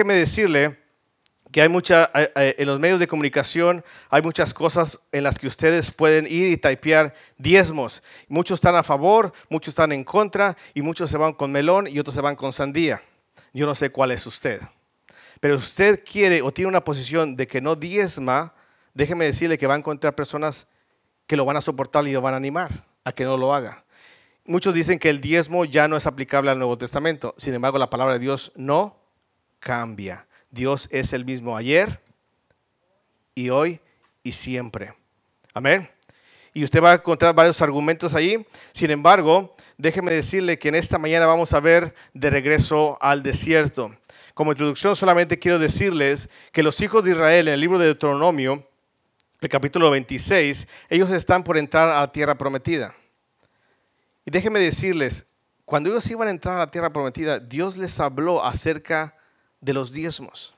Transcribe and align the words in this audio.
déjeme 0.00 0.14
decirle 0.14 0.78
que 1.52 1.60
hay 1.60 1.68
mucha, 1.68 2.10
eh, 2.14 2.32
eh, 2.34 2.54
en 2.56 2.66
los 2.68 2.80
medios 2.80 2.98
de 2.98 3.06
comunicación 3.06 3.84
hay 4.08 4.22
muchas 4.22 4.54
cosas 4.54 4.98
en 5.12 5.24
las 5.24 5.38
que 5.38 5.46
ustedes 5.46 5.90
pueden 5.90 6.26
ir 6.26 6.48
y 6.48 6.56
typear 6.56 7.12
diezmos. 7.36 8.02
Muchos 8.26 8.56
están 8.56 8.76
a 8.76 8.82
favor, 8.82 9.34
muchos 9.50 9.72
están 9.72 9.92
en 9.92 10.02
contra 10.02 10.56
y 10.72 10.80
muchos 10.80 11.10
se 11.10 11.18
van 11.18 11.34
con 11.34 11.52
melón 11.52 11.86
y 11.86 11.98
otros 11.98 12.14
se 12.14 12.22
van 12.22 12.34
con 12.34 12.54
sandía. 12.54 13.02
Yo 13.52 13.66
no 13.66 13.74
sé 13.74 13.90
cuál 13.90 14.12
es 14.12 14.26
usted. 14.26 14.62
Pero 15.38 15.58
si 15.58 15.66
usted 15.66 16.02
quiere 16.02 16.40
o 16.40 16.50
tiene 16.50 16.68
una 16.68 16.82
posición 16.82 17.36
de 17.36 17.46
que 17.46 17.60
no 17.60 17.76
diezma, 17.76 18.54
déjeme 18.94 19.26
decirle 19.26 19.58
que 19.58 19.66
va 19.66 19.74
a 19.74 19.78
encontrar 19.78 20.14
personas 20.14 20.66
que 21.26 21.36
lo 21.36 21.44
van 21.44 21.58
a 21.58 21.60
soportar 21.60 22.08
y 22.08 22.12
lo 22.12 22.22
van 22.22 22.32
a 22.32 22.38
animar 22.38 22.86
a 23.04 23.12
que 23.12 23.24
no 23.24 23.36
lo 23.36 23.54
haga. 23.54 23.84
Muchos 24.46 24.72
dicen 24.72 24.98
que 24.98 25.10
el 25.10 25.20
diezmo 25.20 25.66
ya 25.66 25.88
no 25.88 25.98
es 25.98 26.06
aplicable 26.06 26.50
al 26.50 26.56
Nuevo 26.56 26.78
Testamento. 26.78 27.34
Sin 27.36 27.52
embargo, 27.52 27.76
la 27.76 27.90
palabra 27.90 28.14
de 28.14 28.20
Dios 28.20 28.50
no 28.56 28.99
cambia. 29.60 30.26
Dios 30.50 30.88
es 30.90 31.12
el 31.12 31.24
mismo 31.24 31.56
ayer 31.56 32.00
y 33.34 33.50
hoy 33.50 33.80
y 34.22 34.32
siempre. 34.32 34.92
Amén. 35.54 35.88
Y 36.52 36.64
usted 36.64 36.82
va 36.82 36.92
a 36.92 36.94
encontrar 36.94 37.34
varios 37.34 37.62
argumentos 37.62 38.14
ahí. 38.14 38.44
Sin 38.72 38.90
embargo, 38.90 39.54
déjeme 39.78 40.12
decirle 40.12 40.58
que 40.58 40.68
en 40.68 40.74
esta 40.74 40.98
mañana 40.98 41.26
vamos 41.26 41.52
a 41.52 41.60
ver 41.60 41.94
de 42.12 42.30
regreso 42.30 42.98
al 43.00 43.22
desierto. 43.22 43.94
Como 44.34 44.52
introducción 44.52 44.96
solamente 44.96 45.38
quiero 45.38 45.58
decirles 45.58 46.28
que 46.50 46.62
los 46.62 46.80
hijos 46.80 47.04
de 47.04 47.12
Israel 47.12 47.48
en 47.48 47.54
el 47.54 47.60
libro 47.60 47.78
de 47.78 47.86
Deuteronomio, 47.86 48.66
el 49.40 49.48
capítulo 49.48 49.90
26, 49.90 50.66
ellos 50.88 51.10
están 51.10 51.44
por 51.44 51.56
entrar 51.56 51.88
a 51.90 52.00
la 52.00 52.12
tierra 52.12 52.36
prometida. 52.36 52.94
Y 54.24 54.30
déjenme 54.30 54.60
decirles, 54.60 55.26
cuando 55.64 55.90
ellos 55.90 56.10
iban 56.10 56.28
a 56.28 56.32
entrar 56.32 56.56
a 56.56 56.60
la 56.60 56.70
tierra 56.70 56.92
prometida, 56.92 57.38
Dios 57.38 57.76
les 57.76 57.98
habló 58.00 58.44
acerca 58.44 59.14
de 59.60 59.74
los 59.74 59.92
diezmos. 59.92 60.54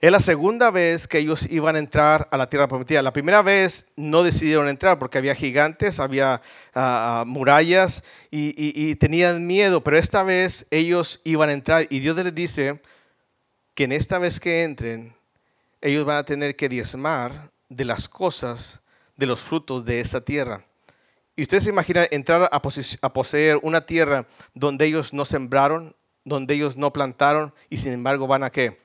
Es 0.00 0.12
la 0.12 0.20
segunda 0.20 0.70
vez 0.70 1.08
que 1.08 1.18
ellos 1.18 1.50
iban 1.50 1.74
a 1.74 1.80
entrar 1.80 2.28
a 2.30 2.36
la 2.36 2.48
tierra 2.48 2.68
prometida. 2.68 3.02
La 3.02 3.12
primera 3.12 3.42
vez 3.42 3.84
no 3.96 4.22
decidieron 4.22 4.68
entrar 4.68 4.96
porque 4.96 5.18
había 5.18 5.34
gigantes, 5.34 5.98
había 5.98 6.34
ah, 6.34 6.40
ah, 6.74 7.24
murallas 7.26 8.04
y, 8.30 8.94
tenían 8.94 9.44
miedo, 9.44 9.82
pero 9.82 9.98
esta 9.98 10.22
vez 10.22 10.66
ellos 10.70 11.20
iban 11.24 11.48
a 11.48 11.52
entrar 11.52 11.86
y 11.90 11.98
Dios 11.98 12.16
les 12.16 12.32
dice 12.32 12.80
que 13.74 13.84
en 13.84 13.92
esta 13.92 14.20
vez 14.20 14.38
que 14.38 14.62
entren, 14.62 15.16
ellos 15.80 16.04
van 16.04 16.18
a 16.18 16.24
tener 16.24 16.54
que 16.54 16.68
diezmar 16.68 17.50
de 17.68 17.84
las 17.84 18.08
cosas, 18.08 18.78
de 19.16 19.26
los 19.26 19.40
frutos 19.40 19.84
de 19.84 20.00
esa 20.00 20.20
tierra. 20.20 20.64
Y 21.34 21.42
ustedes 21.42 21.64
se 21.64 21.70
imaginan 21.70 22.06
entrar 22.12 22.48
a 22.52 23.12
poseer 23.12 23.58
una 23.62 23.80
tierra 23.80 24.28
donde 24.54 24.86
ellos 24.86 25.12
no 25.12 25.24
sembraron, 25.24 25.94
donde 26.28 26.54
ellos 26.54 26.76
no 26.76 26.92
plantaron 26.92 27.52
y 27.68 27.78
sin 27.78 27.92
embargo 27.92 28.26
van 28.26 28.44
a 28.44 28.50
qué? 28.50 28.80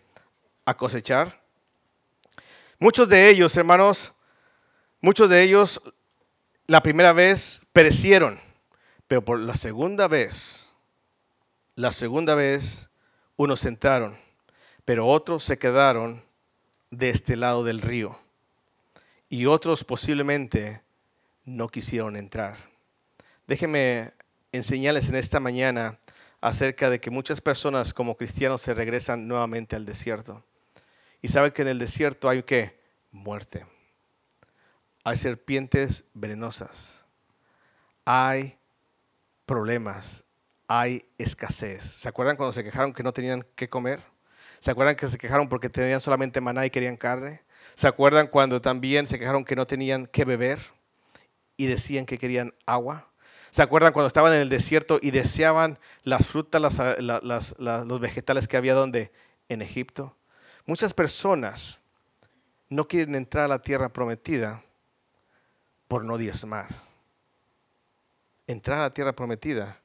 A 0.65 0.75
cosechar. 0.75 1.41
Muchos 2.79 3.07
de 3.09 3.29
ellos, 3.29 3.55
hermanos, 3.55 4.13
muchos 5.01 5.29
de 5.29 5.43
ellos 5.43 5.81
la 6.67 6.81
primera 6.81 7.13
vez 7.13 7.61
perecieron, 7.73 8.39
pero 9.07 9.23
por 9.23 9.39
la 9.39 9.55
segunda 9.55 10.07
vez, 10.07 10.71
la 11.75 11.91
segunda 11.91 12.35
vez, 12.35 12.89
unos 13.35 13.65
entraron, 13.65 14.17
pero 14.85 15.07
otros 15.07 15.43
se 15.43 15.57
quedaron 15.57 16.23
de 16.91 17.09
este 17.09 17.35
lado 17.35 17.63
del 17.63 17.81
río 17.81 18.17
y 19.29 19.47
otros 19.47 19.83
posiblemente 19.83 20.81
no 21.43 21.67
quisieron 21.67 22.15
entrar. 22.15 22.57
Déjenme 23.47 24.11
enseñarles 24.51 25.09
en 25.09 25.15
esta 25.15 25.39
mañana 25.39 25.99
acerca 26.43 26.89
de 26.89 26.99
que 26.99 27.09
muchas 27.09 27.39
personas 27.39 27.93
como 27.93 28.17
cristianos 28.17 28.61
se 28.61 28.73
regresan 28.73 29.29
nuevamente 29.29 29.77
al 29.77 29.85
desierto. 29.85 30.43
Y 31.21 31.29
saben 31.29 31.53
que 31.53 31.61
en 31.61 31.69
el 31.69 31.79
desierto 31.79 32.27
hay 32.27 32.43
que 32.43 32.77
muerte. 33.11 33.65
Hay 35.05 35.15
serpientes 35.15 36.03
venenosas. 36.13 37.05
Hay 38.03 38.57
problemas. 39.45 40.25
Hay 40.67 41.05
escasez. 41.17 41.81
¿Se 41.81 42.09
acuerdan 42.09 42.35
cuando 42.35 42.51
se 42.51 42.65
quejaron 42.65 42.91
que 42.91 43.03
no 43.03 43.13
tenían 43.13 43.45
que 43.55 43.69
comer? 43.69 44.01
¿Se 44.59 44.69
acuerdan 44.69 44.97
que 44.97 45.07
se 45.07 45.17
quejaron 45.17 45.47
porque 45.47 45.69
tenían 45.69 46.01
solamente 46.01 46.41
maná 46.41 46.65
y 46.65 46.69
querían 46.69 46.97
carne? 46.97 47.41
¿Se 47.75 47.87
acuerdan 47.87 48.27
cuando 48.27 48.61
también 48.61 49.07
se 49.07 49.17
quejaron 49.17 49.45
que 49.45 49.55
no 49.55 49.65
tenían 49.65 50.07
que 50.07 50.25
beber 50.25 50.59
y 51.55 51.67
decían 51.67 52.05
que 52.05 52.17
querían 52.17 52.53
agua? 52.65 53.12
¿Se 53.53 53.61
acuerdan 53.61 53.93
cuando 53.93 54.07
estaban 54.07 54.33
en 54.33 54.41
el 54.41 54.49
desierto 54.49 54.97
y 54.99 55.11
deseaban 55.11 55.77
las 56.01 56.25
frutas, 56.25 56.59
los 56.99 57.99
vegetales 57.99 58.47
que 58.47 58.57
había 58.57 58.73
donde? 58.73 59.11
En 59.47 59.61
Egipto. 59.61 60.17
Muchas 60.65 60.95
personas 60.95 61.79
no 62.67 62.87
quieren 62.87 63.13
entrar 63.13 63.45
a 63.45 63.49
la 63.49 63.59
tierra 63.59 63.89
prometida 63.89 64.63
por 65.87 66.03
no 66.03 66.17
diezmar. 66.17 66.81
Entrar 68.47 68.79
a 68.79 68.81
la 68.83 68.93
tierra 68.95 69.13
prometida 69.13 69.79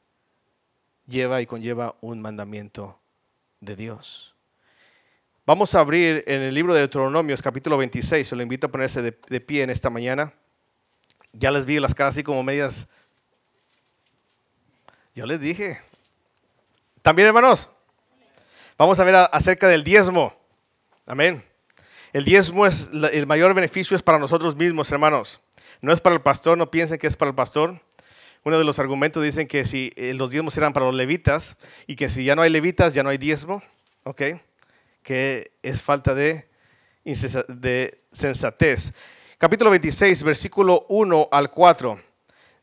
lleva 1.06 1.42
y 1.42 1.46
conlleva 1.46 1.94
un 2.00 2.22
mandamiento 2.22 2.98
de 3.60 3.76
Dios. 3.76 4.34
Vamos 5.44 5.74
a 5.74 5.80
abrir 5.80 6.24
en 6.26 6.40
el 6.40 6.54
libro 6.54 6.72
de 6.72 6.80
Deuteronomios 6.80 7.42
capítulo 7.42 7.76
26, 7.76 8.28
se 8.28 8.34
lo 8.34 8.42
invito 8.42 8.68
a 8.68 8.70
ponerse 8.70 9.02
de, 9.02 9.18
de 9.28 9.40
pie 9.42 9.62
en 9.62 9.68
esta 9.68 9.90
mañana. 9.90 10.32
Ya 11.34 11.50
les 11.50 11.66
vi 11.66 11.78
las 11.78 11.94
caras 11.94 12.14
así 12.14 12.22
como 12.22 12.42
medias 12.42 12.88
yo 15.18 15.26
les 15.26 15.40
dije. 15.40 15.80
También, 17.02 17.26
hermanos, 17.26 17.68
vamos 18.76 19.00
a 19.00 19.04
ver 19.04 19.16
acerca 19.32 19.66
del 19.66 19.82
diezmo. 19.82 20.32
Amén. 21.06 21.44
El 22.12 22.24
diezmo 22.24 22.64
es 22.66 22.88
el 22.92 23.26
mayor 23.26 23.52
beneficio 23.52 23.96
es 23.96 24.02
para 24.02 24.20
nosotros 24.20 24.54
mismos, 24.54 24.92
hermanos. 24.92 25.40
No 25.80 25.92
es 25.92 26.00
para 26.00 26.14
el 26.14 26.22
pastor, 26.22 26.56
no 26.56 26.70
piensen 26.70 26.98
que 26.98 27.08
es 27.08 27.16
para 27.16 27.30
el 27.30 27.34
pastor. 27.34 27.80
Uno 28.44 28.58
de 28.58 28.64
los 28.64 28.78
argumentos 28.78 29.24
dicen 29.24 29.48
que 29.48 29.64
si 29.64 29.92
eh, 29.96 30.14
los 30.14 30.30
diezmos 30.30 30.56
eran 30.56 30.72
para 30.72 30.86
los 30.86 30.94
levitas 30.94 31.56
y 31.88 31.96
que 31.96 32.08
si 32.08 32.22
ya 32.22 32.36
no 32.36 32.42
hay 32.42 32.50
levitas, 32.50 32.94
ya 32.94 33.02
no 33.02 33.10
hay 33.10 33.18
diezmo, 33.18 33.60
¿ok? 34.04 34.22
Que 35.02 35.50
es 35.64 35.82
falta 35.82 36.14
de, 36.14 36.48
de 37.02 38.04
sensatez. 38.12 38.92
Capítulo 39.36 39.70
26, 39.70 40.22
versículo 40.22 40.86
1 40.88 41.28
al 41.32 41.50
4. 41.50 42.07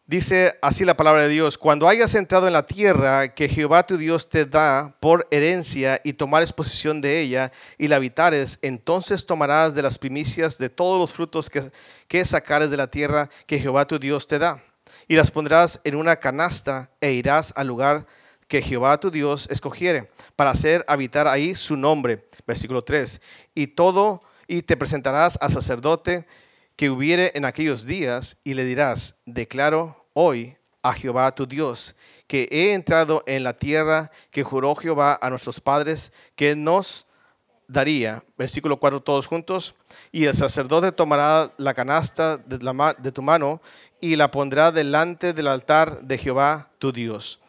Dice 0.07 0.59
así 0.61 0.85
la 0.85 0.95
palabra 0.95 1.23
de 1.23 1.29
Dios, 1.29 1.57
cuando 1.57 1.89
hayas 1.89 2.13
entrado 2.13 2.45
en 2.45 2.53
la 2.53 2.67
tierra 2.67 3.33
que 3.33 3.49
Jehová 3.49 3.87
tu 3.87 3.97
Dios 3.97 4.29
te 4.29 4.45
da 4.45 4.95
por 4.99 5.27
herencia 5.31 5.99
y 6.03 6.13
tomares 6.13 6.53
posesión 6.53 7.01
de 7.01 7.21
ella 7.21 7.51
y 7.79 7.87
la 7.87 7.95
habitares, 7.95 8.59
entonces 8.61 9.25
tomarás 9.25 9.73
de 9.73 9.81
las 9.81 9.97
primicias 9.97 10.59
de 10.59 10.69
todos 10.69 10.99
los 10.99 11.11
frutos 11.11 11.49
que, 11.49 11.71
que 12.07 12.23
sacares 12.23 12.69
de 12.69 12.77
la 12.77 12.85
tierra 12.85 13.31
que 13.47 13.57
Jehová 13.57 13.87
tu 13.87 13.97
Dios 13.97 14.27
te 14.27 14.37
da, 14.37 14.63
y 15.07 15.15
las 15.15 15.31
pondrás 15.31 15.81
en 15.83 15.95
una 15.95 16.17
canasta 16.17 16.91
e 17.01 17.13
irás 17.13 17.51
al 17.55 17.65
lugar 17.65 18.05
que 18.47 18.61
Jehová 18.61 18.99
tu 18.99 19.09
Dios 19.09 19.47
escogiere, 19.49 20.11
para 20.35 20.51
hacer 20.51 20.85
habitar 20.87 21.27
ahí 21.27 21.55
su 21.55 21.75
nombre. 21.75 22.29
Versículo 22.45 22.83
3. 22.83 23.19
Y 23.55 23.65
todo, 23.65 24.21
y 24.47 24.61
te 24.61 24.77
presentarás 24.77 25.35
al 25.41 25.51
sacerdote 25.51 26.27
que 26.75 26.89
hubiere 26.89 27.31
en 27.35 27.45
aquellos 27.45 27.85
días 27.85 28.37
y 28.43 28.53
le 28.53 28.65
dirás, 28.65 29.15
declaro 29.25 30.07
hoy 30.13 30.57
a 30.81 30.93
Jehová 30.93 31.33
tu 31.33 31.47
Dios, 31.47 31.95
que 32.27 32.47
he 32.51 32.73
entrado 32.73 33.23
en 33.25 33.43
la 33.43 33.57
tierra 33.57 34.11
que 34.29 34.43
juró 34.43 34.75
Jehová 34.75 35.17
a 35.21 35.29
nuestros 35.29 35.59
padres, 35.59 36.11
que 36.35 36.55
nos 36.55 37.07
daría, 37.67 38.23
versículo 38.37 38.77
4 38.79 39.01
todos 39.01 39.25
juntos, 39.25 39.73
y 40.11 40.25
el 40.25 40.35
sacerdote 40.35 40.91
tomará 40.91 41.51
la 41.57 41.73
canasta 41.73 42.37
de, 42.37 42.59
de 42.99 43.11
tu 43.11 43.21
mano 43.21 43.61
y 43.99 44.15
la 44.15 44.29
pondrá 44.29 44.71
delante 44.71 45.33
del 45.33 45.47
altar 45.47 46.01
de 46.01 46.17
Jehová 46.17 46.69
tu 46.77 46.91
Dios. 46.91 47.39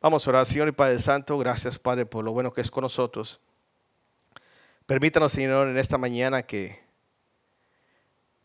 Vamos 0.00 0.26
a 0.26 0.30
orar, 0.30 0.46
Señor 0.46 0.68
y 0.68 0.72
Padre 0.72 1.00
Santo, 1.00 1.36
gracias 1.38 1.78
Padre 1.78 2.06
por 2.06 2.24
lo 2.24 2.32
bueno 2.32 2.52
que 2.52 2.60
es 2.60 2.70
con 2.70 2.82
nosotros. 2.82 3.40
Permítanos, 4.86 5.32
Señor, 5.32 5.66
en 5.66 5.78
esta 5.78 5.96
mañana 5.96 6.42
que 6.42 6.83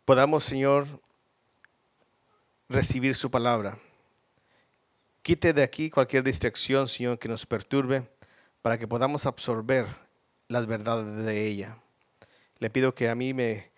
podamos, 0.10 0.44
Señor, 0.44 0.88
recibir 2.68 3.14
su 3.14 3.30
palabra. 3.30 3.78
Quite 5.22 5.54
de 5.54 5.62
aquí 5.62 5.92
cualquier 5.92 6.24
distracción, 6.24 6.88
Señor, 6.88 7.20
que 7.20 7.28
nos 7.28 7.46
perturbe, 7.46 8.10
para 8.64 8.80
que 8.80 8.88
podamos 8.88 9.28
absorber 9.28 9.86
las 10.48 10.66
verdades 10.66 11.16
de 11.24 11.46
ella. 11.46 11.78
Le 12.58 12.72
pido 12.72 12.96
que 12.96 13.08
a 13.08 13.14
mí 13.14 13.36
me 13.36 13.70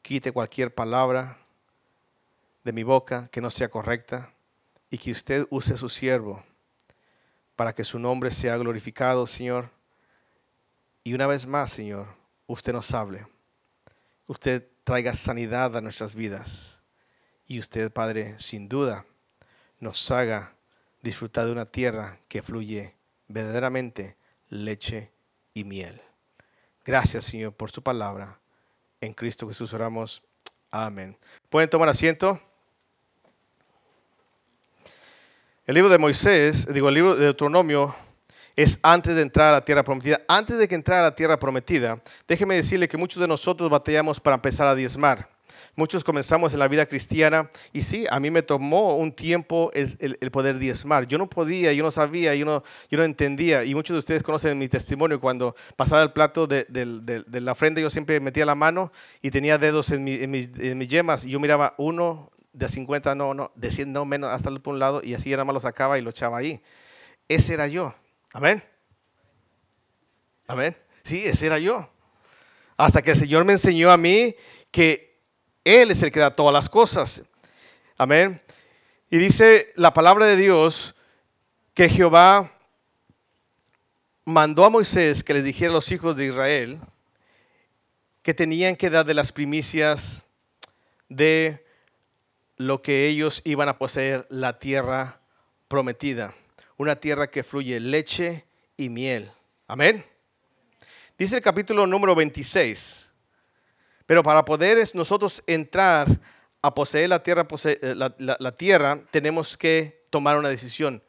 quite 0.00 0.30
cualquier 0.30 0.72
palabra 0.72 1.38
de 2.62 2.72
mi 2.72 2.84
boca 2.84 3.28
que 3.32 3.40
no 3.40 3.50
sea 3.50 3.68
correcta 3.68 4.32
y 4.92 4.98
que 4.98 5.10
usted 5.10 5.48
use 5.50 5.76
su 5.76 5.88
siervo 5.88 6.40
para 7.56 7.74
que 7.74 7.82
su 7.82 7.98
nombre 7.98 8.30
sea 8.30 8.56
glorificado, 8.58 9.26
Señor. 9.26 9.70
Y 11.02 11.14
una 11.14 11.26
vez 11.26 11.48
más, 11.48 11.72
Señor, 11.72 12.06
usted 12.46 12.72
nos 12.72 12.94
hable. 12.94 13.26
Usted 14.28 14.69
traiga 14.90 15.14
sanidad 15.14 15.76
a 15.76 15.80
nuestras 15.80 16.16
vidas. 16.16 16.80
Y 17.46 17.60
usted, 17.60 17.92
Padre, 17.92 18.34
sin 18.40 18.68
duda, 18.68 19.06
nos 19.78 20.10
haga 20.10 20.56
disfrutar 21.00 21.46
de 21.46 21.52
una 21.52 21.64
tierra 21.64 22.18
que 22.26 22.42
fluye 22.42 22.96
verdaderamente 23.28 24.16
leche 24.48 25.12
y 25.54 25.62
miel. 25.62 26.02
Gracias, 26.84 27.22
Señor, 27.22 27.52
por 27.52 27.70
su 27.70 27.84
palabra. 27.84 28.40
En 29.00 29.14
Cristo 29.14 29.46
Jesús 29.46 29.72
oramos. 29.74 30.24
Amén. 30.72 31.16
¿Pueden 31.50 31.70
tomar 31.70 31.88
asiento? 31.88 32.40
El 35.66 35.76
libro 35.76 35.88
de 35.88 35.98
Moisés, 35.98 36.66
digo, 36.74 36.88
el 36.88 36.96
libro 36.96 37.14
de 37.14 37.26
Deuteronomio 37.26 37.94
es 38.56 38.78
antes 38.82 39.16
de 39.16 39.22
entrar 39.22 39.48
a 39.48 39.52
la 39.52 39.64
tierra 39.64 39.84
prometida. 39.84 40.20
Antes 40.28 40.58
de 40.58 40.68
que 40.68 40.74
entrara 40.74 41.02
a 41.02 41.10
la 41.10 41.14
tierra 41.14 41.38
prometida, 41.38 42.00
déjeme 42.26 42.56
decirle 42.56 42.88
que 42.88 42.96
muchos 42.96 43.20
de 43.20 43.28
nosotros 43.28 43.70
batallamos 43.70 44.20
para 44.20 44.36
empezar 44.36 44.66
a 44.66 44.74
diezmar. 44.74 45.28
Muchos 45.76 46.04
comenzamos 46.04 46.52
en 46.52 46.58
la 46.58 46.68
vida 46.68 46.86
cristiana 46.86 47.50
y 47.72 47.82
sí, 47.82 48.04
a 48.10 48.20
mí 48.20 48.30
me 48.30 48.42
tomó 48.42 48.96
un 48.96 49.12
tiempo 49.12 49.70
el, 49.72 50.30
poder 50.30 50.58
diezmar. 50.58 51.06
Yo 51.06 51.18
no 51.18 51.28
podía, 51.28 51.72
yo 51.72 51.82
no 51.82 51.90
sabía, 51.90 52.34
yo 52.34 52.44
no, 52.44 52.62
yo 52.90 52.98
no 52.98 53.04
entendía. 53.04 53.64
Y 53.64 53.74
muchos 53.74 53.94
de 53.94 53.98
ustedes 53.98 54.22
conocen 54.22 54.58
mi 54.58 54.68
testimonio. 54.68 55.20
Cuando 55.20 55.54
pasaba 55.76 56.02
el 56.02 56.12
plato 56.12 56.46
de, 56.46 56.66
la 57.32 57.52
ofrenda, 57.52 57.80
yo 57.80 57.90
siempre 57.90 58.20
metía 58.20 58.44
la 58.46 58.54
mano 58.54 58.92
y 59.22 59.30
tenía 59.30 59.58
dedos 59.58 59.90
en, 59.90 60.04
mis, 60.04 60.50
en 60.58 60.78
mis 60.78 60.88
yemas. 60.88 61.24
Y 61.24 61.30
yo 61.30 61.40
miraba 61.40 61.74
uno 61.78 62.30
de 62.52 62.68
50, 62.68 63.14
no, 63.14 63.34
no, 63.34 63.52
de 63.54 63.70
100, 63.70 63.92
no, 63.92 64.04
menos, 64.04 64.30
hasta 64.30 64.50
por 64.58 64.74
un 64.74 64.80
lado. 64.80 65.00
Y 65.02 65.14
así 65.14 65.30
nada 65.30 65.44
más 65.44 65.54
lo 65.54 65.60
sacaba 65.60 65.98
y 65.98 66.02
lo 66.02 66.10
echaba 66.10 66.38
ahí. 66.38 66.60
Ese 67.28 67.54
era 67.54 67.66
yo. 67.68 67.94
Amén. 68.32 68.62
Amén. 70.46 70.76
Sí, 71.02 71.24
ese 71.24 71.46
era 71.46 71.58
yo. 71.58 71.88
Hasta 72.76 73.02
que 73.02 73.10
el 73.10 73.16
Señor 73.16 73.44
me 73.44 73.52
enseñó 73.52 73.90
a 73.90 73.96
mí 73.96 74.34
que 74.70 75.20
Él 75.64 75.90
es 75.90 76.02
el 76.02 76.12
que 76.12 76.20
da 76.20 76.34
todas 76.34 76.52
las 76.52 76.68
cosas. 76.68 77.22
Amén. 77.96 78.40
Y 79.10 79.18
dice 79.18 79.72
la 79.74 79.92
palabra 79.92 80.26
de 80.26 80.36
Dios 80.36 80.94
que 81.74 81.88
Jehová 81.88 82.52
mandó 84.24 84.64
a 84.64 84.70
Moisés 84.70 85.24
que 85.24 85.34
les 85.34 85.44
dijera 85.44 85.70
a 85.70 85.74
los 85.74 85.90
hijos 85.90 86.16
de 86.16 86.26
Israel 86.26 86.80
que 88.22 88.34
tenían 88.34 88.76
que 88.76 88.90
dar 88.90 89.04
de 89.04 89.14
las 89.14 89.32
primicias 89.32 90.22
de 91.08 91.66
lo 92.56 92.82
que 92.82 93.08
ellos 93.08 93.40
iban 93.44 93.68
a 93.68 93.78
poseer, 93.78 94.26
la 94.28 94.58
tierra 94.58 95.20
prometida 95.66 96.34
una 96.80 96.96
tierra 96.96 97.28
que 97.28 97.44
fluye 97.44 97.78
leche 97.78 98.46
y 98.74 98.88
miel. 98.88 99.30
Amén. 99.66 100.02
Dice 101.18 101.36
el 101.36 101.42
capítulo 101.42 101.86
número 101.86 102.14
26. 102.14 103.06
Pero 104.06 104.22
para 104.22 104.46
poder 104.46 104.78
nosotros 104.94 105.42
entrar 105.46 106.08
a 106.62 106.72
poseer 106.72 107.10
la 107.10 107.22
tierra, 107.22 107.46
eh, 107.64 107.94
la, 107.94 108.56
tierra, 108.56 108.98
tenemos 109.10 109.58
que 109.58 110.06
tomar 110.08 110.38
una 110.38 110.48
decisión. 110.48 111.02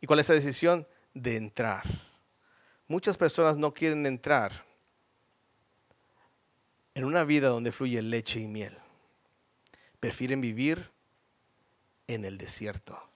¿Y 0.00 0.06
cuál 0.06 0.20
es 0.20 0.26
esa 0.26 0.32
decisión? 0.32 0.86
De 1.12 1.36
entrar. 1.36 1.82
Muchas 2.88 3.18
personas 3.18 3.58
no 3.58 3.74
quieren 3.74 4.06
entrar 4.06 4.64
en 6.94 7.04
una 7.04 7.22
vida 7.24 7.48
donde 7.48 7.70
fluye 7.70 8.00
leche 8.00 8.40
y 8.40 8.48
miel. 8.48 8.78
Prefieren 10.00 10.40
vivir 10.40 10.88
en 12.06 12.24
el 12.24 12.38
desierto. 12.38 13.11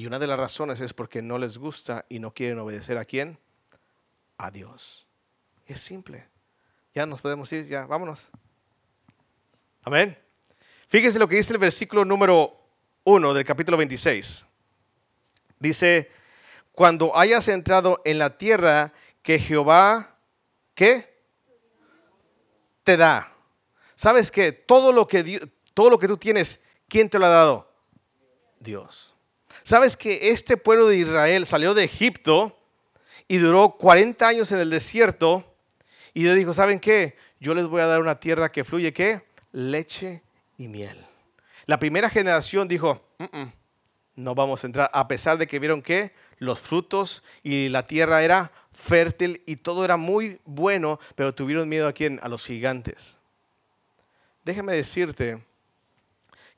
Y 0.00 0.06
una 0.06 0.18
de 0.18 0.26
las 0.26 0.38
razones 0.38 0.80
es 0.80 0.94
porque 0.94 1.20
no 1.20 1.36
les 1.36 1.58
gusta 1.58 2.06
y 2.08 2.20
no 2.20 2.32
quieren 2.32 2.58
obedecer 2.58 2.96
a 2.96 3.04
quién? 3.04 3.38
A 4.38 4.50
Dios. 4.50 5.06
Es 5.66 5.82
simple. 5.82 6.26
Ya 6.94 7.04
nos 7.04 7.20
podemos 7.20 7.52
ir, 7.52 7.66
ya, 7.66 7.84
vámonos. 7.84 8.30
Amén. 9.82 10.16
Fíjense 10.88 11.18
lo 11.18 11.28
que 11.28 11.36
dice 11.36 11.52
el 11.52 11.58
versículo 11.58 12.06
número 12.06 12.58
1 13.04 13.34
del 13.34 13.44
capítulo 13.44 13.76
26. 13.76 14.46
Dice, 15.58 16.10
cuando 16.72 17.14
hayas 17.14 17.46
entrado 17.48 18.00
en 18.06 18.18
la 18.20 18.38
tierra 18.38 18.94
que 19.20 19.38
Jehová, 19.38 20.16
¿qué? 20.74 21.22
Te 22.84 22.96
da. 22.96 23.30
¿Sabes 23.96 24.30
que 24.30 24.52
todo 24.52 24.94
lo 24.94 25.06
que 25.06 25.52
todo 25.74 25.90
lo 25.90 25.98
que 25.98 26.08
tú 26.08 26.16
tienes, 26.16 26.58
¿quién 26.88 27.10
te 27.10 27.18
lo 27.18 27.26
ha 27.26 27.28
dado? 27.28 27.70
Dios. 28.58 29.09
¿Sabes 29.70 29.96
que 29.96 30.32
este 30.32 30.56
pueblo 30.56 30.88
de 30.88 30.96
Israel 30.96 31.46
salió 31.46 31.74
de 31.74 31.84
Egipto 31.84 32.58
y 33.28 33.36
duró 33.36 33.76
40 33.78 34.26
años 34.26 34.50
en 34.50 34.58
el 34.58 34.68
desierto? 34.68 35.44
Y 36.12 36.24
Dios 36.24 36.34
dijo, 36.34 36.52
¿saben 36.52 36.80
qué? 36.80 37.16
Yo 37.38 37.54
les 37.54 37.68
voy 37.68 37.80
a 37.80 37.86
dar 37.86 38.00
una 38.00 38.18
tierra 38.18 38.50
que 38.50 38.64
fluye, 38.64 38.92
¿qué? 38.92 39.22
Leche 39.52 40.24
y 40.56 40.66
miel. 40.66 41.06
La 41.66 41.78
primera 41.78 42.10
generación 42.10 42.66
dijo, 42.66 43.00
no 44.16 44.34
vamos 44.34 44.64
a 44.64 44.66
entrar, 44.66 44.90
a 44.92 45.06
pesar 45.06 45.38
de 45.38 45.46
que 45.46 45.60
vieron 45.60 45.82
que 45.82 46.14
los 46.38 46.58
frutos 46.58 47.22
y 47.44 47.68
la 47.68 47.86
tierra 47.86 48.24
era 48.24 48.50
fértil 48.72 49.40
y 49.46 49.54
todo 49.54 49.84
era 49.84 49.96
muy 49.96 50.40
bueno, 50.46 50.98
pero 51.14 51.32
tuvieron 51.32 51.68
miedo 51.68 51.86
a 51.86 51.92
quién? 51.92 52.18
A 52.24 52.28
los 52.28 52.44
gigantes. 52.44 53.18
Déjame 54.44 54.74
decirte 54.74 55.44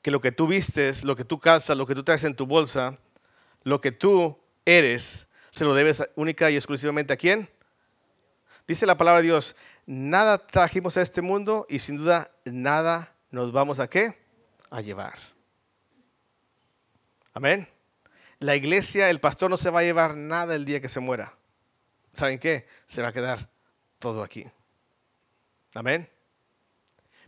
que 0.01 0.09
lo 0.09 0.19
que 0.19 0.31
tú 0.31 0.47
vistes, 0.47 1.03
lo 1.03 1.15
que 1.15 1.25
tú 1.25 1.39
calzas, 1.39 1.77
lo 1.77 1.85
que 1.85 1.93
tú 1.93 2.03
traes 2.03 2.23
en 2.23 2.35
tu 2.35 2.47
bolsa, 2.47 2.97
lo 3.63 3.81
que 3.81 3.91
tú 3.91 4.37
eres, 4.65 5.27
se 5.51 5.65
lo 5.65 5.73
debes 5.73 6.03
única 6.15 6.49
y 6.49 6.55
exclusivamente 6.55 7.13
a 7.13 7.17
quién? 7.17 7.49
Dice 8.67 8.85
la 8.85 8.97
palabra 8.97 9.21
de 9.21 9.27
Dios, 9.27 9.55
nada 9.85 10.37
trajimos 10.47 10.97
a 10.97 11.01
este 11.01 11.21
mundo 11.21 11.65
y 11.69 11.79
sin 11.79 11.97
duda 11.97 12.31
nada 12.45 13.13
nos 13.29 13.51
vamos 13.51 13.79
a 13.79 13.89
qué? 13.89 14.17
A 14.69 14.81
llevar. 14.81 15.17
Amén. 17.33 17.67
La 18.39 18.55
iglesia, 18.55 19.09
el 19.09 19.19
pastor 19.19 19.49
no 19.49 19.57
se 19.57 19.69
va 19.69 19.79
a 19.79 19.83
llevar 19.83 20.15
nada 20.15 20.55
el 20.55 20.65
día 20.65 20.81
que 20.81 20.89
se 20.89 20.99
muera. 20.99 21.35
¿Saben 22.13 22.39
qué? 22.39 22.67
Se 22.85 23.01
va 23.01 23.09
a 23.09 23.13
quedar 23.13 23.49
todo 23.99 24.23
aquí. 24.23 24.45
Amén. 25.73 26.09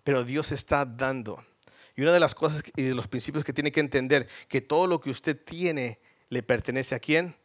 Pero 0.04 0.24
Dios 0.24 0.52
está 0.52 0.86
dando. 0.86 1.44
Y 1.96 2.02
una 2.02 2.12
de 2.12 2.20
las 2.20 2.36
cosas 2.36 2.64
y 2.76 2.84
de 2.84 2.94
los 2.94 3.08
principios 3.08 3.44
que 3.44 3.54
tiene 3.54 3.72
que 3.72 3.80
entender, 3.80 4.28
que 4.48 4.62
todo 4.62 4.86
lo 4.88 5.00
que 5.00 5.10
usted 5.10 5.42
tiene 5.44 6.00
le 6.30 6.44
pertenece 6.44 6.96
a 6.96 7.00
quién? 7.00 7.36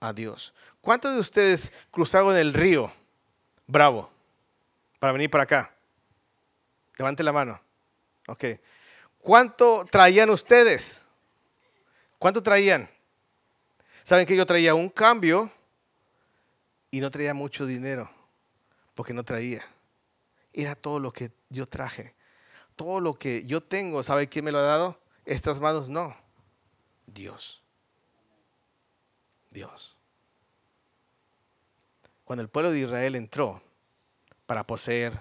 A 0.00 0.12
Dios. 0.12 0.54
¿Cuántos 0.80 1.14
de 1.14 1.20
ustedes 1.20 1.72
cruzaron 1.90 2.36
el 2.36 2.54
río 2.54 2.92
Bravo 3.66 4.10
para 4.98 5.12
venir 5.12 5.30
para 5.30 5.44
acá? 5.44 5.74
Levante 6.96 7.22
la 7.22 7.32
mano. 7.32 7.60
Ok. 8.26 8.44
¿Cuánto 9.18 9.86
traían 9.90 10.30
ustedes? 10.30 11.02
¿Cuánto 12.18 12.42
traían? 12.42 12.88
¿Saben 14.02 14.26
que 14.26 14.36
yo 14.36 14.46
traía 14.46 14.74
un 14.74 14.88
cambio 14.88 15.50
y 16.90 17.00
no 17.00 17.10
traía 17.10 17.34
mucho 17.34 17.66
dinero? 17.66 18.10
Porque 18.94 19.12
no 19.12 19.24
traía. 19.24 19.64
Era 20.52 20.74
todo 20.74 20.98
lo 20.98 21.12
que 21.12 21.30
yo 21.48 21.66
traje 21.66 22.14
todo 22.80 22.98
lo 22.98 23.18
que 23.18 23.44
yo 23.44 23.62
tengo, 23.62 24.02
¿sabe 24.02 24.30
quién 24.30 24.46
me 24.46 24.52
lo 24.52 24.58
ha 24.58 24.62
dado? 24.62 24.98
Estas 25.26 25.60
manos 25.60 25.90
no. 25.90 26.16
Dios. 27.06 27.59
Dios. 29.50 29.96
Cuando 32.24 32.42
el 32.42 32.48
pueblo 32.48 32.70
de 32.70 32.80
Israel 32.80 33.16
entró 33.16 33.60
para 34.46 34.66
poseer 34.66 35.20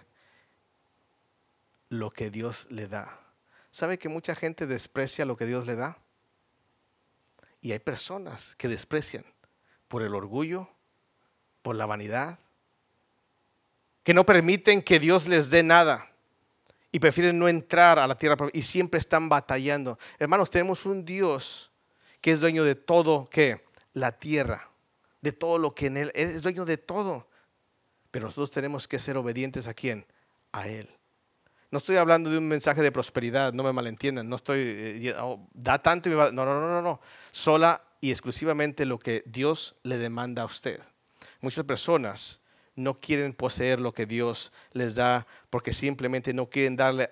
lo 1.89 2.12
que 2.12 2.29
Dios 2.29 2.67
le 2.69 2.88
da, 2.88 3.19
¿sabe 3.71 3.98
que 3.98 4.09
mucha 4.09 4.36
gente 4.36 4.67
desprecia 4.67 5.25
lo 5.25 5.36
que 5.36 5.45
Dios 5.45 5.65
le 5.65 5.75
da? 5.75 5.98
Y 7.62 7.71
hay 7.71 7.79
personas 7.79 8.55
que 8.55 8.67
desprecian 8.67 9.25
por 9.88 10.03
el 10.03 10.13
orgullo, 10.13 10.69
por 11.62 11.75
la 11.75 11.86
vanidad, 11.86 12.39
que 14.03 14.13
no 14.13 14.25
permiten 14.25 14.81
que 14.81 15.00
Dios 15.00 15.27
les 15.27 15.50
dé 15.50 15.63
nada 15.63 16.12
y 16.91 17.00
prefieren 17.00 17.38
no 17.38 17.48
entrar 17.48 18.00
a 18.00 18.07
la 18.07 18.17
tierra 18.17 18.38
y 18.53 18.62
siempre 18.62 19.00
están 19.00 19.29
batallando. 19.29 20.00
Hermanos, 20.17 20.50
tenemos 20.50 20.86
un 20.86 21.05
Dios 21.05 21.71
que 22.21 22.31
es 22.31 22.39
dueño 22.39 22.63
de 22.63 22.75
todo, 22.75 23.29
que 23.29 23.63
la 24.00 24.13
tierra, 24.13 24.70
de 25.22 25.32
todo 25.32 25.58
lo 25.58 25.75
que 25.75 25.88
en 25.88 25.98
él 25.98 26.12
es 26.15 26.41
dueño 26.41 26.65
de 26.65 26.77
todo. 26.77 27.27
Pero 28.12 28.25
nosotros 28.25 28.51
tenemos 28.51 28.88
que 28.88 29.00
ser 29.00 29.18
obedientes 29.18 29.68
a 29.68 29.74
quién? 29.74 30.06
A 30.51 30.68
él. 30.68 30.89
No 31.72 31.77
estoy 31.77 31.98
hablando 31.98 32.32
de 32.32 32.38
un 32.38 32.48
mensaje 32.48 32.82
de 32.82 32.91
prosperidad, 32.91 33.53
no 33.53 33.63
me 33.63 33.72
malentiendan, 33.72 34.27
no 34.27 34.38
estoy 34.38 34.60
eh, 34.60 35.15
oh, 35.20 35.48
da 35.53 35.77
tanto 35.77 36.10
y 36.10 36.12
me 36.12 36.15
va, 36.15 36.32
no, 36.32 36.44
no, 36.44 36.60
no, 36.60 36.68
no, 36.68 36.82
no, 36.82 37.00
sola 37.32 37.84
y 38.01 38.10
exclusivamente 38.10 38.86
lo 38.86 38.98
que 38.98 39.22
Dios 39.27 39.75
le 39.84 40.00
demanda 40.00 40.41
a 40.41 40.46
usted. 40.46 40.82
Muchas 41.41 41.65
personas 41.65 42.41
no 42.75 43.00
quieren 43.00 43.34
poseer 43.34 43.79
lo 43.79 43.94
que 43.94 44.08
Dios 44.08 44.51
les 44.72 44.96
da 44.96 45.27
porque 45.51 45.74
simplemente 45.74 46.34
no 46.34 46.50
quieren 46.50 46.75
darle 46.75 47.12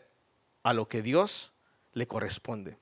a 0.63 0.73
lo 0.73 0.87
que 0.87 1.03
Dios 1.03 1.51
le 1.93 2.07
corresponde. 2.07 2.77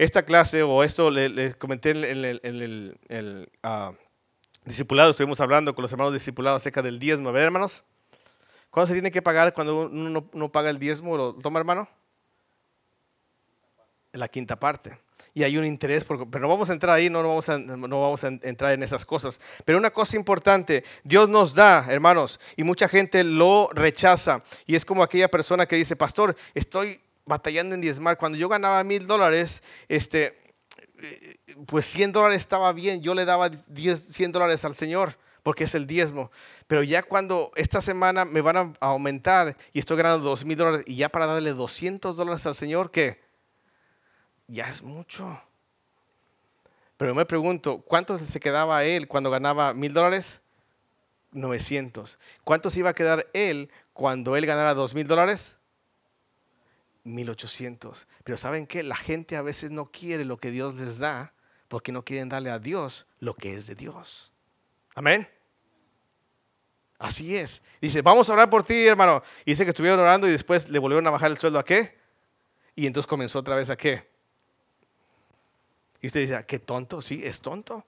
Esta 0.00 0.22
clase 0.22 0.62
o 0.62 0.82
esto 0.82 1.10
les 1.10 1.56
comenté 1.56 1.90
en 1.90 2.24
el, 2.24 3.50
ah, 3.62 3.92
discipulado, 4.64 5.10
estuvimos 5.10 5.42
hablando 5.42 5.74
con 5.74 5.82
los 5.82 5.92
hermanos 5.92 6.14
discipulados 6.14 6.62
acerca 6.62 6.80
del 6.80 6.98
diezmo. 6.98 7.30
¿Ver, 7.32 7.42
hermanos? 7.42 7.84
¿Cuándo 8.70 8.86
se 8.86 8.94
tiene 8.94 9.10
que 9.10 9.20
pagar 9.20 9.52
cuando 9.52 9.90
uno 9.90 10.26
no, 10.32 10.48
paga 10.50 10.70
el 10.70 10.78
diezmo? 10.78 11.18
¿Lo 11.18 11.34
toma, 11.34 11.58
hermano? 11.58 11.86
En 14.14 14.20
la 14.20 14.28
quinta 14.28 14.58
parte. 14.58 14.98
y 15.34 15.42
hay 15.42 15.58
un 15.58 15.66
interés, 15.66 16.06
pero 16.06 16.24
no 16.40 16.48
vamos 16.48 16.70
a 16.70 16.72
entrar 16.72 16.96
ahí, 16.96 17.10
no, 17.10 17.22
vamos 17.22 17.50
a, 17.50 17.58
no 17.58 18.00
vamos 18.00 18.24
a 18.24 18.28
entrar 18.28 18.72
en 18.72 18.82
esas 18.82 19.04
cosas. 19.04 19.38
Pero 19.66 19.76
una 19.76 19.90
cosa 19.90 20.16
importante, 20.16 20.82
Dios 21.04 21.28
nos 21.28 21.54
da, 21.54 21.84
hermanos, 21.90 22.40
y 22.56 22.64
mucha 22.64 22.88
gente 22.88 23.22
lo 23.22 23.68
rechaza. 23.74 24.42
Y 24.64 24.76
es 24.76 24.86
como 24.86 25.02
aquella 25.02 25.28
persona 25.28 25.66
que 25.66 25.76
dice, 25.76 25.94
pastor, 25.94 26.34
estoy 26.54 27.02
batallando 27.24 27.74
en 27.74 27.80
diezmar. 27.80 28.16
Cuando 28.16 28.38
yo 28.38 28.48
ganaba 28.48 28.82
mil 28.84 29.06
dólares, 29.06 29.62
este, 29.88 30.36
pues 31.66 31.86
100 31.86 32.12
dólares 32.12 32.38
estaba 32.38 32.72
bien, 32.72 33.02
yo 33.02 33.14
le 33.14 33.24
daba 33.24 33.48
10, 33.48 34.00
100 34.00 34.32
dólares 34.32 34.64
al 34.64 34.74
Señor 34.74 35.16
porque 35.42 35.64
es 35.64 35.74
el 35.74 35.86
diezmo. 35.86 36.30
Pero 36.66 36.82
ya 36.82 37.02
cuando 37.02 37.52
esta 37.56 37.80
semana 37.80 38.24
me 38.24 38.40
van 38.40 38.56
a 38.56 38.72
aumentar 38.80 39.56
y 39.72 39.78
estoy 39.78 39.96
ganando 39.96 40.28
dos 40.28 40.44
mil 40.44 40.56
dólares 40.56 40.84
y 40.86 40.96
ya 40.96 41.08
para 41.08 41.26
darle 41.26 41.52
200 41.52 42.16
dólares 42.16 42.46
al 42.46 42.54
Señor, 42.54 42.90
¿qué? 42.90 43.20
Ya 44.46 44.68
es 44.68 44.82
mucho. 44.82 45.40
Pero 46.96 47.14
me 47.14 47.24
pregunto, 47.24 47.80
¿cuánto 47.80 48.18
se 48.18 48.40
quedaba 48.40 48.84
él 48.84 49.08
cuando 49.08 49.30
ganaba 49.30 49.72
mil 49.72 49.92
dólares? 49.92 50.42
900. 51.32 52.18
¿Cuánto 52.44 52.70
se 52.70 52.80
iba 52.80 52.90
a 52.90 52.94
quedar 52.94 53.28
él 53.32 53.70
cuando 53.92 54.36
él 54.36 54.44
ganara 54.46 54.74
dos 54.74 54.94
mil 54.94 55.06
dólares? 55.06 55.56
1800. 57.04 58.06
Pero 58.24 58.38
¿saben 58.38 58.66
qué? 58.66 58.82
La 58.82 58.96
gente 58.96 59.36
a 59.36 59.42
veces 59.42 59.70
no 59.70 59.90
quiere 59.90 60.24
lo 60.24 60.38
que 60.38 60.50
Dios 60.50 60.74
les 60.76 60.98
da 60.98 61.32
porque 61.68 61.92
no 61.92 62.04
quieren 62.04 62.28
darle 62.28 62.50
a 62.50 62.58
Dios 62.58 63.06
lo 63.20 63.34
que 63.34 63.54
es 63.54 63.66
de 63.66 63.74
Dios. 63.74 64.32
Amén. 64.94 65.28
Así 66.98 67.36
es. 67.36 67.62
Dice, 67.80 68.02
vamos 68.02 68.28
a 68.28 68.34
orar 68.34 68.50
por 68.50 68.62
ti, 68.62 68.86
hermano. 68.86 69.22
Y 69.44 69.52
dice 69.52 69.64
que 69.64 69.70
estuvieron 69.70 70.00
orando 70.00 70.28
y 70.28 70.32
después 70.32 70.68
le 70.68 70.78
volvieron 70.78 71.06
a 71.06 71.10
bajar 71.10 71.30
el 71.30 71.38
sueldo 71.38 71.58
a 71.58 71.64
qué? 71.64 71.98
Y 72.74 72.86
entonces 72.86 73.06
comenzó 73.06 73.38
otra 73.38 73.56
vez 73.56 73.70
a 73.70 73.76
qué? 73.76 74.08
Y 76.02 76.08
usted 76.08 76.20
dice, 76.20 76.34
ah, 76.34 76.44
qué 76.44 76.58
tonto. 76.58 77.00
Sí, 77.00 77.22
es 77.24 77.40
tonto. 77.40 77.86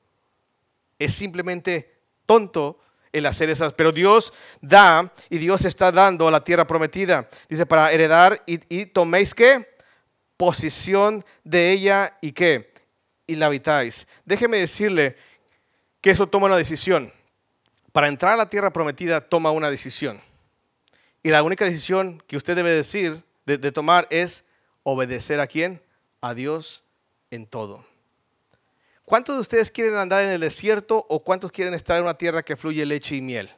Es 0.98 1.14
simplemente 1.14 1.98
tonto 2.24 2.80
el 3.12 3.26
hacer 3.26 3.50
esas. 3.50 3.72
Pero 3.74 3.92
Dios 3.92 4.32
da 4.60 5.12
y 5.28 5.38
Dios 5.38 5.64
está 5.64 5.92
dando 5.92 6.30
la 6.30 6.42
tierra 6.42 6.66
prometida. 6.66 7.28
Dice, 7.48 7.66
para 7.66 7.92
heredar 7.92 8.42
y, 8.46 8.60
y 8.68 8.86
toméis 8.86 9.34
qué? 9.34 9.76
Posición 10.36 11.24
de 11.44 11.70
ella 11.70 12.16
y 12.20 12.32
qué? 12.32 12.72
Y 13.26 13.36
la 13.36 13.46
habitáis. 13.46 14.06
Déjeme 14.24 14.58
decirle 14.58 15.16
que 16.00 16.10
eso 16.10 16.26
toma 16.26 16.46
una 16.46 16.56
decisión. 16.56 17.12
Para 17.92 18.08
entrar 18.08 18.32
a 18.32 18.36
la 18.36 18.48
tierra 18.48 18.72
prometida 18.72 19.20
toma 19.20 19.50
una 19.50 19.70
decisión. 19.70 20.20
Y 21.22 21.30
la 21.30 21.42
única 21.42 21.64
decisión 21.64 22.22
que 22.26 22.36
usted 22.36 22.56
debe 22.56 22.70
decir, 22.70 23.22
de, 23.44 23.58
de 23.58 23.70
tomar, 23.70 24.08
es 24.10 24.44
obedecer 24.82 25.38
a 25.38 25.46
quién? 25.46 25.80
A 26.20 26.34
Dios 26.34 26.82
en 27.30 27.46
todo. 27.46 27.84
¿Cuántos 29.12 29.34
de 29.36 29.42
ustedes 29.42 29.70
quieren 29.70 29.96
andar 29.96 30.24
en 30.24 30.30
el 30.30 30.40
desierto 30.40 31.04
o 31.06 31.22
cuántos 31.22 31.52
quieren 31.52 31.74
estar 31.74 31.98
en 31.98 32.04
una 32.04 32.16
tierra 32.16 32.42
que 32.42 32.56
fluye 32.56 32.86
leche 32.86 33.14
y 33.14 33.20
miel? 33.20 33.50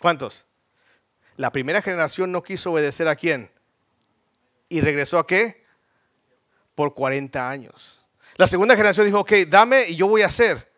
¿Cuántos? 0.00 0.46
La 1.36 1.52
primera 1.52 1.82
generación 1.82 2.32
no 2.32 2.42
quiso 2.42 2.72
obedecer 2.72 3.06
a 3.06 3.14
quién. 3.14 3.50
¿Y 4.70 4.80
regresó 4.80 5.18
a 5.18 5.26
qué? 5.26 5.62
Por 6.74 6.94
40 6.94 7.50
años. 7.50 8.00
La 8.36 8.46
segunda 8.46 8.74
generación 8.74 9.04
dijo, 9.04 9.20
ok, 9.20 9.32
dame 9.46 9.84
y 9.88 9.96
yo 9.96 10.06
voy 10.06 10.22
a 10.22 10.28
hacer. 10.28 10.72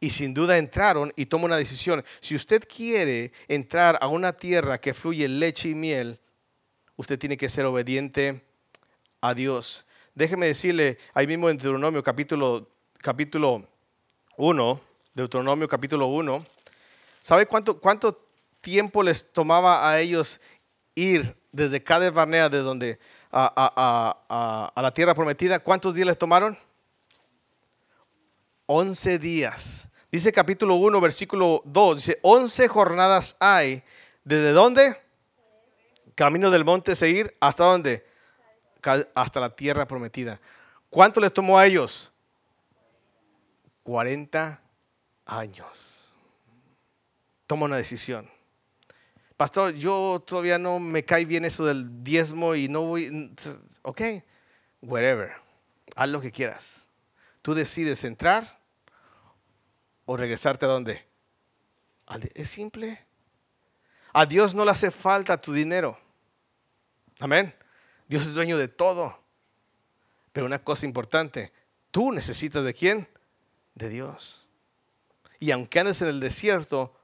Y 0.00 0.10
sin 0.10 0.34
duda 0.34 0.58
entraron 0.58 1.12
y 1.14 1.26
tomó 1.26 1.44
una 1.44 1.58
decisión. 1.58 2.04
Si 2.18 2.34
usted 2.34 2.64
quiere 2.66 3.30
entrar 3.46 3.96
a 4.00 4.08
una 4.08 4.32
tierra 4.32 4.80
que 4.80 4.94
fluye 4.94 5.28
leche 5.28 5.68
y 5.68 5.76
miel, 5.76 6.18
usted 6.96 7.20
tiene 7.20 7.36
que 7.36 7.48
ser 7.48 7.66
obediente 7.66 8.44
a 9.20 9.32
Dios. 9.32 9.84
Déjeme 10.18 10.46
decirle, 10.46 10.98
ahí 11.14 11.28
mismo 11.28 11.48
en 11.48 11.56
Deuteronomio 11.56 12.02
capítulo, 12.02 12.68
capítulo 13.00 13.64
1, 14.36 14.80
Deuteronomio 15.14 15.68
capítulo 15.68 16.08
1, 16.08 16.44
¿sabe 17.22 17.46
cuánto, 17.46 17.78
cuánto 17.78 18.20
tiempo 18.60 19.04
les 19.04 19.32
tomaba 19.32 19.88
a 19.88 20.00
ellos 20.00 20.40
ir 20.96 21.36
desde 21.52 21.84
Cades 21.84 22.12
Barnea, 22.12 22.48
de 22.48 22.58
donde 22.58 22.98
a, 23.30 24.72
a 24.74 24.82
la 24.82 24.92
tierra 24.92 25.14
prometida? 25.14 25.60
¿Cuántos 25.60 25.94
días 25.94 26.08
les 26.08 26.18
tomaron? 26.18 26.58
11 28.66 29.20
días. 29.20 29.86
Dice 30.10 30.32
capítulo 30.32 30.74
1, 30.74 31.00
versículo 31.00 31.62
2, 31.64 31.96
dice, 31.96 32.18
11 32.22 32.66
jornadas 32.66 33.36
hay. 33.38 33.84
¿Desde 34.24 34.50
dónde? 34.50 35.00
Camino 36.16 36.50
del 36.50 36.64
monte 36.64 36.96
seguir. 36.96 37.36
¿Hasta 37.38 37.62
dónde? 37.62 38.07
Hasta 39.14 39.40
la 39.40 39.50
tierra 39.50 39.86
prometida. 39.86 40.40
¿Cuánto 40.90 41.20
les 41.20 41.32
tomó 41.32 41.58
a 41.58 41.66
ellos? 41.66 42.10
40 43.82 44.60
años. 45.26 46.10
Toma 47.46 47.66
una 47.66 47.76
decisión. 47.76 48.30
Pastor, 49.36 49.74
yo 49.74 50.22
todavía 50.26 50.58
no 50.58 50.80
me 50.80 51.04
cae 51.04 51.24
bien 51.24 51.44
eso 51.44 51.64
del 51.64 52.02
diezmo 52.02 52.54
y 52.54 52.68
no 52.68 52.82
voy. 52.82 53.34
Ok, 53.82 54.02
whatever. 54.82 55.32
Haz 55.94 56.10
lo 56.10 56.20
que 56.20 56.32
quieras. 56.32 56.86
Tú 57.42 57.54
decides 57.54 58.04
entrar 58.04 58.58
o 60.04 60.16
regresarte 60.16 60.66
a 60.66 60.68
dónde? 60.68 61.06
Es 62.34 62.50
simple. 62.50 63.04
A 64.12 64.26
Dios 64.26 64.54
no 64.54 64.64
le 64.64 64.70
hace 64.70 64.90
falta 64.90 65.40
tu 65.40 65.52
dinero. 65.52 65.98
Amén. 67.20 67.54
Dios 68.08 68.26
es 68.26 68.34
dueño 68.34 68.58
de 68.58 68.68
todo. 68.68 69.22
Pero 70.32 70.46
una 70.46 70.62
cosa 70.62 70.86
importante, 70.86 71.52
tú 71.90 72.12
necesitas 72.12 72.64
de 72.64 72.74
quién? 72.74 73.08
De 73.74 73.88
Dios. 73.88 74.46
Y 75.38 75.50
aunque 75.50 75.80
andes 75.80 76.02
en 76.02 76.08
el 76.08 76.20
desierto, 76.20 76.94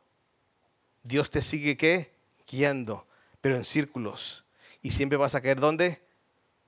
Dios 1.03 1.31
te 1.31 1.43
sigue 1.43 1.77
qué? 1.77 2.13
Guiando, 2.51 3.07
pero 3.41 3.57
en 3.57 3.65
círculos. 3.65 4.45
Y 4.83 4.91
siempre 4.91 5.17
vas 5.17 5.35
a 5.35 5.41
caer 5.41 5.61
¿dónde? 5.61 6.03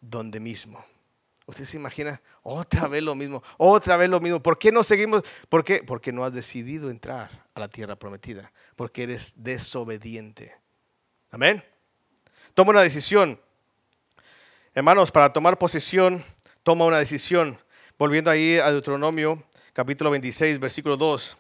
Donde 0.00 0.40
mismo. 0.40 0.85
Usted 1.47 1.64
se 1.64 1.76
imagina, 1.76 2.21
otra 2.43 2.88
vez 2.88 3.02
lo 3.02 3.14
mismo, 3.14 3.43
otra 3.57 3.97
vez 3.97 4.11
lo 4.11 4.21
mismo. 4.21 4.43
¿Por 4.43 4.59
qué 4.59 4.73
no 4.73 4.83
seguimos? 4.83 5.23
¿Por 5.49 5.62
qué? 5.62 5.85
Porque 5.85 6.12
no 6.12 6.25
has 6.25 6.33
decidido 6.33 6.90
entrar 6.90 7.47
a 7.55 7.61
la 7.61 7.69
tierra 7.69 7.97
prometida, 7.97 8.52
porque 8.75 9.05
eres 9.05 9.33
desobediente. 9.37 10.57
Amén. 11.31 11.62
Toma 12.55 12.71
una 12.71 12.83
decisión. 12.83 13.40
Hermanos, 14.76 15.11
para 15.11 15.33
tomar 15.33 15.56
posesión, 15.56 16.23
toma 16.62 16.85
una 16.85 16.99
decisión. 16.99 17.59
Volviendo 17.99 18.30
ahí 18.30 18.59
a 18.59 18.71
Deuteronomio, 18.71 19.42
capítulo 19.73 20.11
26, 20.11 20.61
versículo 20.61 20.99
2. 20.99 21.35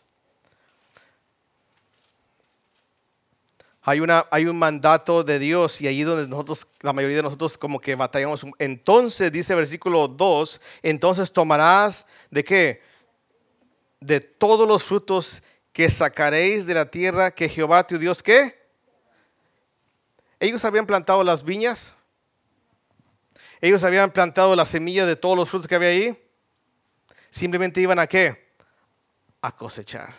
Hay, 3.82 4.00
una, 4.00 4.24
hay 4.30 4.46
un 4.46 4.58
mandato 4.58 5.22
de 5.22 5.38
Dios 5.38 5.82
y 5.82 5.86
allí 5.86 6.02
donde 6.02 6.26
nosotros, 6.26 6.66
la 6.80 6.94
mayoría 6.94 7.18
de 7.18 7.24
nosotros 7.24 7.58
como 7.58 7.78
que 7.78 7.94
batallamos. 7.94 8.46
Entonces, 8.58 9.30
dice 9.30 9.54
versículo 9.54 10.08
2, 10.08 10.58
entonces 10.82 11.30
tomarás 11.30 12.06
de 12.30 12.42
qué? 12.42 12.82
De 14.00 14.20
todos 14.20 14.66
los 14.66 14.82
frutos 14.82 15.42
que 15.74 15.90
sacaréis 15.90 16.64
de 16.64 16.72
la 16.72 16.86
tierra 16.86 17.30
que 17.30 17.50
Jehová 17.50 17.86
tu 17.86 17.98
Dios, 17.98 18.22
¿qué? 18.22 18.58
Ellos 20.40 20.64
habían 20.64 20.86
plantado 20.86 21.22
las 21.22 21.44
viñas. 21.44 21.92
Ellos 23.60 23.84
habían 23.84 24.10
plantado 24.10 24.54
la 24.54 24.64
semilla 24.64 25.06
de 25.06 25.16
todos 25.16 25.36
los 25.36 25.48
frutos 25.48 25.68
que 25.68 25.74
había 25.74 25.88
ahí. 25.88 26.22
Simplemente 27.30 27.80
iban 27.80 27.98
a 27.98 28.06
qué? 28.06 28.54
A 29.40 29.54
cosechar. 29.54 30.14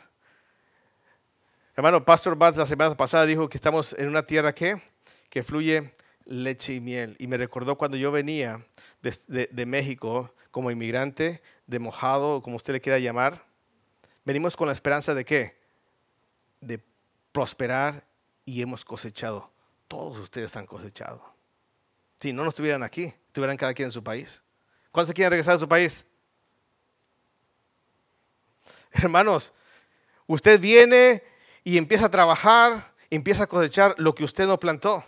Hermano, 1.76 2.04
Pastor 2.04 2.36
Baz 2.36 2.58
la 2.58 2.66
semana 2.66 2.98
pasada 2.98 3.26
dijo 3.26 3.48
que 3.48 3.58
estamos 3.58 3.94
en 3.94 4.08
una 4.08 4.26
tierra 4.26 4.54
que, 4.54 4.82
que 5.30 5.44
fluye 5.44 5.94
leche 6.28 6.74
y 6.74 6.82
miel. 6.82 7.16
Y 7.20 7.28
me 7.28 7.38
recordó 7.38 7.78
cuando 7.78 7.98
yo 7.98 8.12
venía 8.12 8.66
de, 9.02 9.66
México 9.66 10.34
como 10.52 10.72
inmigrante, 10.72 11.42
de 11.66 11.80
mojado, 11.80 12.42
como 12.42 12.56
usted 12.56 12.74
le 12.74 12.82
quiera 12.82 13.00
llamar. 13.00 13.46
Venimos 14.26 14.56
con 14.56 14.68
la 14.68 14.74
esperanza 14.74 15.14
de 15.14 15.26
qué? 15.26 15.58
De 16.62 16.84
prosperar 17.32 18.06
y 18.46 18.62
hemos 18.62 18.84
cosechado. 18.84 19.52
Todos 19.88 20.18
ustedes 20.18 20.56
han 20.56 20.66
cosechado. 20.66 21.37
Si 22.20 22.34
no 22.34 22.44
nos 22.44 22.54
estuvieran 22.54 22.84
aquí, 22.84 23.14
estuvieran 23.28 23.58
cada 23.58 23.74
quien 23.74 23.88
en 23.88 23.92
su 23.92 24.04
país. 24.04 24.44
¿Cuándo 24.92 25.08
se 25.08 25.14
quieren 25.14 25.32
regresar 25.32 25.56
a 25.56 25.60
su 25.60 25.68
país? 25.68 26.06
Hermanos, 28.92 29.54
usted 30.26 30.60
viene 30.60 31.24
y 31.64 31.78
empieza 31.78 32.08
a 32.08 32.12
trabajar, 32.12 32.94
empieza 33.10 33.44
a 33.44 33.48
cosechar 33.48 33.94
lo 33.98 34.16
que 34.16 34.24
usted 34.24 34.48
no 34.48 34.60
plantó. 34.60 35.06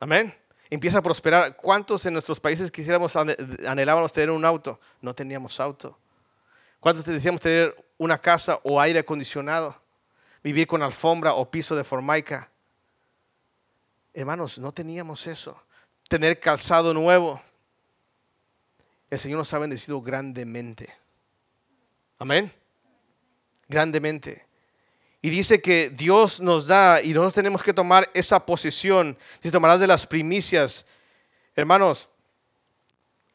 Amén. 0.00 0.34
Empieza 0.70 0.98
a 0.98 1.02
prosperar. 1.02 1.56
¿Cuántos 1.56 2.04
en 2.06 2.12
nuestros 2.12 2.38
países 2.38 2.70
quisiéramos, 2.70 3.16
anhelábamos 3.16 4.12
tener 4.12 4.30
un 4.30 4.44
auto? 4.44 4.78
No 5.00 5.14
teníamos 5.14 5.58
auto. 5.58 5.98
¿Cuántos 6.80 7.04
decíamos 7.04 7.40
tener 7.40 7.74
una 7.98 8.18
casa 8.18 8.60
o 8.62 8.80
aire 8.80 9.00
acondicionado? 9.00 9.80
Vivir 10.42 10.66
con 10.66 10.82
alfombra 10.82 11.34
o 11.34 11.50
piso 11.50 11.74
de 11.74 11.82
formaica. 11.82 12.50
Hermanos, 14.16 14.56
no 14.56 14.72
teníamos 14.72 15.26
eso. 15.26 15.60
Tener 16.08 16.40
calzado 16.40 16.94
nuevo. 16.94 17.38
el 19.10 19.18
Señor 19.18 19.36
nos 19.36 19.52
ha 19.52 19.58
bendecido 19.58 20.00
grandemente. 20.00 20.88
Amén. 22.18 22.50
Grandemente. 23.68 24.46
Y 25.20 25.28
dice 25.28 25.60
que 25.60 25.90
Dios 25.90 26.40
nos 26.40 26.66
da 26.66 27.02
y 27.02 27.08
nosotros 27.08 27.34
tenemos 27.34 27.62
que 27.62 27.74
tomar 27.74 28.08
esa 28.14 28.46
posición. 28.46 29.18
Si 29.42 29.50
tomarás 29.50 29.80
de 29.80 29.86
las 29.86 30.06
primicias, 30.06 30.86
hermanos, 31.54 32.08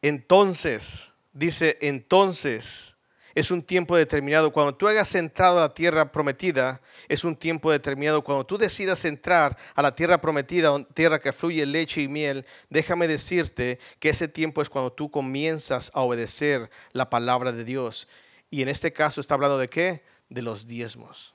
entonces, 0.01 1.13
dice 1.31 1.77
entonces, 1.79 2.95
es 3.35 3.51
un 3.51 3.61
tiempo 3.61 3.95
determinado. 3.95 4.51
Cuando 4.51 4.75
tú 4.75 4.87
hayas 4.87 5.13
entrado 5.15 5.59
a 5.59 5.61
la 5.61 5.73
tierra 5.73 6.11
prometida, 6.11 6.81
es 7.07 7.23
un 7.23 7.35
tiempo 7.35 7.71
determinado. 7.71 8.23
Cuando 8.23 8.45
tú 8.45 8.57
decidas 8.57 9.05
entrar 9.05 9.57
a 9.75 9.81
la 9.81 9.95
tierra 9.95 10.19
prometida, 10.19 10.71
tierra 10.93 11.19
que 11.19 11.33
fluye 11.33 11.65
leche 11.65 12.01
y 12.01 12.07
miel, 12.07 12.45
déjame 12.69 13.07
decirte 13.07 13.79
que 13.99 14.09
ese 14.09 14.27
tiempo 14.27 14.61
es 14.61 14.69
cuando 14.69 14.91
tú 14.91 15.09
comienzas 15.09 15.91
a 15.93 16.01
obedecer 16.01 16.69
la 16.91 17.09
palabra 17.09 17.51
de 17.51 17.63
Dios. 17.63 18.07
Y 18.49 18.61
en 18.61 18.69
este 18.69 18.91
caso 18.91 19.21
está 19.21 19.35
hablando 19.35 19.57
de 19.57 19.67
qué? 19.67 20.03
De 20.29 20.41
los 20.41 20.67
diezmos. 20.67 21.33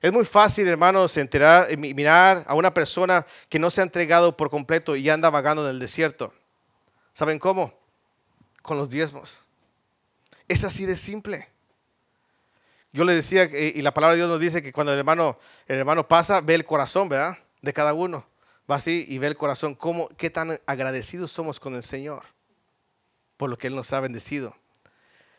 Es 0.00 0.12
muy 0.12 0.24
fácil, 0.24 0.68
hermanos, 0.68 1.16
enterar, 1.16 1.76
mirar 1.76 2.44
a 2.46 2.54
una 2.54 2.72
persona 2.72 3.26
que 3.48 3.58
no 3.58 3.70
se 3.70 3.80
ha 3.80 3.84
entregado 3.84 4.36
por 4.36 4.50
completo 4.50 4.94
y 4.94 5.08
anda 5.08 5.30
vagando 5.30 5.64
en 5.64 5.70
el 5.70 5.80
desierto. 5.80 6.32
¿Saben 7.12 7.38
cómo? 7.38 7.72
Con 8.62 8.76
los 8.76 8.90
diezmos. 8.90 9.45
Es 10.48 10.64
así 10.64 10.86
de 10.86 10.96
simple. 10.96 11.48
Yo 12.92 13.04
le 13.04 13.14
decía, 13.14 13.44
y 13.44 13.82
la 13.82 13.92
palabra 13.92 14.14
de 14.14 14.18
Dios 14.18 14.30
nos 14.30 14.40
dice 14.40 14.62
que 14.62 14.72
cuando 14.72 14.92
el 14.92 14.98
hermano, 14.98 15.38
el 15.66 15.78
hermano 15.78 16.08
pasa, 16.08 16.40
ve 16.40 16.54
el 16.54 16.64
corazón, 16.64 17.08
¿verdad? 17.08 17.38
De 17.60 17.72
cada 17.72 17.92
uno. 17.92 18.26
Va 18.70 18.76
así 18.76 19.04
y 19.08 19.18
ve 19.18 19.26
el 19.26 19.36
corazón, 19.36 19.74
cómo, 19.74 20.08
qué 20.16 20.30
tan 20.30 20.60
agradecidos 20.66 21.30
somos 21.30 21.60
con 21.60 21.74
el 21.74 21.82
Señor 21.82 22.22
por 23.36 23.50
lo 23.50 23.58
que 23.58 23.66
Él 23.66 23.74
nos 23.74 23.92
ha 23.92 24.00
bendecido. 24.00 24.56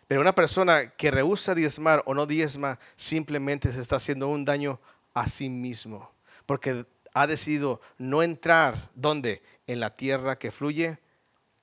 Pero 0.08 0.22
una 0.22 0.36
persona 0.36 0.92
que 0.92 1.12
rehúsa 1.12 1.56
diezmar 1.56 2.04
o 2.06 2.14
no 2.14 2.26
diezma, 2.26 2.80
simplemente 2.96 3.72
se 3.72 3.82
está 3.82 3.98
haciendo 3.98 4.30
un 4.30 4.46
daño 4.46 4.80
a 5.14 5.28
sí 5.28 5.50
mismo. 5.50 6.12
Porque 6.46 6.86
ha 7.14 7.28
decidido 7.28 7.82
no 7.98 8.24
entrar, 8.24 8.90
¿dónde? 8.96 9.42
En 9.66 9.80
la 9.80 9.96
tierra 9.96 10.38
que 10.38 10.52
fluye 10.52 11.00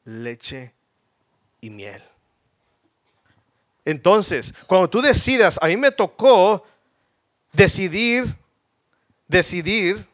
leche 0.04 0.74
y 1.60 1.70
miel. 1.70 2.02
Entonces, 3.84 4.54
cuando 4.66 4.88
tú 4.88 5.02
decidas, 5.02 5.58
a 5.60 5.66
mí 5.66 5.76
me 5.76 5.90
tocó 5.90 6.64
decidir, 7.52 8.34
decidir 9.28 10.06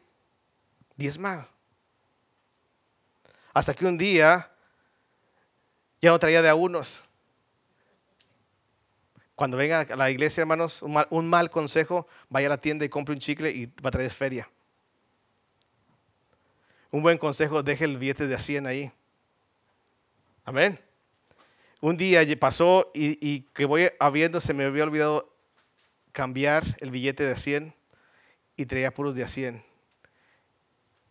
diezmar. 0.97 1.49
Hasta 3.53 3.75
que 3.75 3.87
un 3.87 3.97
día 3.97 4.51
ya 6.01 6.11
no 6.11 6.19
traía 6.19 6.43
de 6.43 6.49
a 6.49 6.55
unos. 6.55 7.03
Cuando 9.35 9.57
venga 9.57 9.81
a 9.81 9.97
la 9.97 10.11
iglesia, 10.11 10.43
hermanos, 10.43 10.83
un 10.83 11.29
mal, 11.29 11.51
consejo, 11.51 12.07
vaya 12.29 12.49
a 12.49 12.51
la 12.51 12.61
tienda 12.61 12.85
y 12.85 12.91
compre 12.91 13.15
un 13.15 13.21
chicle 13.21 13.51
y 13.51 13.67
va 13.67 13.89
a 13.89 13.91
traer 13.91 14.11
feria. 14.11 14.49
Un 16.91 17.03
buen 17.03 17.17
consejo, 17.17 17.63
deje 17.63 17.85
el 17.85 17.97
billete 17.97 18.27
de 18.27 18.35
a 18.35 18.39
100 18.39 18.67
ahí. 18.67 18.93
Amén. 20.45 20.79
Un 21.81 21.97
día 21.97 22.23
pasó 22.39 22.91
y, 22.95 23.41
que 23.55 23.65
voy 23.65 23.89
habiendo, 23.99 24.41
se 24.41 24.53
me 24.53 24.65
había 24.65 24.85
olvidado 24.85 25.35
cambiar 26.13 26.77
el 26.81 26.91
billete 26.91 27.25
de 27.25 27.33
a 27.33 27.37
100 27.37 27.75
y 28.57 28.67
traía 28.67 28.93
puros 28.93 29.15
de 29.15 29.25
a 29.25 29.29
100. 29.29 29.65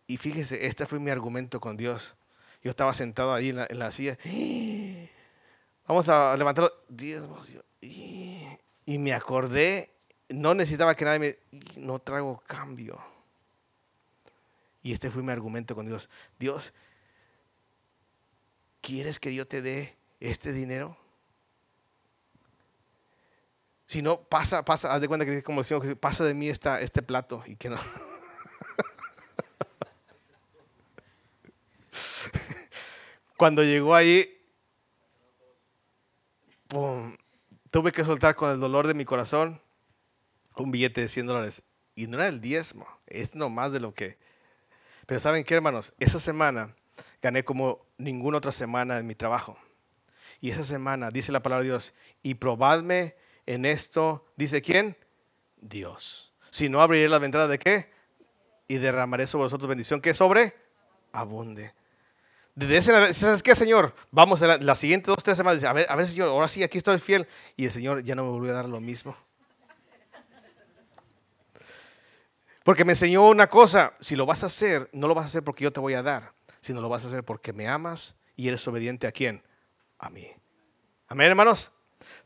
Y 0.06 0.16
fíjese, 0.16 0.66
este 0.66 0.86
fue 0.86 1.00
mi 1.00 1.10
argumento 1.10 1.58
con 1.58 1.76
Dios. 1.76 2.14
Yo 2.62 2.70
estaba 2.70 2.94
sentado 2.94 3.34
ahí 3.34 3.48
en 3.48 3.78
la, 3.78 3.90
silla. 3.90 4.16
Vamos 5.88 6.08
a 6.08 6.36
levantar 6.36 6.72
diezmos. 6.88 7.50
Y 7.80 8.98
me 8.98 9.12
acordé, 9.12 9.90
no 10.28 10.54
necesitaba 10.54 10.94
que 10.94 11.04
nadie 11.04 11.18
me... 11.18 11.36
No 11.80 11.98
traigo 11.98 12.42
cambio. 12.46 13.00
Y 14.82 14.92
este 14.92 15.10
fue 15.10 15.22
mi 15.22 15.32
argumento 15.32 15.74
con 15.74 15.86
Dios. 15.86 16.08
Dios, 16.38 16.72
¿quieres 18.80 19.18
que 19.18 19.34
yo 19.34 19.48
te 19.48 19.62
dé 19.62 19.99
este 20.20 20.52
dinero? 20.52 20.96
Si 23.86 24.02
no, 24.02 24.20
pasa, 24.22 24.64
pasa, 24.64 24.94
haz 24.94 25.00
de 25.00 25.08
cuenta 25.08 25.26
que 25.26 25.42
como 25.42 25.62
decimos, 25.62 25.84
pasa 25.98 26.22
de 26.24 26.34
mí 26.34 26.48
esta, 26.48 26.80
este 26.80 27.02
plato 27.02 27.42
y 27.46 27.56
que 27.56 27.70
no. 27.70 27.76
Cuando 33.36 33.64
llegó 33.64 33.96
ahí, 33.96 34.40
tuve 37.70 37.90
que 37.90 38.04
soltar 38.04 38.36
con 38.36 38.52
el 38.52 38.60
dolor 38.60 38.86
de 38.86 38.94
mi 38.94 39.04
corazón 39.04 39.60
un 40.54 40.70
billete 40.70 41.00
de 41.00 41.08
100 41.08 41.26
dólares. 41.26 41.62
Y 41.94 42.06
no 42.06 42.18
era 42.18 42.28
el 42.28 42.40
diezmo, 42.40 42.86
es 43.06 43.34
no 43.34 43.48
más 43.50 43.72
de 43.72 43.80
lo 43.80 43.92
que... 43.92 44.18
Pero 45.06 45.18
¿saben 45.20 45.42
qué, 45.42 45.54
hermanos? 45.54 45.92
Esa 45.98 46.20
semana 46.20 46.76
gané 47.20 47.44
como 47.44 47.84
ninguna 47.98 48.38
otra 48.38 48.52
semana 48.52 48.98
en 48.98 49.06
mi 49.06 49.14
trabajo. 49.14 49.58
Y 50.40 50.50
esa 50.50 50.64
semana, 50.64 51.10
dice 51.10 51.32
la 51.32 51.42
palabra 51.42 51.62
de 51.62 51.70
Dios, 51.70 51.92
y 52.22 52.34
probadme 52.34 53.14
en 53.46 53.64
esto, 53.64 54.26
dice 54.36 54.62
quién? 54.62 54.96
Dios. 55.60 56.32
Si 56.50 56.68
no, 56.68 56.80
abriré 56.80 57.08
la 57.08 57.18
ventana 57.18 57.46
de 57.46 57.58
qué? 57.58 57.90
Y 58.68 58.78
derramaré 58.78 59.26
sobre 59.26 59.44
vosotros 59.44 59.68
bendición 59.68 60.00
que 60.00 60.14
sobre 60.14 60.54
abunde. 61.12 61.74
¿sabes 63.12 63.42
qué, 63.42 63.54
Señor? 63.54 63.94
Vamos 64.10 64.42
a 64.42 64.46
la, 64.46 64.56
la 64.58 64.74
siguiente 64.74 65.10
dos, 65.10 65.22
tres 65.22 65.36
semanas. 65.36 65.62
A 65.64 65.72
ver, 65.72 65.86
a 65.88 65.96
ver, 65.96 66.06
Señor, 66.06 66.28
ahora 66.28 66.48
sí, 66.48 66.62
aquí 66.62 66.78
estoy 66.78 66.98
fiel. 66.98 67.26
Y 67.56 67.66
el 67.66 67.70
Señor 67.70 68.02
ya 68.02 68.14
no 68.14 68.24
me 68.24 68.30
volvió 68.30 68.50
a 68.50 68.54
dar 68.54 68.68
lo 68.68 68.80
mismo. 68.80 69.16
Porque 72.64 72.84
me 72.84 72.92
enseñó 72.92 73.26
una 73.28 73.48
cosa, 73.48 73.94
si 74.00 74.16
lo 74.16 74.26
vas 74.26 74.42
a 74.42 74.46
hacer, 74.46 74.88
no 74.92 75.08
lo 75.08 75.14
vas 75.14 75.24
a 75.24 75.26
hacer 75.26 75.42
porque 75.42 75.64
yo 75.64 75.72
te 75.72 75.80
voy 75.80 75.94
a 75.94 76.02
dar, 76.02 76.32
sino 76.60 76.80
lo 76.80 76.88
vas 76.88 77.04
a 77.04 77.08
hacer 77.08 77.24
porque 77.24 77.52
me 77.52 77.66
amas 77.66 78.14
y 78.36 78.48
eres 78.48 78.66
obediente 78.68 79.06
a 79.06 79.12
quién? 79.12 79.42
A 80.00 80.10
mí. 80.10 80.26
Amén, 81.08 81.28
hermanos. 81.28 81.70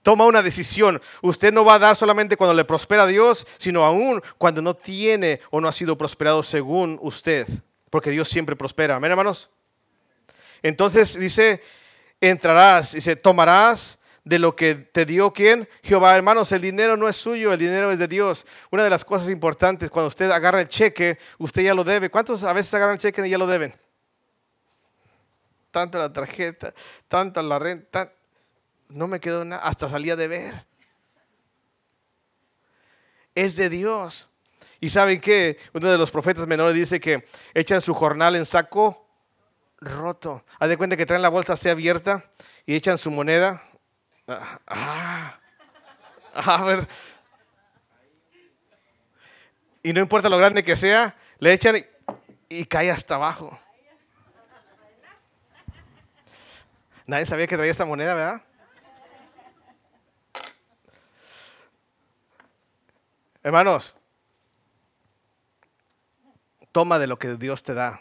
Toma 0.02 0.26
una 0.26 0.42
decisión. 0.42 1.00
Usted 1.22 1.52
no 1.52 1.64
va 1.64 1.74
a 1.74 1.78
dar 1.78 1.96
solamente 1.96 2.36
cuando 2.36 2.54
le 2.54 2.64
prospera 2.64 3.02
a 3.02 3.06
Dios, 3.06 3.46
sino 3.58 3.84
aún 3.84 4.22
cuando 4.38 4.62
no 4.62 4.74
tiene 4.74 5.40
o 5.50 5.60
no 5.60 5.68
ha 5.68 5.72
sido 5.72 5.98
prosperado 5.98 6.42
según 6.42 6.98
usted. 7.02 7.48
Porque 7.90 8.10
Dios 8.10 8.28
siempre 8.28 8.54
prospera. 8.54 8.96
Amén, 8.96 9.10
hermanos. 9.10 9.50
Entonces 10.62 11.18
dice, 11.18 11.62
entrarás, 12.20 12.92
dice, 12.92 13.16
tomarás 13.16 13.98
de 14.24 14.38
lo 14.38 14.54
que 14.54 14.74
te 14.74 15.04
dio 15.04 15.32
quién? 15.32 15.68
Jehová, 15.82 16.14
hermanos, 16.14 16.52
el 16.52 16.62
dinero 16.62 16.96
no 16.96 17.08
es 17.08 17.16
suyo, 17.16 17.52
el 17.52 17.58
dinero 17.58 17.90
es 17.90 17.98
de 17.98 18.08
Dios. 18.08 18.46
Una 18.70 18.84
de 18.84 18.90
las 18.90 19.04
cosas 19.04 19.28
importantes, 19.30 19.90
cuando 19.90 20.08
usted 20.08 20.30
agarra 20.30 20.60
el 20.60 20.68
cheque, 20.68 21.18
usted 21.38 21.62
ya 21.62 21.74
lo 21.74 21.84
debe. 21.84 22.10
¿Cuántos 22.10 22.44
a 22.44 22.52
veces 22.52 22.72
agarran 22.74 22.94
el 22.94 23.00
cheque 23.00 23.26
y 23.26 23.30
ya 23.30 23.38
lo 23.38 23.46
deben? 23.46 23.74
Tanto 25.74 25.98
la 25.98 26.12
tarjeta, 26.12 26.72
tanto 27.08 27.42
la 27.42 27.58
renta, 27.58 28.12
no 28.90 29.08
me 29.08 29.18
quedó 29.18 29.44
nada, 29.44 29.60
hasta 29.64 29.88
salía 29.88 30.14
de 30.14 30.28
ver. 30.28 30.66
Es 33.34 33.56
de 33.56 33.68
Dios. 33.68 34.28
¿Y 34.78 34.90
saben 34.90 35.20
qué? 35.20 35.58
Uno 35.72 35.90
de 35.90 35.98
los 35.98 36.12
profetas 36.12 36.46
menores 36.46 36.76
dice 36.76 37.00
que 37.00 37.26
echan 37.54 37.80
su 37.80 37.92
jornal 37.92 38.36
en 38.36 38.46
saco 38.46 39.04
roto. 39.80 40.44
Haz 40.60 40.68
de 40.68 40.76
cuenta 40.76 40.96
que 40.96 41.06
traen 41.06 41.22
la 41.22 41.28
bolsa 41.28 41.54
así 41.54 41.68
abierta 41.68 42.24
y 42.66 42.76
echan 42.76 42.96
su 42.96 43.10
moneda. 43.10 43.60
Ah, 44.28 44.60
ah, 44.68 45.40
a 46.34 46.62
ver. 46.62 46.86
Y 49.82 49.92
no 49.92 50.00
importa 50.00 50.28
lo 50.28 50.38
grande 50.38 50.62
que 50.62 50.76
sea, 50.76 51.16
le 51.40 51.52
echan 51.52 51.84
y 52.48 52.64
cae 52.66 52.92
hasta 52.92 53.16
abajo. 53.16 53.58
Nadie 57.06 57.26
sabía 57.26 57.46
que 57.46 57.56
traía 57.56 57.70
esta 57.70 57.84
moneda, 57.84 58.14
¿verdad? 58.14 58.42
Hermanos, 63.42 63.94
toma 66.72 66.98
de 66.98 67.06
lo 67.06 67.18
que 67.18 67.36
Dios 67.36 67.62
te 67.62 67.74
da. 67.74 68.00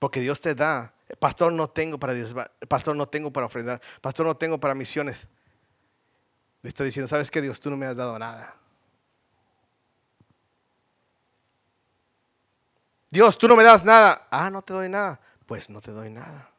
Porque 0.00 0.20
Dios 0.20 0.40
te 0.40 0.54
da. 0.54 0.92
Pastor, 1.18 1.52
no 1.52 1.70
tengo 1.70 1.98
para 1.98 2.14
Pastor, 2.68 2.96
no 2.96 3.08
tengo 3.08 3.32
para 3.32 3.46
ofrendar. 3.46 3.80
Pastor, 4.00 4.26
no 4.26 4.36
tengo 4.36 4.58
para 4.58 4.74
misiones. 4.74 5.28
Le 6.62 6.68
está 6.68 6.82
diciendo, 6.84 7.06
¿sabes 7.06 7.30
qué, 7.30 7.40
Dios? 7.40 7.60
Tú 7.60 7.70
no 7.70 7.76
me 7.76 7.86
has 7.86 7.96
dado 7.96 8.18
nada. 8.18 8.56
Dios, 13.10 13.38
tú 13.38 13.46
no 13.48 13.56
me 13.56 13.64
das 13.64 13.84
nada. 13.84 14.26
Ah, 14.30 14.50
no 14.50 14.62
te 14.62 14.72
doy 14.72 14.88
nada. 14.88 15.20
Pues 15.46 15.70
no 15.70 15.80
te 15.80 15.90
doy 15.90 16.10
nada. 16.10 16.50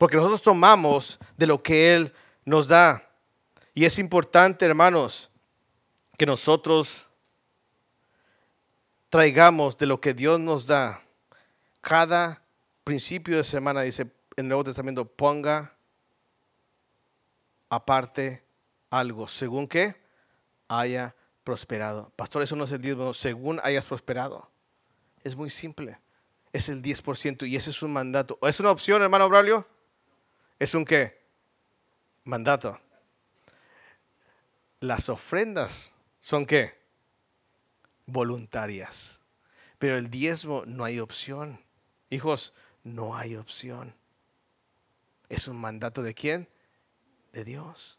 Porque 0.00 0.16
nosotros 0.16 0.40
tomamos 0.40 1.18
de 1.36 1.46
lo 1.46 1.62
que 1.62 1.94
Él 1.94 2.14
nos 2.46 2.68
da. 2.68 3.06
Y 3.74 3.84
es 3.84 3.98
importante, 3.98 4.64
hermanos, 4.64 5.28
que 6.16 6.24
nosotros 6.24 7.06
traigamos 9.10 9.76
de 9.76 9.84
lo 9.84 10.00
que 10.00 10.14
Dios 10.14 10.40
nos 10.40 10.66
da 10.66 11.02
cada 11.82 12.42
principio 12.82 13.36
de 13.36 13.44
semana, 13.44 13.82
dice, 13.82 14.10
el 14.36 14.48
Nuevo 14.48 14.64
Testamento, 14.64 15.04
ponga 15.04 15.76
aparte 17.68 18.42
algo, 18.88 19.28
según 19.28 19.68
que 19.68 19.96
haya 20.66 21.14
prosperado. 21.44 22.10
Pastor, 22.16 22.40
eso 22.40 22.56
no 22.56 22.64
es 22.64 22.72
el 22.72 22.80
diezmo, 22.80 23.12
según 23.12 23.60
hayas 23.62 23.84
prosperado. 23.84 24.48
Es 25.22 25.36
muy 25.36 25.50
simple. 25.50 25.98
Es 26.54 26.70
el 26.70 26.80
10% 26.80 27.46
y 27.46 27.54
ese 27.54 27.68
es 27.68 27.82
un 27.82 27.92
mandato. 27.92 28.38
¿Es 28.40 28.60
una 28.60 28.70
opción, 28.70 29.02
hermano 29.02 29.28
Braulio? 29.28 29.66
¿Es 30.60 30.74
un 30.74 30.84
qué? 30.84 31.18
Mandato. 32.24 32.78
Las 34.78 35.08
ofrendas 35.08 35.92
son 36.20 36.44
qué? 36.44 36.78
Voluntarias. 38.04 39.18
Pero 39.78 39.96
el 39.96 40.10
diezmo 40.10 40.64
no 40.66 40.84
hay 40.84 41.00
opción. 41.00 41.58
Hijos, 42.10 42.52
no 42.84 43.16
hay 43.16 43.36
opción. 43.36 43.94
Es 45.30 45.48
un 45.48 45.56
mandato 45.56 46.02
de 46.02 46.12
quién? 46.12 46.46
De 47.32 47.42
Dios. 47.42 47.98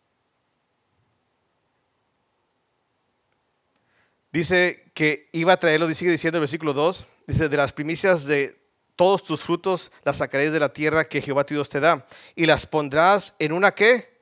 Dice 4.31 4.91
que 4.93 5.29
iba 5.31 5.53
a 5.53 5.57
traerlo, 5.57 5.91
sigue 5.95 6.11
diciendo 6.11 6.37
el 6.37 6.41
versículo 6.41 6.73
2, 6.73 7.07
dice, 7.25 7.49
de 7.49 7.57
las 7.57 7.73
primicias 7.73 8.25
de 8.25 8.60
todos 9.01 9.23
tus 9.23 9.41
frutos 9.41 9.91
las 10.03 10.17
sacaréis 10.17 10.51
de 10.51 10.59
la 10.59 10.69
tierra 10.69 11.05
que 11.05 11.23
Jehová 11.23 11.43
tu 11.43 11.55
Dios 11.55 11.69
te 11.69 11.79
da, 11.79 12.05
y 12.35 12.45
las 12.45 12.67
pondrás 12.67 13.33
en 13.39 13.51
una 13.51 13.71
qué? 13.71 14.21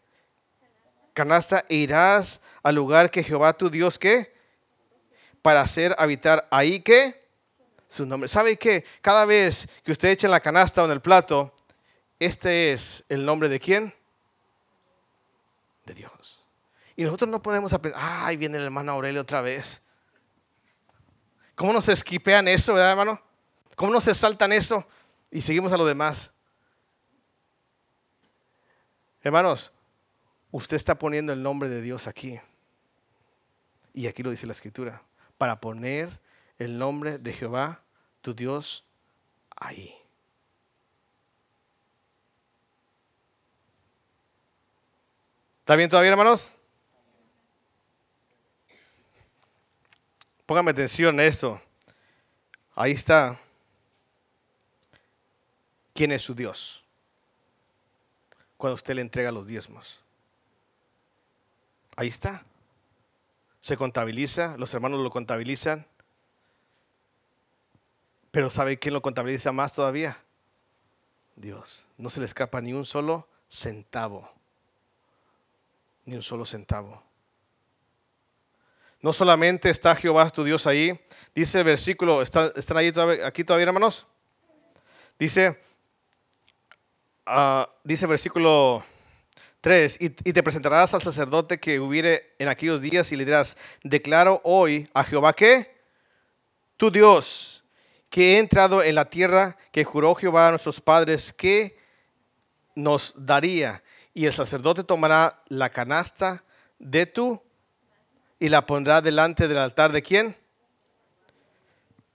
Canasta, 1.13 1.65
e 1.67 1.75
irás 1.75 2.39
al 2.63 2.75
lugar 2.75 3.11
que 3.11 3.21
Jehová 3.21 3.51
tu 3.51 3.69
Dios 3.69 3.99
qué? 3.99 4.33
Para 5.41 5.59
hacer 5.59 5.93
habitar 5.97 6.47
ahí 6.49 6.79
qué? 6.79 7.27
Su 7.89 8.05
nombre. 8.05 8.29
¿Sabe 8.29 8.55
qué? 8.55 8.85
Cada 9.01 9.25
vez 9.25 9.67
que 9.83 9.91
usted 9.91 10.11
echa 10.11 10.27
en 10.27 10.31
la 10.31 10.39
canasta 10.39 10.81
o 10.81 10.85
en 10.85 10.91
el 10.91 11.01
plato, 11.01 11.53
este 12.17 12.71
es 12.71 13.03
el 13.09 13.25
nombre 13.25 13.49
de 13.49 13.59
quién? 13.59 13.93
De 15.83 15.93
Dios. 15.93 16.45
Y 16.95 17.03
nosotros 17.03 17.29
no 17.29 17.41
podemos 17.41 17.73
aprender, 17.73 17.99
ay, 18.01 18.37
viene 18.37 18.57
el 18.57 18.63
hermano 18.63 18.93
Aurelio 18.93 19.23
otra 19.23 19.41
vez. 19.41 19.81
¿Cómo 21.55 21.73
nos 21.73 21.89
esquipean 21.89 22.47
eso, 22.47 22.75
verdad, 22.75 22.91
hermano? 22.91 23.28
¿Cómo 23.79 23.93
nos 23.93 24.03
saltan 24.03 24.51
eso? 24.51 24.85
Y 25.31 25.39
seguimos 25.39 25.71
a 25.71 25.77
lo 25.77 25.85
demás. 25.85 26.33
Hermanos, 29.21 29.71
usted 30.51 30.75
está 30.75 30.99
poniendo 30.99 31.31
el 31.31 31.41
nombre 31.41 31.69
de 31.69 31.81
Dios 31.81 32.05
aquí. 32.05 32.41
Y 33.93 34.07
aquí 34.07 34.21
lo 34.21 34.31
dice 34.31 34.45
la 34.45 34.51
escritura. 34.51 35.01
Para 35.37 35.61
poner 35.61 36.09
el 36.57 36.77
nombre 36.77 37.19
de 37.19 37.31
Jehová, 37.31 37.81
tu 38.19 38.33
Dios, 38.33 38.83
ahí. 39.55 39.95
¿Está 45.61 45.77
bien 45.77 45.89
todavía, 45.89 46.11
hermanos? 46.11 46.51
Póngame 50.45 50.71
atención 50.71 51.17
a 51.17 51.23
esto. 51.23 51.61
Ahí 52.75 52.91
está. 52.91 53.39
¿Quién 55.99 56.13
es 56.13 56.21
su 56.21 56.33
Dios? 56.33 56.81
Cuando 58.55 58.75
usted 58.75 58.95
le 58.95 59.01
entrega 59.01 59.33
los 59.33 59.45
diezmos. 59.45 59.99
Ahí 61.97 62.07
está. 62.07 62.41
Se 63.59 63.75
contabiliza, 63.75 64.55
los 64.57 64.73
hermanos 64.73 65.01
lo 65.01 65.09
contabilizan. 65.09 65.85
Pero 68.31 68.49
¿sabe 68.49 68.79
quién 68.79 68.93
lo 68.93 69.01
contabiliza 69.01 69.51
más 69.51 69.73
todavía? 69.73 70.17
Dios. 71.35 71.85
No 71.97 72.09
se 72.09 72.21
le 72.21 72.27
escapa 72.27 72.61
ni 72.61 72.71
un 72.71 72.85
solo 72.85 73.27
centavo. 73.49 74.31
Ni 76.05 76.15
un 76.15 76.23
solo 76.23 76.45
centavo. 76.45 77.03
No 79.01 79.11
solamente 79.11 79.69
está 79.69 79.97
Jehová 79.97 80.29
tu 80.29 80.45
Dios 80.45 80.65
ahí, 80.65 80.97
dice 81.35 81.57
el 81.57 81.65
versículo, 81.65 82.21
¿están, 82.21 82.53
ahí 82.77 82.93
aquí 83.25 83.43
todavía, 83.43 83.67
hermanos? 83.67 84.07
Dice, 85.19 85.59
uh, 87.29 87.65
dice 87.83 88.05
versículo 88.07 88.83
3, 89.61 89.97
y, 89.99 90.09
te 90.09 90.43
presentarás 90.43 90.93
al 90.93 91.01
sacerdote 91.01 91.59
que 91.59 91.79
hubiere 91.79 92.33
en 92.39 92.47
aquellos 92.47 92.81
días 92.81 93.11
y 93.11 93.15
le 93.15 93.25
dirás, 93.25 93.57
declaro 93.83 94.41
hoy 94.43 94.89
a 94.93 95.03
Jehová 95.03 95.33
que, 95.33 95.77
tu 96.77 96.89
Dios, 96.89 97.63
que 98.09 98.35
he 98.35 98.39
entrado 98.39 98.81
en 98.81 98.95
la 98.95 99.05
tierra 99.05 99.57
que 99.71 99.83
juró 99.83 100.15
Jehová 100.15 100.47
a 100.47 100.51
nuestros 100.51 100.79
padres 100.79 101.33
que 101.33 101.77
nos 102.75 103.13
daría. 103.17 103.83
Y 104.13 104.25
el 104.25 104.33
sacerdote 104.33 104.83
tomará 104.83 105.43
la 105.49 105.69
canasta 105.69 106.43
de 106.79 107.05
tu 107.05 107.41
y 108.39 108.47
la 108.49 108.65
pondrá 108.65 109.01
delante 109.01 109.47
del 109.47 109.57
altar 109.57 109.91
de 109.91 110.01
quién? 110.01 110.35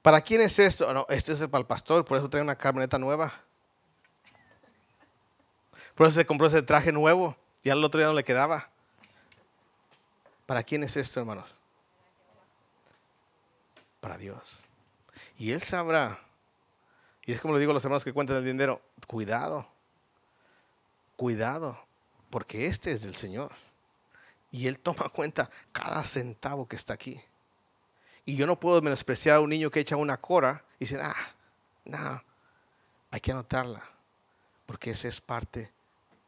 ¿Para 0.01 0.23
quién 0.23 0.41
es 0.41 0.59
esto? 0.59 0.93
No, 0.93 1.07
esto 1.11 1.33
es 1.33 1.39
para 1.49 1.61
el 1.61 1.67
pastor, 1.67 2.05
por 2.05 2.19
eso 2.19 2.29
trae 2.29 2.43
una 2.43 2.57
camioneta 2.57 2.99
nueva. 2.99 3.44
Por 5.95 6.07
eso 6.07 6.17
se 6.17 6.27
compró 6.27 6.47
ese 6.47 6.63
traje 6.63 6.93
nuevo. 6.93 7.37
Ya 7.63 7.73
el 7.73 7.85
otro 7.85 7.99
día 7.99 8.09
no 8.09 8.15
le 8.15 8.25
quedaba. 8.25 8.69
¿Para 10.47 10.63
quién 10.63 10.83
es 10.83 10.97
esto, 10.97 11.21
hermanos? 11.21 11.59
Para 14.01 14.19
Dios. 14.19 14.61
Y 15.39 15.53
Él 15.53 15.63
sabrá. 15.63 16.21
Y 17.25 17.33
es 17.33 17.41
como 17.41 17.55
le 17.55 17.61
digo 17.61 17.71
a 17.71 17.75
los 17.75 17.85
hermanos 17.85 18.05
que 18.05 18.13
cuentan 18.13 18.37
el 18.37 18.45
dinero. 18.45 18.83
Cuidado. 19.07 19.67
Cuidado. 21.17 21.79
Porque 22.29 22.67
este 22.67 22.93
es 22.93 23.03
del 23.03 23.15
Señor. 23.15 23.53
Y 24.51 24.67
Él 24.67 24.79
toma 24.79 25.09
cuenta 25.09 25.49
cada 25.73 26.03
centavo 26.05 26.69
que 26.69 26.77
está 26.77 26.93
aquí. 26.93 27.21
Y 28.27 28.37
yo 28.37 28.47
no 28.47 28.59
puedo 28.59 28.81
menospreciar 28.83 29.37
a 29.37 29.41
un 29.41 29.51
niño 29.51 29.71
que 29.71 29.81
echa 29.81 29.97
una 29.97 30.17
cora 30.17 30.65
y 30.79 30.85
decir, 30.85 31.01
ah, 31.03 31.15
no, 31.85 32.23
hay 33.11 33.21
que 33.21 33.33
anotarla, 33.33 33.85
porque 34.65 34.93
ese 34.93 35.09
es 35.09 35.21
parte 35.21 35.74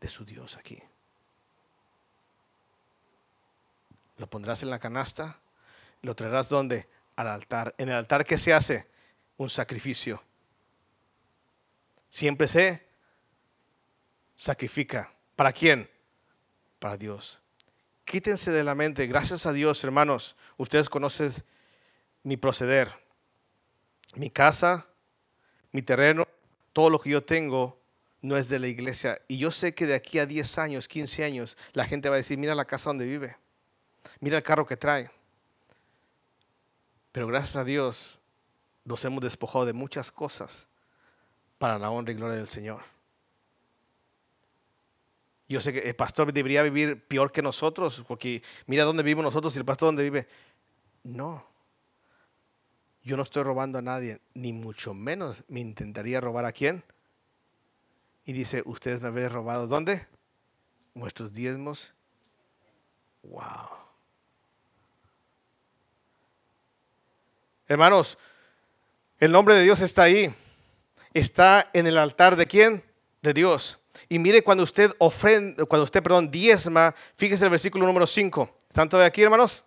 de 0.00 0.08
su 0.08 0.24
Dios 0.24 0.56
aquí. 0.56 0.82
Lo 4.18 4.28
pondrás 4.28 4.62
en 4.62 4.70
la 4.70 4.78
canasta, 4.78 5.38
lo 6.02 6.14
traerás 6.14 6.48
donde? 6.48 6.88
Al 7.16 7.28
altar. 7.28 7.74
En 7.78 7.88
el 7.88 7.94
altar, 7.94 8.24
¿qué 8.24 8.38
se 8.38 8.52
hace? 8.52 8.86
Un 9.36 9.50
sacrificio. 9.50 10.22
Siempre 12.10 12.48
se 12.48 12.86
sacrifica. 14.34 15.12
¿Para 15.34 15.52
quién? 15.52 15.90
Para 16.78 16.96
Dios 16.96 17.40
quítense 18.06 18.52
de 18.52 18.64
la 18.64 18.74
mente, 18.74 19.06
gracias 19.08 19.44
a 19.46 19.52
Dios, 19.52 19.82
hermanos, 19.84 20.36
ustedes 20.56 20.88
conocen 20.88 21.34
mi 22.22 22.36
proceder, 22.36 22.94
mi 24.14 24.30
casa, 24.30 24.86
mi 25.72 25.82
terreno, 25.82 26.26
todo 26.72 26.88
lo 26.88 27.00
que 27.00 27.10
yo 27.10 27.24
tengo 27.24 27.78
no 28.26 28.36
es 28.36 28.48
de 28.48 28.58
la 28.58 28.66
iglesia. 28.66 29.20
Y 29.28 29.38
yo 29.38 29.52
sé 29.52 29.72
que 29.72 29.86
de 29.86 29.94
aquí 29.94 30.18
a 30.18 30.26
10 30.26 30.58
años, 30.58 30.88
15 30.88 31.24
años, 31.24 31.56
la 31.72 31.84
gente 31.84 32.08
va 32.08 32.16
a 32.16 32.18
decir, 32.18 32.36
mira 32.36 32.56
la 32.56 32.64
casa 32.64 32.90
donde 32.90 33.06
vive, 33.06 33.36
mira 34.18 34.36
el 34.36 34.42
carro 34.42 34.66
que 34.66 34.76
trae. 34.76 35.08
Pero 37.12 37.28
gracias 37.28 37.54
a 37.54 37.64
Dios 37.64 38.18
nos 38.84 39.04
hemos 39.04 39.22
despojado 39.22 39.64
de 39.64 39.72
muchas 39.72 40.10
cosas 40.10 40.66
para 41.58 41.78
la 41.78 41.88
honra 41.88 42.12
y 42.12 42.16
gloria 42.16 42.36
del 42.36 42.48
Señor. 42.48 42.82
Yo 45.48 45.60
sé 45.60 45.72
que 45.72 45.88
el 45.88 45.94
pastor 45.94 46.32
debería 46.32 46.64
vivir 46.64 47.06
peor 47.06 47.30
que 47.30 47.42
nosotros, 47.42 48.02
porque 48.08 48.42
mira 48.66 48.82
dónde 48.82 49.04
vivimos 49.04 49.24
nosotros 49.24 49.54
y 49.54 49.60
el 49.60 49.64
pastor 49.64 49.86
dónde 49.86 50.02
vive. 50.02 50.26
No. 51.04 51.46
Yo 53.04 53.16
no 53.16 53.22
estoy 53.22 53.44
robando 53.44 53.78
a 53.78 53.82
nadie, 53.82 54.20
ni 54.34 54.52
mucho 54.52 54.94
menos 54.94 55.44
me 55.46 55.60
intentaría 55.60 56.20
robar 56.20 56.44
a 56.44 56.50
quién. 56.50 56.82
Y 58.26 58.32
dice, 58.32 58.62
ustedes 58.66 59.00
me 59.00 59.08
habían 59.08 59.30
robado, 59.30 59.68
¿dónde? 59.68 60.04
Nuestros 60.94 61.32
diezmos. 61.32 61.94
Wow. 63.22 63.70
Hermanos, 67.68 68.18
el 69.18 69.30
nombre 69.30 69.54
de 69.54 69.62
Dios 69.62 69.80
está 69.80 70.02
ahí. 70.02 70.34
Está 71.14 71.70
en 71.72 71.86
el 71.86 71.96
altar 71.96 72.34
de 72.34 72.46
quién? 72.46 72.84
De 73.22 73.32
Dios. 73.32 73.78
Y 74.08 74.18
mire 74.18 74.42
cuando 74.42 74.64
usted 74.64 74.92
ofrenda, 74.98 75.64
cuando 75.64 75.84
usted, 75.84 76.02
perdón, 76.02 76.30
diezma, 76.30 76.94
fíjese 77.16 77.44
el 77.44 77.50
versículo 77.50 77.86
número 77.86 78.06
5. 78.06 78.56
¿Están 78.68 78.88
todavía 78.88 79.08
aquí, 79.08 79.22
hermanos? 79.22 79.62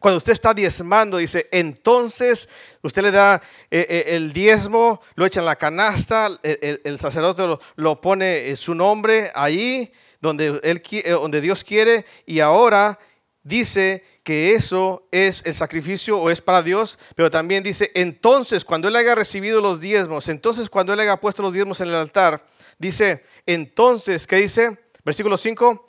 Cuando 0.00 0.18
usted 0.18 0.32
está 0.32 0.52
diezmando, 0.52 1.16
dice, 1.16 1.48
entonces 1.50 2.48
usted 2.82 3.02
le 3.02 3.10
da 3.10 3.40
eh, 3.70 3.86
eh, 3.88 4.04
el 4.16 4.32
diezmo, 4.32 5.00
lo 5.14 5.26
echa 5.26 5.40
en 5.40 5.46
la 5.46 5.56
canasta, 5.56 6.30
el, 6.42 6.98
sacerdote 6.98 7.58
lo, 7.76 8.00
pone 8.00 8.48
eh, 8.50 8.56
su 8.56 8.74
nombre 8.74 9.30
ahí, 9.34 9.92
donde, 10.20 10.60
él, 10.62 10.82
donde 11.04 11.40
Dios 11.40 11.64
quiere, 11.64 12.04
y 12.26 12.40
ahora 12.40 12.98
dice 13.42 14.04
que 14.24 14.54
eso 14.54 15.06
es 15.12 15.44
el 15.46 15.54
sacrificio 15.54 16.18
o 16.18 16.30
es 16.30 16.40
para 16.40 16.62
Dios, 16.62 16.98
pero 17.14 17.30
también 17.30 17.62
dice, 17.62 17.92
entonces 17.94 18.64
cuando 18.64 18.88
él 18.88 18.96
haya 18.96 19.14
recibido 19.14 19.60
los 19.60 19.80
diezmos, 19.80 20.28
entonces 20.28 20.68
cuando 20.68 20.92
él 20.92 21.00
haya 21.00 21.16
puesto 21.16 21.42
los 21.42 21.52
diezmos 21.52 21.80
en 21.80 21.88
el 21.88 21.94
altar, 21.94 22.44
dice, 22.78 23.24
entonces, 23.46 24.26
¿qué 24.26 24.36
dice? 24.36 24.78
Versículo 25.04 25.36
5, 25.36 25.86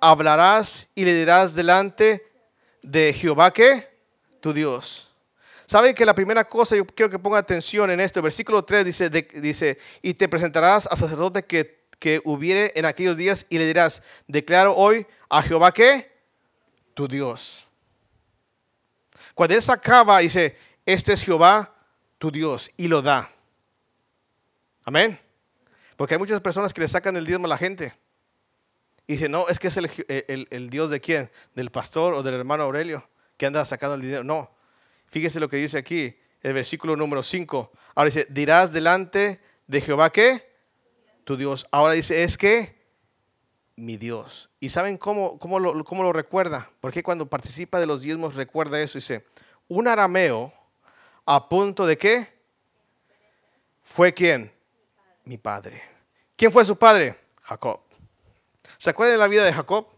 hablarás 0.00 0.86
y 0.94 1.04
le 1.04 1.14
dirás 1.14 1.54
delante 1.54 2.27
de 2.90 3.12
Jehová 3.12 3.52
que 3.52 3.86
tu 4.40 4.52
Dios. 4.52 5.10
¿Saben 5.66 5.94
que 5.94 6.06
la 6.06 6.14
primera 6.14 6.44
cosa, 6.44 6.74
yo 6.74 6.86
quiero 6.86 7.10
que 7.10 7.18
ponga 7.18 7.38
atención 7.38 7.90
en 7.90 8.00
esto, 8.00 8.22
versículo 8.22 8.64
3 8.64 8.86
dice, 8.86 9.10
dice 9.10 9.78
y 10.00 10.14
te 10.14 10.28
presentarás 10.28 10.86
a 10.86 10.96
sacerdote 10.96 11.44
que, 11.44 11.84
que 11.98 12.22
hubiere 12.24 12.72
en 12.74 12.86
aquellos 12.86 13.18
días 13.18 13.44
y 13.50 13.58
le 13.58 13.66
dirás, 13.66 14.02
declaro 14.26 14.74
hoy 14.74 15.06
a 15.28 15.42
Jehová 15.42 15.72
que 15.72 16.10
tu 16.94 17.06
Dios. 17.06 17.66
Cuando 19.34 19.54
él 19.54 19.62
sacaba, 19.62 20.20
dice, 20.20 20.56
este 20.86 21.12
es 21.12 21.22
Jehová, 21.22 21.74
tu 22.16 22.30
Dios, 22.30 22.70
y 22.78 22.88
lo 22.88 23.02
da. 23.02 23.30
Amén. 24.84 25.20
Porque 25.96 26.14
hay 26.14 26.18
muchas 26.18 26.40
personas 26.40 26.72
que 26.72 26.80
le 26.80 26.88
sacan 26.88 27.14
el 27.16 27.26
diezmo 27.26 27.44
a 27.44 27.50
la 27.50 27.58
gente. 27.58 27.92
Y 29.08 29.14
dicen, 29.14 29.32
no, 29.32 29.48
es 29.48 29.58
que 29.58 29.68
es 29.68 29.76
el, 29.78 30.70
Dios 30.70 30.90
de 30.90 31.00
quién? 31.00 31.30
Del 31.54 31.70
pastor 31.70 32.12
o 32.12 32.22
del 32.22 32.34
hermano 32.34 32.64
Aurelio, 32.64 33.08
que 33.38 33.46
anda 33.46 33.64
sacando 33.64 33.94
el 33.94 34.02
dinero. 34.02 34.22
No. 34.22 34.50
Fíjese 35.06 35.40
lo 35.40 35.48
que 35.48 35.56
dice 35.56 35.78
aquí, 35.78 36.14
el 36.42 36.52
versículo 36.52 36.94
número 36.94 37.22
5. 37.22 37.72
Ahora 37.94 38.10
dice, 38.10 38.26
dirás 38.28 38.70
delante 38.70 39.40
de 39.66 39.80
Jehová 39.80 40.10
que 40.10 40.52
tu 41.24 41.38
Dios. 41.38 41.66
Ahora 41.70 41.94
dice, 41.94 42.22
es 42.22 42.36
que 42.36 42.76
mi 43.76 43.96
Dios. 43.96 44.50
¿Y 44.60 44.68
saben 44.68 44.98
cómo, 44.98 45.38
cómo, 45.38 45.58
lo, 45.58 45.82
cómo 45.84 46.02
lo 46.02 46.12
recuerda? 46.12 46.70
Porque 46.82 47.02
cuando 47.02 47.30
participa 47.30 47.80
de 47.80 47.86
los 47.86 48.02
diezmos 48.02 48.34
recuerda 48.34 48.78
eso. 48.78 48.98
Dice, 48.98 49.24
un 49.68 49.88
arameo 49.88 50.52
a 51.24 51.48
punto 51.48 51.86
de 51.86 51.96
qué? 51.96 52.28
¿Fue 53.80 54.12
quién? 54.12 54.52
Mi 55.24 55.38
padre. 55.38 55.82
¿Quién 56.36 56.52
fue 56.52 56.62
su 56.66 56.76
padre? 56.76 57.18
Jacob. 57.40 57.87
¿Se 58.76 58.90
acuerdan 58.90 59.14
de 59.14 59.18
la 59.18 59.28
vida 59.28 59.44
de 59.44 59.52
Jacob? 59.52 59.88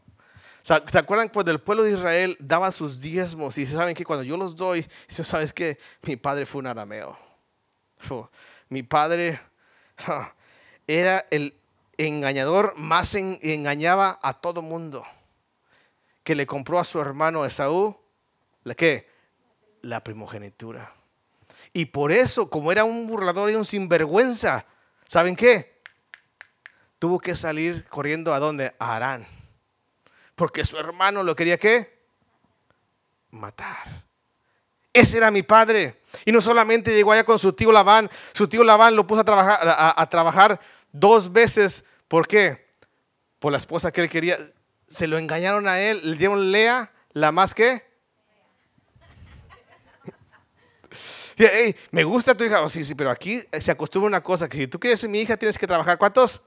¿Se 0.62 0.98
acuerdan 0.98 1.28
cuando 1.28 1.50
el 1.50 1.60
pueblo 1.60 1.84
de 1.84 1.92
Israel 1.92 2.36
daba 2.38 2.70
sus 2.70 3.00
diezmos? 3.00 3.56
Y 3.58 3.66
saben 3.66 3.94
que 3.94 4.04
cuando 4.04 4.22
yo 4.22 4.36
los 4.36 4.56
doy, 4.56 4.86
sabes 5.08 5.52
que 5.52 5.78
mi 6.02 6.16
padre 6.16 6.46
fue 6.46 6.60
un 6.60 6.66
arameo. 6.66 7.18
mi 8.68 8.82
padre 8.82 9.40
era 10.86 11.24
el, 11.30 11.60
engañador 12.06 12.74
más 12.76 13.14
engañaba 13.14 14.18
a 14.22 14.40
todo 14.40 14.62
mundo. 14.62 15.04
Que 16.24 16.34
le 16.34 16.46
compró 16.46 16.78
a 16.78 16.84
su 16.84 17.00
hermano 17.00 17.44
Esaú, 17.44 17.96
¿la 18.64 18.74
qué? 18.74 19.08
La 19.82 20.02
primogenitura. 20.02 20.94
Y 21.72 21.86
por 21.86 22.12
eso, 22.12 22.48
como 22.48 22.72
era 22.72 22.84
un 22.84 23.06
burlador 23.06 23.50
y 23.50 23.54
un 23.54 23.64
sinvergüenza, 23.64 24.66
¿saben 25.06 25.36
qué? 25.36 25.79
Tuvo 27.00 27.18
que 27.18 27.34
salir 27.34 27.84
corriendo 27.88 28.32
a 28.32 28.38
dónde? 28.38 28.72
A 28.78 28.94
Arán. 28.94 29.26
Porque 30.36 30.64
su 30.64 30.78
hermano 30.78 31.24
lo 31.24 31.34
quería 31.34 31.58
qué? 31.58 31.98
Matar. 33.30 34.04
Ese 34.92 35.16
era 35.16 35.32
mi 35.32 35.42
padre. 35.42 36.02
Y 36.24 36.30
no 36.30 36.40
solamente 36.40 36.94
llegó 36.94 37.10
allá 37.10 37.24
con 37.24 37.40
su 37.40 37.52
tío 37.52 37.72
Labán, 37.72 38.08
su 38.34 38.46
tío 38.46 38.62
Labán 38.62 38.94
lo 38.94 39.04
puso 39.04 39.22
a 39.22 39.24
trabajar, 39.24 39.58
a 39.96 40.08
trabajar 40.08 40.60
dos 40.92 41.32
veces 41.32 41.84
¿Por 42.10 42.26
qué? 42.26 42.66
Por 43.38 43.52
la 43.52 43.58
esposa 43.58 43.92
que 43.92 44.00
él 44.00 44.10
quería. 44.10 44.36
Se 44.88 45.06
lo 45.06 45.16
engañaron 45.16 45.68
a 45.68 45.80
él, 45.80 46.00
le 46.02 46.16
dieron 46.16 46.50
Lea, 46.50 46.90
la 47.12 47.30
más 47.30 47.54
que. 47.54 47.84
me 51.92 52.02
gusta 52.02 52.36
tu 52.36 52.42
hija. 52.42 52.62
Oh, 52.62 52.68
sí, 52.68 52.82
sí, 52.82 52.96
pero 52.96 53.10
aquí 53.10 53.40
se 53.60 53.70
acostumbra 53.70 54.08
una 54.08 54.24
cosa, 54.24 54.48
que 54.48 54.56
si 54.56 54.66
tú 54.66 54.80
quieres 54.80 54.98
ser 54.98 55.08
mi 55.08 55.20
hija 55.20 55.36
tienes 55.36 55.56
que 55.56 55.68
trabajar. 55.68 55.98
¿Cuántos? 55.98 56.42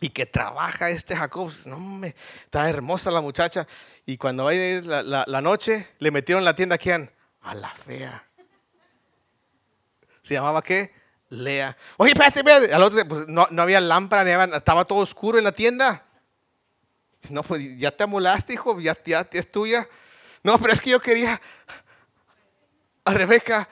Y 0.00 0.10
que 0.10 0.26
trabaja 0.26 0.90
este 0.90 1.16
Jacob. 1.16 1.52
No, 1.66 1.78
me, 1.78 2.14
está 2.44 2.68
hermosa 2.68 3.10
la 3.10 3.20
muchacha. 3.20 3.66
Y 4.06 4.16
cuando 4.16 4.44
va 4.44 4.50
a 4.50 4.54
ir 4.54 4.84
la, 4.84 5.24
la, 5.26 5.40
noche, 5.40 5.88
le 5.98 6.10
metieron 6.10 6.44
la 6.44 6.54
tienda 6.54 6.76
a 6.76 6.78
quién? 6.78 7.10
A 7.42 7.54
la 7.54 7.70
fea. 7.70 8.24
¿Se 10.22 10.34
llamaba 10.34 10.62
qué? 10.62 10.92
Lea. 11.30 11.76
Oye, 11.96 12.12
espérate, 12.12 12.40
espérate. 12.40 12.72
Al 12.72 12.82
otro, 12.82 13.06
pues, 13.08 13.26
no, 13.28 13.48
había 13.58 13.80
lámpara, 13.80 14.44
estaba 14.56 14.84
todo 14.84 15.00
oscuro 15.00 15.38
en 15.38 15.44
la 15.44 15.52
tienda. 15.52 16.04
No, 17.30 17.42
pues 17.42 17.76
ya 17.78 17.90
te 17.90 18.04
amolaste, 18.04 18.52
hijo, 18.52 18.80
ya, 18.80 18.96
ya, 19.04 19.26
es 19.32 19.50
tuya. 19.50 19.88
No, 20.42 20.58
pero 20.58 20.72
es 20.72 20.80
que 20.80 20.90
yo 20.90 21.00
quería 21.00 21.40
a 23.04 23.12
Rebeca. 23.12 23.68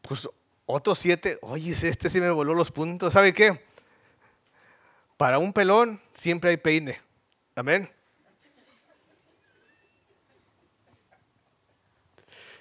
Pues 0.00 0.28
otros 0.66 0.98
siete. 0.98 1.38
Oye, 1.42 1.70
este 1.70 2.10
sí 2.10 2.20
me 2.20 2.30
voló 2.30 2.54
los 2.54 2.72
puntos. 2.72 3.12
¿Sabe 3.12 3.32
qué? 3.32 3.71
Para 5.22 5.38
un 5.38 5.52
pelón 5.52 6.00
siempre 6.14 6.50
hay 6.50 6.56
peine. 6.56 7.00
Amén. 7.54 7.88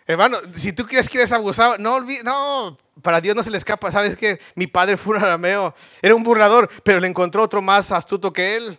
Hermano, 0.05 0.37
si 0.53 0.71
tú 0.71 0.85
crees 0.85 1.09
que 1.09 1.17
eres 1.17 1.31
abusado, 1.31 1.79
no 1.79 1.95
olvides, 1.95 2.23
no, 2.23 2.77
para 3.01 3.19
Dios 3.19 3.35
no 3.35 3.41
se 3.41 3.49
le 3.49 3.57
escapa. 3.57 3.91
Sabes 3.91 4.15
que 4.15 4.39
mi 4.53 4.67
padre 4.67 4.95
fue 4.95 5.17
un 5.17 5.23
arameo, 5.23 5.73
era 6.03 6.13
un 6.13 6.21
burlador, 6.21 6.69
pero 6.83 6.99
le 6.99 7.07
encontró 7.07 7.41
otro 7.41 7.63
más 7.63 7.91
astuto 7.91 8.31
que 8.31 8.55
él. 8.57 8.77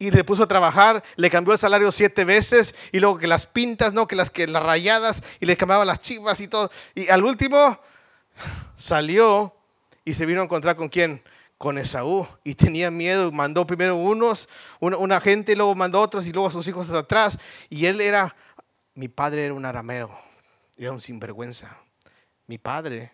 Y 0.00 0.10
le 0.10 0.24
puso 0.24 0.42
a 0.42 0.48
trabajar, 0.48 1.04
le 1.14 1.30
cambió 1.30 1.52
el 1.52 1.58
salario 1.60 1.92
siete 1.92 2.24
veces, 2.24 2.74
y 2.90 2.98
luego 2.98 3.16
que 3.18 3.28
las 3.28 3.46
pintas, 3.46 3.92
no, 3.92 4.08
que 4.08 4.16
las, 4.16 4.30
que 4.30 4.48
las 4.48 4.64
rayadas, 4.64 5.22
y 5.38 5.46
le 5.46 5.56
cambiaba 5.56 5.84
las 5.84 6.00
chivas 6.00 6.40
y 6.40 6.48
todo. 6.48 6.68
Y 6.96 7.08
al 7.10 7.22
último 7.22 7.78
salió 8.76 9.54
y 10.04 10.14
se 10.14 10.26
vino 10.26 10.40
a 10.40 10.44
encontrar 10.44 10.74
con 10.74 10.88
quién? 10.88 11.22
Con 11.58 11.78
Esaú. 11.78 12.26
Y 12.44 12.54
tenía 12.54 12.90
miedo, 12.90 13.32
mandó 13.32 13.66
primero 13.66 13.96
unos, 13.96 14.48
una, 14.80 15.20
gente, 15.20 15.52
y 15.52 15.54
luego 15.54 15.74
mandó 15.74 16.00
otros, 16.00 16.26
y 16.26 16.32
luego 16.32 16.50
sus 16.50 16.66
hijos 16.68 16.90
atrás. 16.90 17.38
Y 17.70 17.86
él 17.86 18.00
era, 18.00 18.34
mi 18.94 19.08
padre 19.08 19.44
era 19.44 19.54
un 19.54 19.64
arameo, 19.64 20.16
era 20.76 20.92
un 20.92 21.00
sinvergüenza. 21.00 21.78
Mi 22.46 22.58
padre 22.58 23.12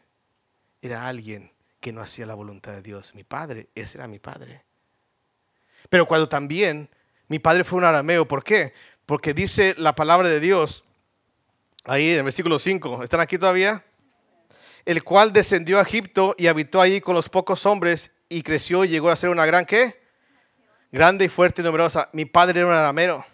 era 0.81 1.07
alguien 1.07 1.53
que 1.81 1.93
no 1.93 2.01
hacía 2.01 2.27
la 2.27 2.35
voluntad 2.35 2.73
de 2.73 2.83
Dios. 2.83 3.15
Mi 3.15 3.25
padre, 3.25 3.69
ese 3.75 3.99
era 3.99 4.07
mi 4.07 4.19
padre. 4.19 4.63
Pero 5.89 6.07
cuando 6.07 6.29
también 6.29 6.89
mi 7.29 7.39
padre 7.39 7.65
fue 7.65 7.79
un 7.79 7.85
arameo, 7.85 8.27
¿por 8.27 8.45
qué? 8.45 8.73
Porque 9.07 9.35
dice 9.35 9.75
la 9.79 9.95
palabra 9.95 10.29
de 10.29 10.41
Dios, 10.41 10.85
ahí 11.85 12.11
en 12.11 12.19
el 12.19 12.25
versículo 12.25 12.59
5, 12.59 13.03
¿están 13.03 13.21
aquí 13.21 13.39
todavía? 13.39 13.85
El 14.85 15.03
cual 15.03 15.33
descendió 15.33 15.79
a 15.79 15.83
Egipto 15.83 16.35
y 16.39 16.47
habitó 16.47 16.81
allí 16.81 17.01
con 17.01 17.15
los 17.15 17.29
pocos 17.29 17.67
hombres 17.67 18.15
y 18.33 18.43
creció 18.43 18.85
y 18.85 18.89
llegó 18.89 19.11
a 19.11 19.17
ser 19.17 19.31
una 19.31 19.47
gran 19.47 19.67
qué? 19.67 20.01
Grande 20.91 21.25
y 21.25 21.29
fuerte 21.29 21.63
y 21.63 21.65
numerosa. 21.65 22.09
Mi 22.13 22.25
padre 22.25 22.61
era 22.61 22.69
un 22.69 22.75
arameo. 22.75 23.25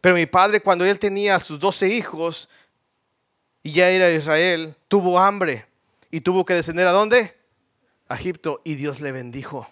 Pero 0.00 0.14
mi 0.14 0.26
padre 0.26 0.60
cuando 0.60 0.84
él 0.84 0.98
tenía 0.98 1.38
sus 1.38 1.58
doce 1.58 1.88
hijos, 1.88 2.48
y 3.62 3.72
ya 3.72 3.90
era 3.90 4.10
Israel, 4.10 4.76
tuvo 4.86 5.18
hambre 5.18 5.66
y 6.10 6.20
tuvo 6.20 6.44
que 6.44 6.54
descender 6.54 6.86
a 6.86 6.92
dónde? 6.92 7.36
A 8.08 8.14
Egipto 8.14 8.60
y 8.62 8.76
Dios 8.76 9.00
le 9.00 9.10
bendijo. 9.10 9.68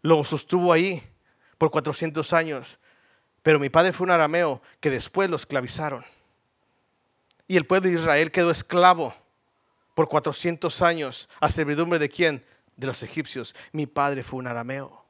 Lo 0.00 0.24
sostuvo 0.24 0.72
ahí 0.72 1.02
por 1.58 1.70
400 1.70 2.32
años. 2.32 2.78
Pero 3.42 3.58
mi 3.58 3.68
padre 3.68 3.92
fue 3.92 4.06
un 4.06 4.12
arameo 4.12 4.62
que 4.80 4.90
después 4.90 5.28
lo 5.28 5.36
esclavizaron. 5.36 6.04
Y 7.46 7.56
el 7.56 7.66
pueblo 7.66 7.88
de 7.90 7.96
Israel 7.96 8.30
quedó 8.30 8.50
esclavo 8.50 9.14
por 9.94 10.08
400 10.08 10.82
años 10.82 11.28
a 11.40 11.48
servidumbre 11.48 11.98
de 11.98 12.08
quién? 12.08 12.44
De 12.78 12.86
los 12.86 13.02
egipcios. 13.02 13.54
Mi 13.72 13.84
padre 13.86 14.22
fue 14.22 14.38
un 14.38 14.46
arameo. 14.46 15.04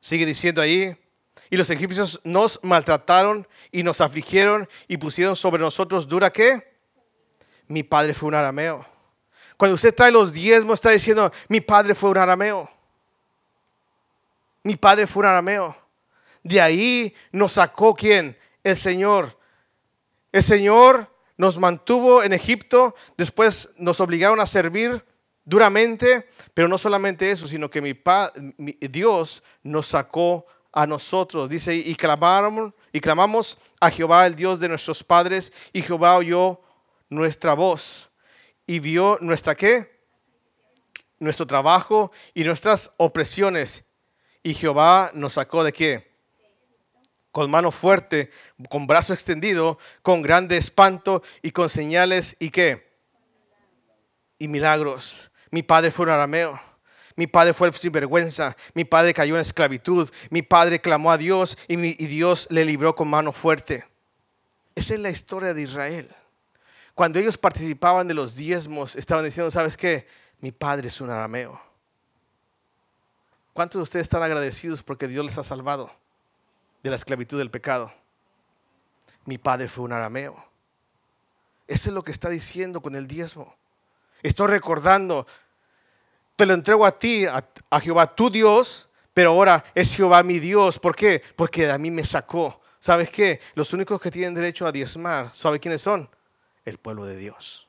Sigue 0.00 0.26
diciendo 0.26 0.60
ahí, 0.60 0.96
y 1.50 1.56
los 1.56 1.70
egipcios 1.70 2.20
nos 2.24 2.58
maltrataron 2.62 3.46
y 3.70 3.82
nos 3.82 4.00
afligieron 4.00 4.68
y 4.88 4.96
pusieron 4.96 5.36
sobre 5.36 5.62
nosotros 5.62 6.08
dura 6.08 6.30
qué? 6.30 6.76
Mi 7.68 7.82
padre 7.82 8.14
fue 8.14 8.28
un 8.28 8.34
arameo. 8.34 8.84
Cuando 9.56 9.74
usted 9.74 9.94
trae 9.94 10.10
los 10.10 10.32
diezmos 10.32 10.74
está 10.74 10.90
diciendo, 10.90 11.30
mi 11.48 11.60
padre 11.60 11.94
fue 11.94 12.10
un 12.10 12.18
arameo. 12.18 12.70
Mi 14.62 14.76
padre 14.76 15.06
fue 15.06 15.20
un 15.20 15.26
arameo. 15.26 15.76
De 16.42 16.60
ahí 16.60 17.14
nos 17.32 17.52
sacó 17.52 17.94
quién? 17.94 18.36
El 18.64 18.76
Señor. 18.76 19.38
El 20.32 20.42
Señor 20.42 21.14
nos 21.36 21.58
mantuvo 21.58 22.22
en 22.22 22.32
Egipto, 22.32 22.94
después 23.16 23.70
nos 23.76 24.00
obligaron 24.00 24.40
a 24.40 24.46
servir 24.46 25.04
duramente, 25.46 26.28
pero 26.52 26.68
no 26.68 26.76
solamente 26.76 27.30
eso, 27.30 27.46
sino 27.46 27.70
que 27.70 27.80
mi, 27.80 27.94
Dios 28.80 29.42
nos 29.62 29.86
sacó 29.86 30.44
a 30.72 30.86
nosotros. 30.86 31.48
Dice, 31.48 31.74
y 31.74 31.94
clamamos, 31.94 32.74
y 32.92 33.00
clamamos 33.00 33.56
a 33.80 33.90
Jehová, 33.90 34.26
el 34.26 34.34
Dios 34.34 34.60
de 34.60 34.68
nuestros 34.68 35.02
padres, 35.02 35.52
y 35.72 35.80
Jehová 35.80 36.16
oyó 36.16 36.60
nuestra 37.08 37.54
voz 37.54 38.10
y 38.66 38.80
vio 38.80 39.16
nuestra 39.20 39.54
qué? 39.54 40.04
Nuestro 41.18 41.46
trabajo 41.46 42.10
y 42.34 42.44
nuestras 42.44 42.90
opresiones. 42.96 43.84
Y 44.42 44.54
Jehová 44.54 45.12
nos 45.14 45.34
sacó 45.34 45.64
de 45.64 45.72
qué? 45.72 46.16
Con 47.30 47.50
mano 47.50 47.70
fuerte, 47.70 48.30
con 48.68 48.86
brazo 48.86 49.12
extendido, 49.12 49.78
con 50.02 50.22
grande 50.22 50.56
espanto 50.56 51.22
y 51.42 51.52
con 51.52 51.70
señales 51.70 52.36
y 52.40 52.50
qué? 52.50 52.98
Y 54.38 54.48
milagros. 54.48 55.30
Mi 55.50 55.62
padre 55.62 55.90
fue 55.90 56.04
un 56.06 56.12
arameo. 56.12 56.60
Mi 57.14 57.26
padre 57.26 57.54
fue 57.54 57.72
sinvergüenza. 57.72 58.56
Mi 58.74 58.84
padre 58.84 59.14
cayó 59.14 59.34
en 59.34 59.40
esclavitud. 59.40 60.10
Mi 60.30 60.42
padre 60.42 60.80
clamó 60.80 61.10
a 61.10 61.18
Dios 61.18 61.56
y, 61.66 61.74
y 62.02 62.06
Dios 62.06 62.46
le 62.50 62.64
libró 62.64 62.94
con 62.94 63.08
mano 63.08 63.32
fuerte. 63.32 63.84
Esa 64.74 64.94
es 64.94 65.00
la 65.00 65.10
historia 65.10 65.54
de 65.54 65.62
Israel. 65.62 66.14
Cuando 66.94 67.18
ellos 67.18 67.38
participaban 67.38 68.06
de 68.08 68.14
los 68.14 68.34
diezmos, 68.34 68.96
estaban 68.96 69.24
diciendo, 69.24 69.50
¿sabes 69.50 69.76
qué? 69.76 70.06
Mi 70.40 70.52
padre 70.52 70.88
es 70.88 71.00
un 71.00 71.10
arameo. 71.10 71.60
¿Cuántos 73.52 73.78
de 73.78 73.82
ustedes 73.84 74.04
están 74.04 74.22
agradecidos 74.22 74.82
porque 74.82 75.08
Dios 75.08 75.24
les 75.24 75.38
ha 75.38 75.42
salvado 75.42 75.90
de 76.82 76.90
la 76.90 76.96
esclavitud 76.96 77.38
del 77.38 77.50
pecado? 77.50 77.90
Mi 79.24 79.38
padre 79.38 79.68
fue 79.68 79.84
un 79.84 79.92
arameo. 79.92 80.44
Eso 81.66 81.88
es 81.88 81.94
lo 81.94 82.02
que 82.02 82.12
está 82.12 82.28
diciendo 82.28 82.82
con 82.82 82.94
el 82.94 83.06
diezmo. 83.06 83.56
Estoy 84.22 84.48
recordando, 84.48 85.26
te 86.36 86.46
lo 86.46 86.54
entrego 86.54 86.84
a 86.86 86.98
ti, 86.98 87.26
a, 87.26 87.80
Jehová 87.80 88.14
tu 88.14 88.30
Dios, 88.30 88.88
pero 89.14 89.30
ahora 89.30 89.64
es 89.74 89.94
Jehová 89.94 90.22
mi 90.22 90.38
Dios. 90.38 90.78
¿Por 90.78 90.94
qué? 90.94 91.22
Porque 91.36 91.70
a 91.70 91.78
mí 91.78 91.90
me 91.90 92.04
sacó. 92.04 92.60
¿Sabes 92.78 93.10
qué? 93.10 93.40
Los 93.54 93.72
únicos 93.72 94.00
que 94.00 94.10
tienen 94.10 94.34
derecho 94.34 94.66
a 94.66 94.72
diezmar, 94.72 95.34
¿sabe 95.34 95.58
quiénes 95.58 95.82
son? 95.82 96.08
el 96.66 96.78
pueblo 96.78 97.06
de 97.06 97.16
Dios. 97.16 97.66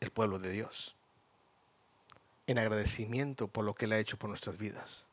El 0.00 0.10
pueblo 0.10 0.38
de 0.38 0.50
Dios. 0.50 0.94
En 2.46 2.58
agradecimiento 2.58 3.48
por 3.48 3.64
lo 3.64 3.72
que 3.72 3.86
Él 3.86 3.92
ha 3.92 3.98
hecho 3.98 4.18
por 4.18 4.28
nuestras 4.28 4.58
vidas. 4.58 5.06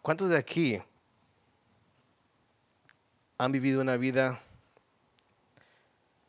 ¿Cuántos 0.00 0.30
de 0.30 0.38
aquí 0.38 0.82
han 3.38 3.52
vivido 3.52 3.80
una 3.80 3.96
vida 3.96 4.42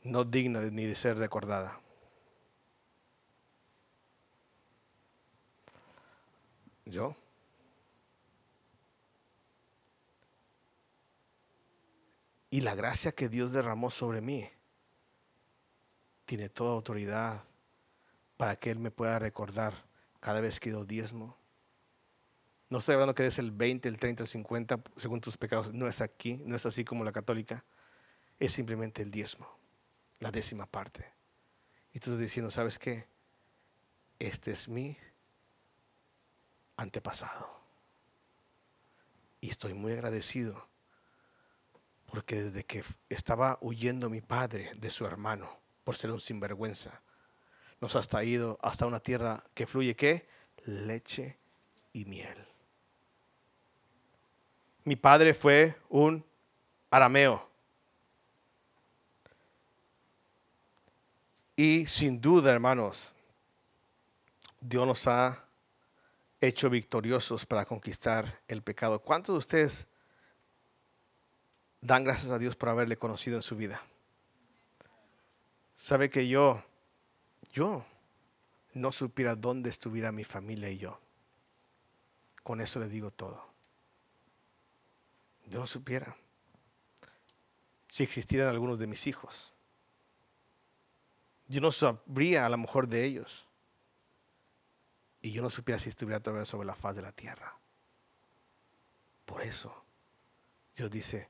no 0.04 0.26
digna 0.26 0.60
ni 0.60 0.86
de 0.86 0.96
ser 0.96 1.18
recordada? 1.18 1.80
¿Yo? 6.94 7.16
Y 12.52 12.62
la 12.62 12.76
gracia 12.76 13.14
que 13.14 13.30
Dios 13.30 13.52
derramó 13.52 13.90
sobre 13.90 14.22
mí 14.22 14.48
tiene 16.26 16.50
toda 16.50 16.74
autoridad 16.74 17.46
para 18.38 18.56
que 18.58 18.70
Él 18.70 18.78
me 18.78 18.92
pueda 18.92 19.18
recordar 19.18 19.74
cada 20.20 20.40
vez 20.40 20.60
que 20.60 20.70
doy 20.70 20.86
diezmo. 20.86 21.36
No 22.70 22.78
estoy 22.78 22.94
hablando 22.94 23.16
que 23.16 23.26
es 23.26 23.40
el 23.40 23.50
20, 23.50 23.90
el 23.90 23.98
30, 23.98 24.24
el 24.24 24.28
50 24.30 24.84
según 24.96 25.20
tus 25.20 25.36
pecados. 25.36 25.74
No 25.74 25.88
es 25.88 26.00
aquí, 26.00 26.44
no 26.46 26.56
es 26.56 26.68
así 26.68 26.86
como 26.86 27.04
la 27.04 27.12
católica. 27.12 27.66
Es 28.38 28.54
simplemente 28.54 29.02
el 29.02 29.10
diezmo, 29.10 29.48
la 30.20 30.30
décima 30.30 30.68
parte. 30.68 31.12
Y 31.92 32.00
tú 32.00 32.12
estás 32.12 32.20
diciendo, 32.20 32.52
¿sabes 32.52 32.78
qué? 32.78 33.08
Este 34.20 34.52
es 34.52 34.70
mi 34.70 34.96
antepasado. 36.78 37.50
Y 39.42 39.50
estoy 39.50 39.74
muy 39.74 39.94
agradecido 39.94 40.68
porque 42.06 42.44
desde 42.44 42.64
que 42.64 42.84
estaba 43.10 43.58
huyendo 43.60 44.10
mi 44.10 44.22
padre 44.22 44.72
de 44.76 44.92
su 44.92 45.06
hermano, 45.06 45.50
por 45.84 45.96
ser 45.96 46.12
un 46.12 46.20
sinvergüenza. 46.20 47.02
Nos 47.82 47.96
has 47.96 48.08
traído 48.08 48.60
hasta 48.62 48.86
una 48.86 49.00
tierra 49.00 49.44
que 49.54 49.68
fluye 49.68 49.96
qué? 49.96 50.28
Leche 50.66 51.38
y 51.92 52.06
miel. 52.06 52.38
Mi 54.86 54.96
padre 54.96 55.34
fue 55.34 55.76
un 55.90 56.24
arameo. 56.90 57.50
Y 61.56 61.86
sin 61.88 62.20
duda, 62.20 62.52
hermanos, 62.52 63.12
Dios 64.60 64.88
nos 64.88 65.08
ha 65.08 65.44
hecho 66.48 66.70
victoriosos 66.70 67.46
para 67.46 67.66
conquistar 67.66 68.42
el 68.50 68.62
pecado. 68.62 69.00
¿Cuántos 69.00 69.34
de 69.34 69.40
ustedes 69.40 69.88
dan 71.80 72.04
gracias 72.04 72.32
a 72.32 72.38
Dios 72.38 72.58
por 72.58 72.68
haberle 72.68 72.98
conocido 72.98 73.38
en 73.38 73.42
su 73.42 73.56
vida? 73.56 73.82
Sabe 75.76 76.10
que 76.10 76.28
yo, 76.28 76.62
yo 77.54 77.86
no 78.74 78.92
supiera 78.92 79.36
dónde 79.36 79.70
estuviera 79.70 80.12
mi 80.12 80.26
familia 80.26 80.70
y 80.70 80.78
yo. 80.80 81.00
Con 82.44 82.60
eso 82.60 82.78
le 82.80 82.90
digo 82.90 83.10
todo. 83.10 83.42
Yo 85.46 85.60
no 85.60 85.68
supiera 85.68 86.14
si 87.88 88.04
existieran 88.04 88.50
algunos 88.50 88.80
de 88.80 88.88
mis 88.88 89.08
hijos. 89.08 89.54
Yo 91.48 91.62
no 91.62 91.72
sabría 91.72 92.46
a 92.46 92.50
lo 92.50 92.58
mejor 92.58 92.88
de 92.88 93.06
ellos. 93.06 93.48
Y 95.24 95.32
yo 95.32 95.42
no 95.42 95.50
supiera 95.50 95.80
si 95.80 95.88
estuviera 95.88 96.20
todavía 96.20 96.46
sobre 96.46 96.68
la 96.68 96.76
faz 96.76 96.98
de 96.98 97.02
la 97.02 97.14
tierra. 97.14 97.58
Por 99.26 99.42
eso, 99.42 99.74
Dios 100.76 100.92
dice, 100.92 101.30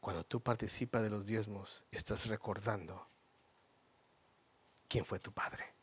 cuando 0.00 0.24
tú 0.24 0.40
participas 0.40 1.02
de 1.02 1.10
los 1.10 1.26
diezmos, 1.26 1.84
estás 1.90 2.26
recordando 2.26 3.08
¿quién 4.88 5.04
fue 5.04 5.18
tu 5.18 5.32
padre? 5.32 5.74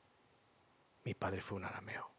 Mi 1.04 1.14
padre 1.14 1.42
fue 1.42 1.58
un 1.58 1.66
arameo. 1.66 2.10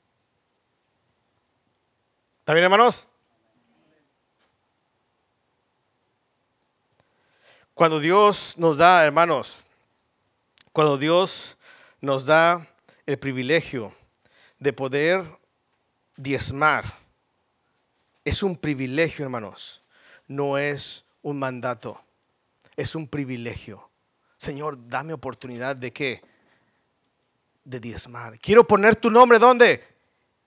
¿Está 2.41 2.53
bien, 2.53 2.65
hermanos? 2.65 3.09
Cuando 7.73 8.01
Dios 8.01 8.55
nos 8.59 8.77
da, 8.77 9.03
hermanos, 9.03 9.65
cuando 10.73 10.99
Dios 10.99 11.57
nos 12.03 12.27
da 12.27 12.69
el 13.07 13.19
privilegio 13.19 13.95
de 14.63 14.73
poder 14.73 15.25
diezmar, 16.17 16.85
es 18.25 18.45
un 18.45 18.57
privilegio, 18.57 19.25
hermanos, 19.25 19.83
no 20.29 20.57
es 20.57 21.05
un 21.21 21.37
mandato, 21.37 22.01
es 22.77 22.95
un 22.95 23.09
privilegio. 23.09 23.91
Señor, 24.37 24.79
dame 24.89 25.13
oportunidad 25.13 25.75
de 25.75 25.93
que 25.93 26.23
de 27.65 27.81
diezmar. 27.81 28.39
Quiero 28.39 28.65
poner 28.65 28.95
tu 28.95 29.11
nombre 29.11 29.41
¿dónde? 29.41 29.83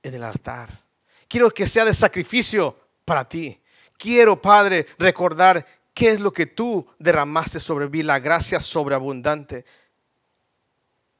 En 0.01 0.13
el 0.13 0.23
altar. 0.23 0.81
Quiero 1.27 1.51
que 1.51 1.67
sea 1.67 1.83
de 1.83 1.93
sacrificio 1.93 2.79
para 3.03 3.27
ti. 3.27 3.59
Quiero, 3.97 4.41
Padre, 4.41 4.85
recordar 4.97 5.65
qué 5.93 6.11
es 6.11 6.21
lo 6.21 6.31
que 6.31 6.45
tú 6.45 6.87
derramaste 6.99 7.59
sobre 7.59 7.89
mí, 7.89 8.01
la 8.01 8.19
gracia 8.19 8.61
sobreabundante. 8.61 9.65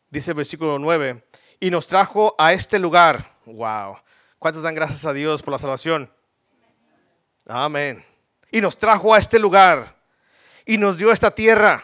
Dice 0.10 0.32
el 0.32 0.38
versículo 0.38 0.80
9, 0.80 1.25
y 1.60 1.70
nos 1.70 1.88
trajo 1.88 2.36
a 2.38 2.54
este 2.54 2.80
lugar. 2.80 3.34
Wow. 3.46 3.98
¿Cuántos 4.40 4.64
dan 4.64 4.76
gracias 4.76 5.06
a 5.06 5.14
Dios 5.14 5.42
por 5.42 5.52
la 5.52 5.58
salvación? 5.58 6.10
Amén. 7.48 8.04
Y 8.52 8.62
nos 8.62 8.78
trajo 8.78 9.14
a 9.14 9.20
este 9.20 9.40
lugar 9.40 9.96
y 10.66 10.78
nos 10.78 10.98
dio 10.98 11.12
esta 11.12 11.32
tierra. 11.32 11.84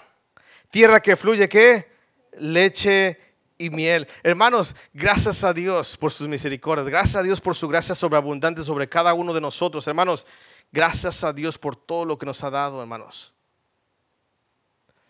Tierra 0.70 1.00
que 1.02 1.16
fluye 1.16 1.48
qué? 1.50 1.92
Leche 2.38 3.20
y 3.58 3.70
miel. 3.70 4.08
Hermanos, 4.24 4.76
gracias 4.94 5.44
a 5.44 5.54
Dios 5.54 5.96
por 5.96 6.12
sus 6.12 6.28
misericordias, 6.28 6.88
gracias 6.88 7.16
a 7.18 7.24
Dios 7.24 7.40
por 7.40 7.56
su 7.56 7.68
gracia 7.68 7.94
sobreabundante 7.94 8.64
sobre 8.64 8.90
cada 8.90 9.14
uno 9.14 9.34
de 9.34 9.42
nosotros. 9.42 9.88
Hermanos, 9.88 10.26
gracias 10.72 11.24
a 11.24 11.32
Dios 11.32 11.58
por 11.58 11.76
todo 11.76 12.06
lo 12.06 12.18
que 12.18 12.26
nos 12.26 12.44
ha 12.44 12.50
dado, 12.50 12.82
hermanos. 12.82 13.34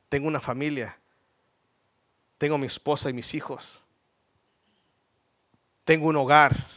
Tengo 0.09 0.27
una 0.27 0.41
familia, 0.41 0.99
tengo 2.37 2.57
mi 2.57 2.67
esposa 2.67 3.09
y 3.09 3.13
mis 3.13 3.33
hijos, 3.33 3.81
tengo 5.83 6.07
un 6.07 6.15
hogar, 6.15 6.67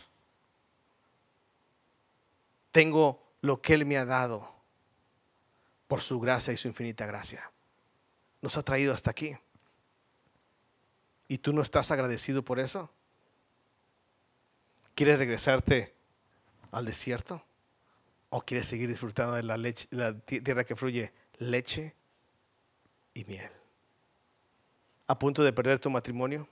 tengo 2.70 3.22
lo 3.40 3.60
que 3.60 3.74
Él 3.74 3.86
me 3.86 3.96
ha 3.96 4.04
dado 4.04 4.52
por 5.86 6.00
su 6.00 6.18
gracia 6.20 6.52
y 6.52 6.56
su 6.56 6.68
infinita 6.68 7.06
gracia. 7.06 7.50
Nos 8.40 8.56
ha 8.56 8.62
traído 8.62 8.92
hasta 8.92 9.10
aquí. 9.10 9.36
¿Y 11.28 11.38
tú 11.38 11.52
no 11.52 11.62
estás 11.62 11.90
agradecido 11.90 12.44
por 12.44 12.58
eso? 12.58 12.90
¿Quieres 14.94 15.18
regresarte 15.18 15.94
al 16.70 16.84
desierto? 16.84 17.44
¿O 18.30 18.42
quieres 18.42 18.66
seguir 18.66 18.88
disfrutando 18.88 19.34
de 19.34 19.42
la, 19.42 19.56
leche, 19.56 19.86
la 19.90 20.18
tierra 20.18 20.64
que 20.64 20.76
fluye 20.76 21.12
leche 21.38 21.94
y 23.14 23.24
miel? 23.24 23.50
¿A 25.06 25.18
punto 25.18 25.42
de 25.42 25.52
perder 25.52 25.78
tu 25.78 25.90
matrimonio? 25.90 26.48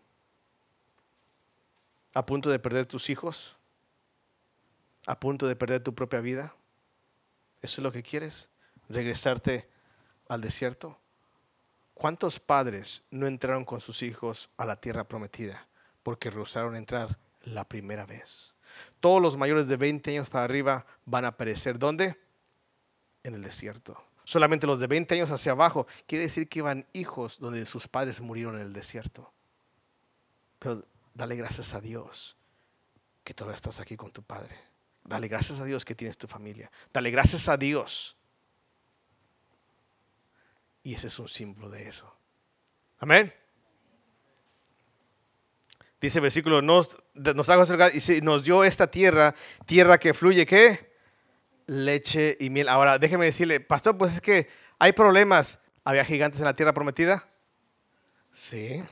¿A 2.14 2.26
punto 2.26 2.50
de 2.50 2.58
perder 2.58 2.86
tus 2.86 3.08
hijos? 3.10 3.56
¿A 5.06 5.18
punto 5.18 5.46
de 5.46 5.56
perder 5.56 5.82
tu 5.82 5.94
propia 5.94 6.20
vida? 6.20 6.54
¿Eso 7.62 7.80
es 7.80 7.82
lo 7.82 7.92
que 7.92 8.02
quieres? 8.02 8.50
¿Regresarte 8.88 9.68
al 10.28 10.40
desierto? 10.40 10.98
¿Cuántos 11.94 12.40
padres 12.40 13.02
no 13.10 13.26
entraron 13.26 13.64
con 13.64 13.80
sus 13.80 14.02
hijos 14.02 14.50
a 14.56 14.64
la 14.64 14.76
tierra 14.76 15.04
prometida 15.04 15.68
porque 16.02 16.30
rehusaron 16.30 16.76
entrar 16.76 17.18
la 17.42 17.64
primera 17.68 18.06
vez? 18.06 18.54
Todos 19.00 19.20
los 19.20 19.36
mayores 19.36 19.66
de 19.66 19.76
20 19.76 20.10
años 20.10 20.30
para 20.30 20.44
arriba 20.44 20.86
van 21.04 21.24
a 21.24 21.36
perecer. 21.36 21.78
¿Dónde? 21.78 22.18
En 23.22 23.34
el 23.34 23.42
desierto. 23.42 24.02
Solamente 24.24 24.66
los 24.66 24.80
de 24.80 24.86
20 24.86 25.14
años 25.14 25.30
hacia 25.30 25.52
abajo. 25.52 25.86
Quiere 26.06 26.24
decir 26.24 26.48
que 26.48 26.60
iban 26.60 26.86
hijos 26.92 27.38
donde 27.38 27.64
sus 27.66 27.88
padres 27.88 28.20
murieron 28.20 28.56
en 28.56 28.62
el 28.62 28.72
desierto. 28.72 29.32
Pero 30.58 30.84
dale 31.14 31.36
gracias 31.36 31.74
a 31.74 31.80
Dios 31.80 32.36
que 33.24 33.34
todavía 33.34 33.56
estás 33.56 33.80
aquí 33.80 33.96
con 33.96 34.10
tu 34.10 34.22
padre. 34.22 34.56
Dale 35.04 35.28
gracias 35.28 35.60
a 35.60 35.64
Dios 35.64 35.84
que 35.84 35.94
tienes 35.94 36.16
tu 36.16 36.26
familia. 36.26 36.70
Dale 36.92 37.10
gracias 37.10 37.48
a 37.48 37.56
Dios. 37.56 38.16
Y 40.82 40.94
ese 40.94 41.08
es 41.08 41.18
un 41.18 41.28
símbolo 41.28 41.70
de 41.70 41.88
eso. 41.88 42.12
Amén. 42.98 43.32
Dice 46.00 46.18
el 46.18 46.22
versículo, 46.22 46.62
nos, 46.62 46.96
nos 47.14 47.48
y 48.10 48.20
nos 48.22 48.42
dio 48.42 48.64
esta 48.64 48.88
tierra, 48.88 49.34
tierra 49.66 49.98
que 49.98 50.12
fluye, 50.12 50.44
¿qué? 50.44 50.92
Leche 51.66 52.36
y 52.40 52.50
miel. 52.50 52.68
Ahora, 52.68 52.98
déjeme 52.98 53.26
decirle, 53.26 53.60
pastor, 53.60 53.96
pues 53.96 54.14
es 54.14 54.20
que 54.20 54.48
hay 54.80 54.92
problemas. 54.92 55.60
¿Había 55.84 56.04
gigantes 56.04 56.40
en 56.40 56.46
la 56.46 56.56
tierra 56.56 56.72
prometida? 56.72 57.28
Sí. 58.32 58.82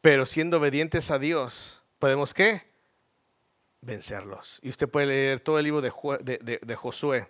Pero 0.00 0.26
siendo 0.26 0.58
obedientes 0.58 1.10
a 1.10 1.18
Dios, 1.18 1.82
¿podemos 1.98 2.32
qué? 2.32 2.62
Vencerlos. 3.80 4.60
Y 4.62 4.70
usted 4.70 4.88
puede 4.88 5.06
leer 5.06 5.40
todo 5.40 5.58
el 5.58 5.64
libro 5.64 5.80
de, 5.80 6.76
Josué, 6.76 7.28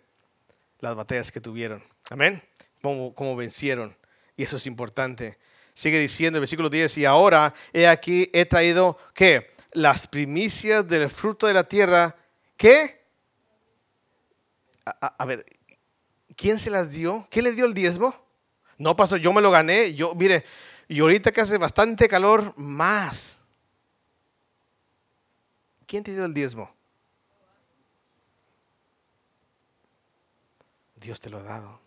las 0.81 0.95
batallas 0.95 1.33
que 1.33 1.41
tuvieron. 1.41 1.83
Amén. 2.11 2.43
Cómo, 2.83 3.14
cómo 3.14 3.37
vencieron. 3.37 3.97
Y 4.37 4.45
eso 4.45 4.57
es 4.57 4.66
importante. 4.66 5.39
Sigue 5.75 5.99
diciendo 5.99 6.39
el 6.39 6.41
versículo 6.41 6.69
10, 6.69 6.99
y 6.99 7.05
ahora 7.05 7.55
he 7.73 7.87
aquí, 7.87 8.31
he 8.33 8.45
traído, 8.45 8.99
¿qué? 9.14 9.55
Las 9.73 10.07
primicias 10.07 10.87
del 10.87 11.09
fruto 11.09 11.47
de 11.47 11.55
la 11.55 11.64
tierra, 11.64 12.16
¿qué? 12.57 12.99
A, 14.85 15.25
ver, 15.25 15.45
¿quién 16.35 16.59
se 16.59 16.71
las 16.71 16.91
dio? 16.91 17.27
¿Quién 17.31 17.45
le 17.45 17.53
dio 17.53 17.66
el 17.66 17.75
diezmo? 17.75 18.14
No, 18.79 18.97
pastor, 18.97 19.19
yo 19.19 19.33
me 19.33 19.43
lo 19.43 19.51
gané. 19.51 19.95
Yo, 19.95 20.14
mire, 20.14 20.45
y 20.89 21.01
ahorita 21.01 21.30
que 21.30 21.43
hace 21.43 21.59
bastante 21.59 22.09
calor, 22.09 22.55
más. 22.57 23.36
¿Quién 25.86 26.03
te 26.03 26.12
dio 26.12 26.24
el 26.24 26.32
diezmo? 26.32 26.74
Dios 30.97 31.20
te 31.20 31.28
lo 31.28 31.39
ha 31.39 31.43
dado. 31.43 31.80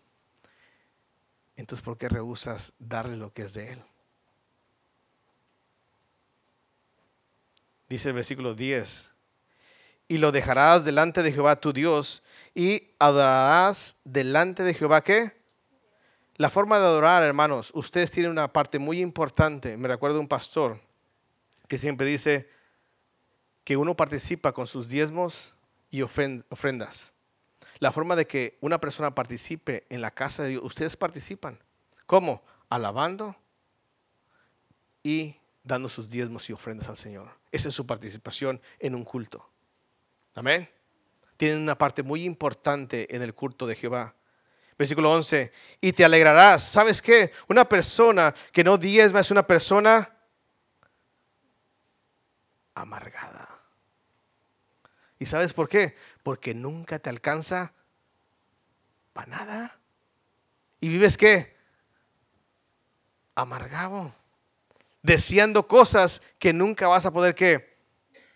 Entonces, 1.56 1.84
¿por 1.84 1.98
qué 1.98 2.08
rehusas 2.08 2.72
darle 2.78 3.16
lo 3.16 3.32
que 3.32 3.42
es 3.42 3.52
de 3.52 3.72
Él? 3.72 3.82
Dice 7.88 8.08
el 8.08 8.14
versículo 8.14 8.54
10. 8.54 9.10
Y 10.08 10.18
lo 10.18 10.32
dejarás 10.32 10.84
delante 10.84 11.22
de 11.22 11.32
Jehová 11.32 11.60
tu 11.60 11.72
Dios 11.72 12.22
y 12.54 12.90
adorarás 12.98 13.96
delante 14.04 14.62
de 14.62 14.74
Jehová 14.74 15.02
qué? 15.02 15.41
La 16.42 16.50
forma 16.50 16.80
de 16.80 16.86
adorar, 16.86 17.22
hermanos, 17.22 17.70
ustedes 17.72 18.10
tienen 18.10 18.32
una 18.32 18.52
parte 18.52 18.80
muy 18.80 19.00
importante. 19.00 19.76
Me 19.76 19.86
recuerdo 19.86 20.18
un 20.18 20.26
pastor 20.26 20.80
que 21.68 21.78
siempre 21.78 22.04
dice 22.04 22.48
que 23.62 23.76
uno 23.76 23.94
participa 23.96 24.50
con 24.50 24.66
sus 24.66 24.88
diezmos 24.88 25.54
y 25.88 26.02
ofrendas 26.02 27.12
la 27.78 27.92
forma 27.92 28.16
de 28.16 28.26
que 28.26 28.58
una 28.60 28.80
persona 28.80 29.14
participe 29.14 29.86
en 29.88 30.00
la 30.00 30.10
casa 30.10 30.42
de 30.42 30.48
Dios, 30.48 30.64
ustedes 30.64 30.96
participan. 30.96 31.60
¿Cómo? 32.06 32.42
Alabando 32.68 33.36
y 35.04 35.36
dando 35.62 35.88
sus 35.88 36.10
diezmos 36.10 36.50
y 36.50 36.52
ofrendas 36.52 36.88
al 36.88 36.96
Señor. 36.96 37.28
Esa 37.52 37.68
es 37.68 37.74
su 37.76 37.86
participación 37.86 38.60
en 38.80 38.96
un 38.96 39.04
culto. 39.04 39.48
Amén. 40.34 40.68
Tienen 41.36 41.62
una 41.62 41.78
parte 41.78 42.02
muy 42.02 42.24
importante 42.24 43.14
en 43.14 43.22
el 43.22 43.32
culto 43.32 43.64
de 43.64 43.76
Jehová. 43.76 44.16
Versículo 44.78 45.12
11. 45.12 45.52
Y 45.80 45.92
te 45.92 46.04
alegrarás. 46.04 46.62
¿Sabes 46.62 47.00
qué? 47.00 47.32
Una 47.48 47.68
persona 47.68 48.34
que 48.52 48.64
no 48.64 48.78
diezma 48.78 49.20
es 49.20 49.30
una 49.30 49.46
persona 49.46 50.10
amargada. 52.74 53.48
¿Y 55.18 55.26
sabes 55.26 55.52
por 55.52 55.68
qué? 55.68 55.94
Porque 56.22 56.54
nunca 56.54 56.98
te 56.98 57.08
alcanza 57.08 57.72
para 59.12 59.30
nada. 59.30 59.78
¿Y 60.80 60.88
vives 60.88 61.16
qué? 61.16 61.56
Amargado. 63.34 64.12
Deseando 65.02 65.66
cosas 65.68 66.22
que 66.38 66.52
nunca 66.52 66.88
vas 66.88 67.06
a 67.06 67.12
poder? 67.12 67.36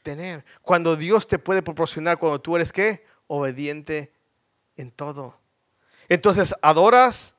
Tener. 0.02 0.44
Cuando 0.62 0.94
Dios 0.94 1.26
te 1.26 1.40
puede 1.40 1.62
proporcionar, 1.62 2.18
cuando 2.18 2.40
tú 2.40 2.54
eres 2.54 2.72
qué? 2.72 3.04
Obediente 3.26 4.12
en 4.76 4.92
todo. 4.92 5.40
Entonces 6.08 6.54
adoras, 6.62 7.34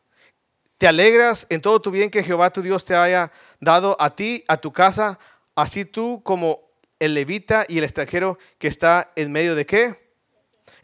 te 0.78 0.88
alegras 0.88 1.48
en 1.50 1.62
todo 1.62 1.82
tu 1.82 1.92
bien 1.92 2.10
que 2.10 2.24
Jehová 2.24 2.52
tu 2.52 2.62
Dios 2.62 2.86
te 2.86 2.96
haya 2.96 3.32
dado 3.60 3.96
a 4.00 4.16
ti, 4.16 4.44
a 4.48 4.58
tu 4.58 4.72
casa, 4.72 5.20
así 5.56 5.86
tú 5.86 6.22
como 6.24 6.68
el 7.00 7.14
levita 7.14 7.66
y 7.68 7.78
el 7.78 7.84
extranjero 7.84 8.38
que 8.58 8.68
está 8.68 9.12
en 9.16 9.32
medio 9.32 9.56
de 9.56 9.66
qué? 9.66 10.12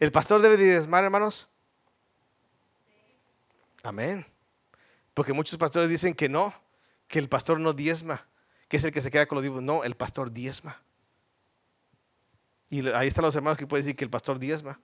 ¿El 0.00 0.12
pastor 0.12 0.42
debe 0.42 0.56
diezmar, 0.56 1.04
hermanos? 1.04 1.48
Amén. 3.82 4.26
Porque 5.12 5.32
muchos 5.32 5.58
pastores 5.58 5.88
dicen 5.88 6.14
que 6.14 6.28
no, 6.28 6.54
que 7.06 7.18
el 7.18 7.28
pastor 7.28 7.60
no 7.60 7.72
diezma, 7.72 8.26
que 8.68 8.78
es 8.78 8.84
el 8.84 8.92
que 8.92 9.00
se 9.00 9.10
queda 9.10 9.26
con 9.26 9.36
los 9.36 9.42
diezmos. 9.42 9.62
No, 9.62 9.84
el 9.84 9.94
pastor 9.94 10.32
diezma. 10.32 10.82
Y 12.70 12.88
ahí 12.88 13.08
están 13.08 13.24
los 13.24 13.36
hermanos 13.36 13.58
que 13.58 13.66
pueden 13.66 13.84
decir 13.84 13.96
que 13.96 14.04
el 14.04 14.10
pastor 14.10 14.38
diezma. 14.38 14.80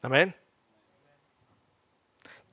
Amén. 0.00 0.34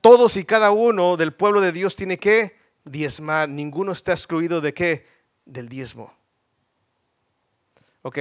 Todos 0.06 0.36
y 0.36 0.44
cada 0.44 0.70
uno 0.70 1.16
del 1.16 1.32
pueblo 1.32 1.60
de 1.60 1.72
Dios 1.72 1.96
tiene 1.96 2.16
que 2.16 2.56
diezmar. 2.84 3.48
Ninguno 3.48 3.90
está 3.90 4.12
excluido 4.12 4.60
de 4.60 4.72
qué? 4.72 5.08
Del 5.44 5.68
diezmo. 5.68 6.14
Ok, 8.02 8.18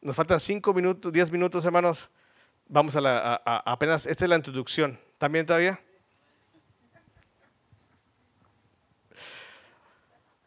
nos 0.00 0.16
faltan 0.16 0.40
cinco 0.40 0.72
minutos, 0.72 1.12
diez 1.12 1.30
minutos, 1.30 1.66
hermanos. 1.66 2.08
Vamos 2.66 2.96
a 2.96 3.02
la, 3.02 3.42
apenas, 3.44 4.06
esta 4.06 4.24
es 4.24 4.28
la 4.30 4.36
introducción. 4.36 4.98
¿También 5.18 5.44
todavía? 5.44 5.78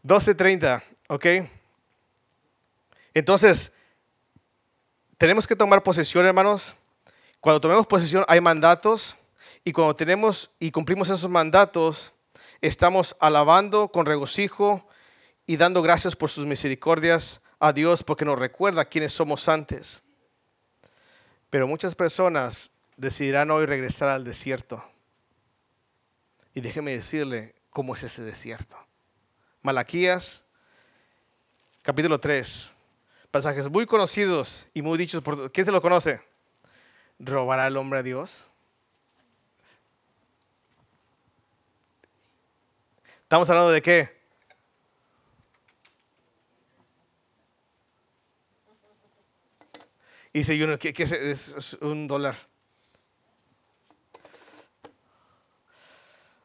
12.30, 0.04 0.82
¿ok? 1.10 1.26
Entonces, 3.14 3.72
tenemos 5.20 5.46
que 5.46 5.56
tomar 5.56 5.84
posesión, 5.84 6.26
hermanos. 6.26 6.76
Cuando 7.40 7.62
tomemos 7.62 7.86
posesión 7.86 8.26
hay 8.28 8.42
mandatos 8.42 9.16
y 9.64 9.72
cuando 9.72 9.96
tenemos 9.96 10.52
y 10.60 10.72
cumplimos 10.72 11.10
esos 11.10 11.30
mandatos, 11.30 12.14
estamos 12.62 13.16
alabando 13.20 13.90
con 13.90 14.06
regocijo 14.06 14.88
y 15.46 15.58
dando 15.58 15.82
gracias 15.82 16.16
por 16.16 16.30
sus 16.30 16.46
misericordias 16.46 17.42
a 17.60 17.74
Dios 17.74 18.04
porque 18.04 18.26
nos 18.26 18.40
recuerda 18.40 18.86
quiénes 18.86 19.14
somos 19.14 19.48
antes. 19.48 20.02
Pero 21.50 21.68
muchas 21.68 21.96
personas 21.96 22.72
decidirán 22.98 23.52
hoy 23.52 23.66
regresar 23.66 24.10
al 24.10 24.24
desierto. 24.24 24.84
Y 26.54 26.62
déjeme 26.62 26.92
decirle 26.92 27.56
cómo 27.70 27.96
es 27.96 28.04
ese 28.04 28.24
desierto. 28.24 28.78
Malaquías, 29.62 30.44
capítulo 31.82 32.20
3. 32.20 32.72
Pasajes 33.30 33.70
muy 33.70 33.86
conocidos 33.86 34.68
y 34.74 34.82
muy 34.82 34.98
dichos 34.98 35.22
por... 35.22 35.52
¿Quién 35.52 35.66
se 35.66 35.72
lo 35.72 35.82
conoce? 35.82 36.22
¿Robará 37.20 37.68
el 37.68 37.78
hombre 37.78 38.00
a 38.00 38.04
Dios? 38.04 38.51
¿Estamos 43.32 43.50
hablando 43.50 43.72
de 43.72 43.82
qué? 43.82 44.10
Y 50.34 50.40
dice 50.40 50.62
uno, 50.62 50.78
¿qué, 50.78 50.94
es, 50.98 51.78
un 51.80 52.10
dólar? 52.10 52.36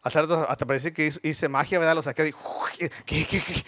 Hasta, 0.00 0.64
parece 0.64 0.92
que 0.92 1.12
hice 1.24 1.48
magia, 1.48 1.80
¿verdad? 1.80 1.96
Lo 1.96 2.02
saqué 2.02 2.28
y, 2.28 2.32
¿qué, 2.78 2.88
qué, 3.04 3.26
qué? 3.26 3.64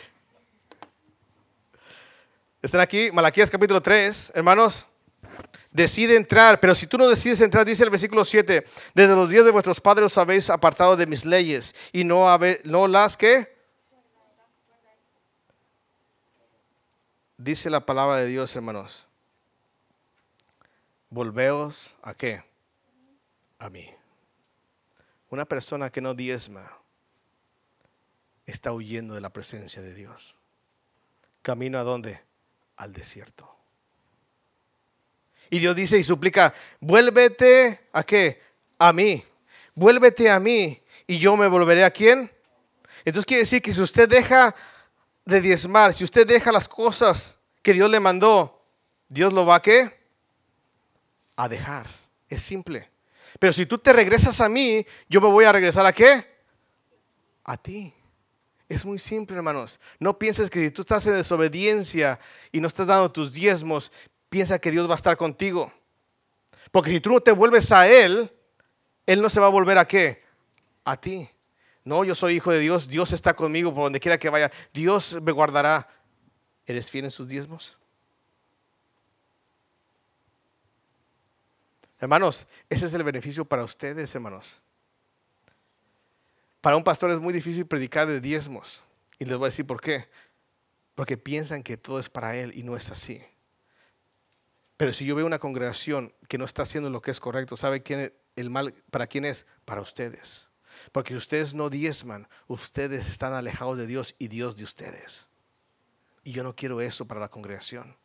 Están 2.62 2.82
aquí, 2.82 3.10
Malaquías 3.10 3.50
capítulo 3.50 3.82
3, 3.82 4.30
hermanos. 4.36 4.86
Decide 5.70 6.16
entrar, 6.16 6.60
pero 6.60 6.74
si 6.74 6.86
tú 6.86 6.98
no 6.98 7.08
decides 7.08 7.40
entrar, 7.40 7.64
dice 7.64 7.84
el 7.84 7.90
versículo 7.90 8.24
7, 8.24 8.66
desde 8.94 9.14
los 9.14 9.28
días 9.28 9.44
de 9.44 9.50
vuestros 9.50 9.80
padres 9.80 10.06
os 10.06 10.18
habéis 10.18 10.50
apartado 10.50 10.96
de 10.96 11.06
mis 11.06 11.24
leyes 11.24 11.74
y 11.92 12.04
no, 12.04 12.26
no 12.64 12.88
las 12.88 13.16
que... 13.16 13.56
Dice 17.36 17.70
la 17.70 17.86
palabra 17.86 18.16
de 18.16 18.26
Dios, 18.26 18.54
hermanos 18.56 19.08
volveos 21.10 21.96
a 22.02 22.14
qué? 22.14 22.42
A 23.58 23.70
mí. 23.70 23.88
Una 25.30 25.44
persona 25.44 25.90
que 25.90 26.00
no 26.00 26.14
diezma 26.14 26.78
está 28.46 28.72
huyendo 28.72 29.14
de 29.14 29.20
la 29.20 29.30
presencia 29.30 29.82
de 29.82 29.94
Dios. 29.94 30.36
Camino 31.42 31.78
a 31.78 31.82
dónde? 31.82 32.22
Al 32.76 32.92
desierto. 32.92 33.57
Y 35.50 35.58
Dios 35.58 35.74
dice 35.74 35.98
y 35.98 36.04
suplica, 36.04 36.54
vuélvete 36.80 37.88
a 37.92 38.02
qué? 38.02 38.40
A 38.78 38.92
mí. 38.92 39.24
Vuélvete 39.74 40.30
a 40.30 40.40
mí 40.40 40.80
y 41.06 41.18
yo 41.18 41.36
me 41.36 41.46
volveré 41.46 41.84
a 41.84 41.90
quién. 41.90 42.30
Entonces 43.04 43.26
quiere 43.26 43.42
decir 43.42 43.62
que 43.62 43.72
si 43.72 43.80
usted 43.80 44.08
deja 44.08 44.54
de 45.24 45.40
diezmar, 45.40 45.94
si 45.94 46.04
usted 46.04 46.26
deja 46.26 46.52
las 46.52 46.68
cosas 46.68 47.38
que 47.62 47.72
Dios 47.72 47.90
le 47.90 48.00
mandó, 48.00 48.62
Dios 49.08 49.32
lo 49.32 49.46
va 49.46 49.56
a 49.56 49.62
qué? 49.62 49.98
A 51.36 51.48
dejar. 51.48 51.86
Es 52.28 52.42
simple. 52.42 52.90
Pero 53.38 53.52
si 53.52 53.66
tú 53.66 53.78
te 53.78 53.92
regresas 53.92 54.40
a 54.40 54.48
mí, 54.48 54.84
yo 55.08 55.20
me 55.20 55.28
voy 55.28 55.44
a 55.44 55.52
regresar 55.52 55.86
a 55.86 55.92
qué? 55.92 56.26
A 57.44 57.56
ti. 57.56 57.94
Es 58.68 58.84
muy 58.84 58.98
simple, 58.98 59.36
hermanos. 59.36 59.80
No 59.98 60.18
pienses 60.18 60.50
que 60.50 60.60
si 60.60 60.70
tú 60.70 60.82
estás 60.82 61.06
en 61.06 61.14
desobediencia 61.14 62.20
y 62.52 62.60
no 62.60 62.68
estás 62.68 62.86
dando 62.86 63.10
tus 63.10 63.32
diezmos, 63.32 63.90
piensa 64.28 64.58
que 64.58 64.70
Dios 64.70 64.88
va 64.88 64.94
a 64.94 64.96
estar 64.96 65.16
contigo. 65.16 65.72
Porque 66.70 66.90
si 66.90 67.00
tú 67.00 67.10
no 67.10 67.20
te 67.20 67.32
vuelves 67.32 67.72
a 67.72 67.88
Él, 67.88 68.30
Él 69.06 69.22
no 69.22 69.28
se 69.30 69.40
va 69.40 69.46
a 69.46 69.50
volver 69.50 69.78
a 69.78 69.86
qué? 69.86 70.22
A 70.84 70.96
ti. 70.96 71.28
No, 71.84 72.04
yo 72.04 72.14
soy 72.14 72.34
hijo 72.34 72.50
de 72.50 72.58
Dios, 72.58 72.88
Dios 72.88 73.12
está 73.12 73.34
conmigo 73.34 73.72
por 73.74 73.84
donde 73.84 74.00
quiera 74.00 74.18
que 74.18 74.28
vaya, 74.28 74.50
Dios 74.72 75.18
me 75.22 75.32
guardará. 75.32 75.88
¿Eres 76.66 76.90
fiel 76.90 77.06
en 77.06 77.10
sus 77.10 77.26
diezmos? 77.28 77.78
Hermanos, 81.98 82.46
ese 82.68 82.86
es 82.86 82.94
el 82.94 83.02
beneficio 83.02 83.44
para 83.44 83.64
ustedes, 83.64 84.14
hermanos. 84.14 84.60
Para 86.60 86.76
un 86.76 86.84
pastor 86.84 87.10
es 87.10 87.18
muy 87.18 87.32
difícil 87.32 87.66
predicar 87.66 88.06
de 88.06 88.20
diezmos. 88.20 88.82
Y 89.18 89.24
les 89.24 89.36
voy 89.36 89.46
a 89.46 89.48
decir 89.48 89.66
por 89.66 89.80
qué. 89.80 90.06
Porque 90.94 91.16
piensan 91.16 91.62
que 91.62 91.76
todo 91.76 91.98
es 91.98 92.08
para 92.08 92.36
él 92.36 92.52
y 92.54 92.62
no 92.62 92.76
es 92.76 92.90
así. 92.90 93.22
Pero 94.78 94.92
si 94.92 95.04
yo 95.04 95.16
veo 95.16 95.26
una 95.26 95.40
congregación 95.40 96.14
que 96.28 96.38
no 96.38 96.44
está 96.44 96.62
haciendo 96.62 96.88
lo 96.88 97.02
que 97.02 97.10
es 97.10 97.18
correcto, 97.18 97.56
¿sabe 97.56 97.82
quién 97.82 98.12
el 98.36 98.48
mal 98.48 98.72
para 98.90 99.08
quién 99.08 99.24
es? 99.24 99.44
Para 99.64 99.80
ustedes. 99.80 100.46
Porque 100.92 101.12
si 101.14 101.18
ustedes 101.18 101.52
no 101.52 101.68
diezman, 101.68 102.28
ustedes 102.46 103.08
están 103.08 103.32
alejados 103.32 103.76
de 103.76 103.88
Dios 103.88 104.14
y 104.20 104.28
Dios 104.28 104.56
de 104.56 104.62
ustedes. 104.62 105.26
Y 106.22 106.30
yo 106.30 106.44
no 106.44 106.54
quiero 106.54 106.80
eso 106.80 107.06
para 107.06 107.20
la 107.20 107.28
congregación. 107.28 107.96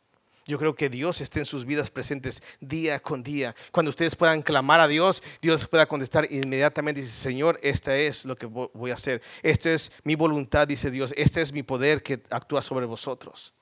Yo 0.47 0.57
creo 0.57 0.75
que 0.75 0.89
Dios 0.89 1.21
esté 1.21 1.39
en 1.39 1.45
sus 1.45 1.63
vidas 1.63 1.91
presentes 1.91 2.41
día 2.59 2.99
con 2.99 3.21
día. 3.21 3.55
Cuando 3.71 3.91
ustedes 3.91 4.15
puedan 4.15 4.41
clamar 4.41 4.79
a 4.79 4.87
Dios, 4.87 5.21
Dios 5.43 5.67
pueda 5.67 5.85
contestar 5.85 6.27
inmediatamente 6.31 7.01
dice, 7.01 7.13
Señor, 7.13 7.59
esta 7.61 7.95
es 7.95 8.25
lo 8.25 8.35
que 8.35 8.47
voy 8.47 8.89
a 8.89 8.95
hacer. 8.95 9.21
Esto 9.43 9.69
es 9.69 9.91
mi 10.03 10.15
voluntad, 10.15 10.67
dice 10.67 10.89
Dios. 10.89 11.13
Este 11.15 11.39
es 11.39 11.53
mi 11.53 11.61
poder 11.61 12.01
que 12.01 12.23
actúa 12.31 12.63
sobre 12.63 12.87
vosotros. 12.87 13.53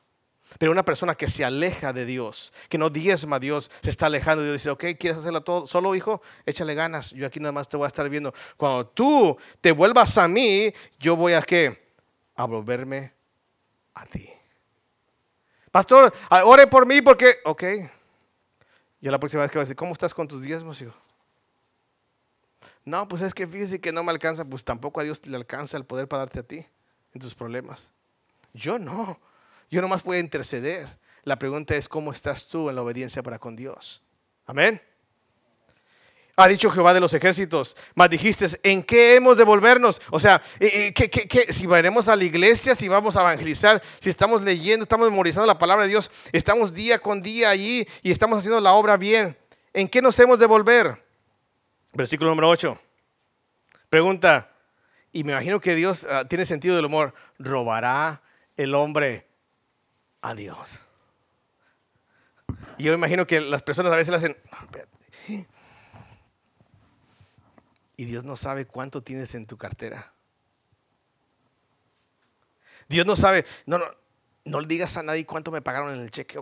Pero 0.57 0.71
una 0.71 0.83
persona 0.83 1.15
que 1.15 1.27
se 1.27 1.45
aleja 1.45 1.93
de 1.93 2.05
Dios, 2.05 2.51
que 2.69 2.77
no 2.77 2.89
diezma 2.89 3.37
a 3.37 3.39
Dios, 3.39 3.71
se 3.81 3.89
está 3.89 4.07
alejando. 4.07 4.43
Dios 4.43 4.53
dice, 4.55 4.69
ok, 4.69 4.85
¿quieres 4.99 5.17
hacerlo 5.17 5.41
todo 5.41 5.65
solo, 5.65 5.95
hijo? 5.95 6.21
Échale 6.45 6.75
ganas. 6.75 7.11
Yo 7.11 7.25
aquí 7.25 7.39
nada 7.39 7.51
más 7.51 7.69
te 7.69 7.77
voy 7.77 7.85
a 7.85 7.87
estar 7.87 8.07
viendo. 8.09 8.33
Cuando 8.57 8.87
tú 8.87 9.37
te 9.61 9.71
vuelvas 9.71 10.17
a 10.17 10.27
mí, 10.27 10.73
yo 10.99 11.15
voy 11.15 11.33
a 11.33 11.41
qué? 11.41 11.93
A 12.35 12.45
volverme 12.45 13.13
a 13.93 14.05
ti. 14.05 14.29
Pastor, 15.71 16.13
ore 16.43 16.67
por 16.67 16.85
mí 16.85 17.01
porque, 17.01 17.37
ok. 17.45 17.63
Y 18.99 19.09
la 19.09 19.19
próxima 19.19 19.43
vez 19.43 19.51
que 19.51 19.57
va 19.57 19.61
a 19.61 19.65
decir, 19.65 19.75
¿cómo 19.75 19.93
estás 19.93 20.13
con 20.13 20.27
tus 20.27 20.43
diezmos, 20.43 20.81
hijo? 20.81 20.93
No, 22.83 23.07
pues 23.07 23.21
es 23.21 23.33
que 23.33 23.47
fíjese 23.47 23.79
que 23.79 23.91
no 23.91 24.03
me 24.03 24.11
alcanza, 24.11 24.43
pues 24.43 24.65
tampoco 24.65 24.99
a 24.99 25.03
Dios 25.03 25.25
le 25.25 25.37
alcanza 25.37 25.77
el 25.77 25.85
poder 25.85 26.07
para 26.07 26.19
darte 26.19 26.39
a 26.39 26.43
ti 26.43 26.65
en 27.13 27.21
tus 27.21 27.33
problemas. 27.35 27.89
Yo 28.53 28.77
no. 28.77 29.19
Yo 29.71 29.81
nomás 29.81 30.03
puedo 30.03 30.19
interceder. 30.19 30.99
La 31.23 31.39
pregunta 31.39 31.75
es, 31.75 31.87
¿cómo 31.87 32.11
estás 32.11 32.45
tú 32.47 32.69
en 32.69 32.75
la 32.75 32.81
obediencia 32.81 33.23
para 33.23 33.39
con 33.39 33.55
Dios? 33.55 34.03
Amén. 34.45 34.81
Ha 36.35 36.47
dicho 36.47 36.69
Jehová 36.69 36.93
de 36.93 36.99
los 36.99 37.13
ejércitos, 37.13 37.77
mas 37.93 38.09
dijiste, 38.09 38.47
¿en 38.63 38.83
qué 38.83 39.15
hemos 39.15 39.37
de 39.37 39.43
volvernos? 39.43 40.01
O 40.09 40.19
sea, 40.19 40.41
eh, 40.59 40.91
eh, 40.97 41.09
¿qué, 41.09 41.53
si 41.53 41.67
veremos 41.67 42.07
a 42.07 42.15
la 42.15 42.23
iglesia, 42.23 42.73
si 42.73 42.87
vamos 42.87 43.15
a 43.15 43.21
evangelizar, 43.21 43.81
si 43.99 44.09
estamos 44.09 44.41
leyendo, 44.41 44.83
estamos 44.83 45.09
memorizando 45.09 45.45
la 45.45 45.59
palabra 45.59 45.83
de 45.83 45.89
Dios, 45.89 46.09
estamos 46.31 46.73
día 46.73 46.99
con 46.99 47.21
día 47.21 47.49
allí 47.49 47.87
y 48.01 48.11
estamos 48.11 48.39
haciendo 48.39 48.59
la 48.59 48.73
obra 48.73 48.97
bien, 48.97 49.37
¿en 49.73 49.87
qué 49.87 50.01
nos 50.01 50.17
hemos 50.19 50.39
de 50.39 50.47
volver? 50.47 51.05
Versículo 51.93 52.31
número 52.31 52.49
8. 52.49 52.79
Pregunta, 53.89 54.51
y 55.11 55.23
me 55.23 55.33
imagino 55.33 55.59
que 55.59 55.75
Dios 55.75 56.07
ah, 56.09 56.25
tiene 56.27 56.45
sentido 56.45 56.75
del 56.75 56.85
humor, 56.85 57.13
¿robará 57.37 58.21
el 58.57 58.73
hombre 58.73 59.30
a 60.21 60.35
Dios. 60.35 60.79
Y 62.77 62.83
yo 62.83 62.93
imagino 62.93 63.25
que 63.27 63.41
las 63.41 63.63
personas 63.63 63.91
a 63.91 63.95
veces 63.95 64.11
le 64.11 64.17
hacen, 64.17 64.37
y 67.97 68.05
Dios 68.05 68.23
no 68.23 68.35
sabe 68.35 68.65
cuánto 68.65 69.03
tienes 69.03 69.35
en 69.35 69.45
tu 69.45 69.57
cartera. 69.57 70.13
Dios 72.87 73.05
no 73.05 73.15
sabe, 73.15 73.45
no, 73.65 73.77
no, 73.77 73.85
no 74.45 74.59
le 74.59 74.67
digas 74.67 74.97
a 74.97 75.03
nadie 75.03 75.25
cuánto 75.25 75.51
me 75.51 75.61
pagaron 75.61 75.95
en 75.95 76.01
el 76.01 76.11
cheque. 76.11 76.39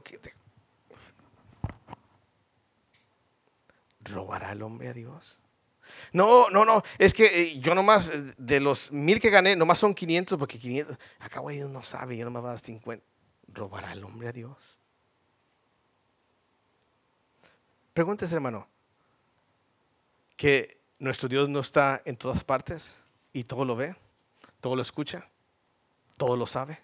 ¿Robará 4.01 4.53
el 4.53 4.61
hombre 4.61 4.88
a 4.88 4.93
Dios? 4.93 5.38
No, 6.13 6.49
no, 6.49 6.65
no, 6.65 6.84
es 6.97 7.13
que 7.13 7.25
eh, 7.25 7.59
yo 7.59 7.75
nomás, 7.75 8.09
eh, 8.09 8.34
de 8.38 8.59
los 8.59 8.91
mil 8.91 9.19
que 9.19 9.30
gané, 9.30 9.55
nomás 9.55 9.80
son 9.80 9.93
500, 9.93 10.38
porque 10.38 10.57
500, 10.57 10.97
acá 11.19 11.41
Dios 11.49 11.69
no 11.69 11.84
sabe, 11.84 12.17
yo 12.17 12.25
nomás 12.25 12.41
voy 12.41 12.49
a 12.49 12.53
dar 12.53 12.59
50. 12.59 13.05
¿Robará 13.53 13.93
el 13.93 14.03
hombre 14.03 14.29
a 14.29 14.31
Dios? 14.31 14.77
Pregúntese, 17.93 18.35
hermano, 18.35 18.67
que 20.37 20.79
nuestro 20.99 21.27
Dios 21.27 21.49
no 21.49 21.59
está 21.59 22.01
en 22.05 22.15
todas 22.15 22.43
partes 22.43 22.97
y 23.33 23.43
todo 23.43 23.65
lo 23.65 23.75
ve, 23.75 23.95
todo 24.61 24.75
lo 24.75 24.81
escucha, 24.81 25.27
todo 26.17 26.37
lo 26.37 26.47
sabe. 26.47 26.79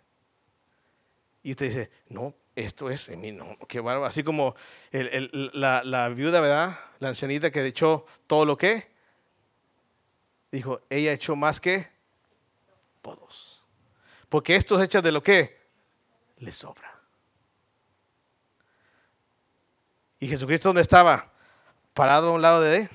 Y 1.44 1.52
usted 1.52 1.68
dice, 1.68 1.92
no, 2.10 2.34
esto 2.56 2.90
es 2.90 3.08
en 3.10 3.22
mí, 3.22 3.32
no, 3.32 3.58
qué 3.68 3.80
bárbaro. 3.80 4.06
Así 4.06 4.24
como 4.24 4.56
la, 4.92 6.10
viuda, 6.16 6.42
¿verdad? 6.42 6.80
La 7.00 7.10
ancianita 7.10 7.52
que 7.52 7.66
echó 7.66 8.06
todo 8.28 8.46
lo 8.46 8.58
que, 8.58 8.88
dijo, 10.52 10.82
ella 10.90 11.14
echó 11.14 11.36
más 11.36 11.62
que 11.62 11.88
todos. 13.02 13.64
Porque 14.28 14.56
esto 14.56 14.76
es 14.76 14.86
hecho 14.86 15.02
de 15.02 15.12
lo 15.12 15.22
que 15.22 15.65
le 16.38 16.52
sobra. 16.52 16.92
¿Y 20.20 20.28
Jesucristo 20.28 20.70
dónde 20.70 20.82
estaba? 20.82 21.32
Parado 21.94 22.30
a 22.30 22.34
un 22.34 22.42
lado 22.42 22.62
de 22.62 22.78
él. 22.78 22.90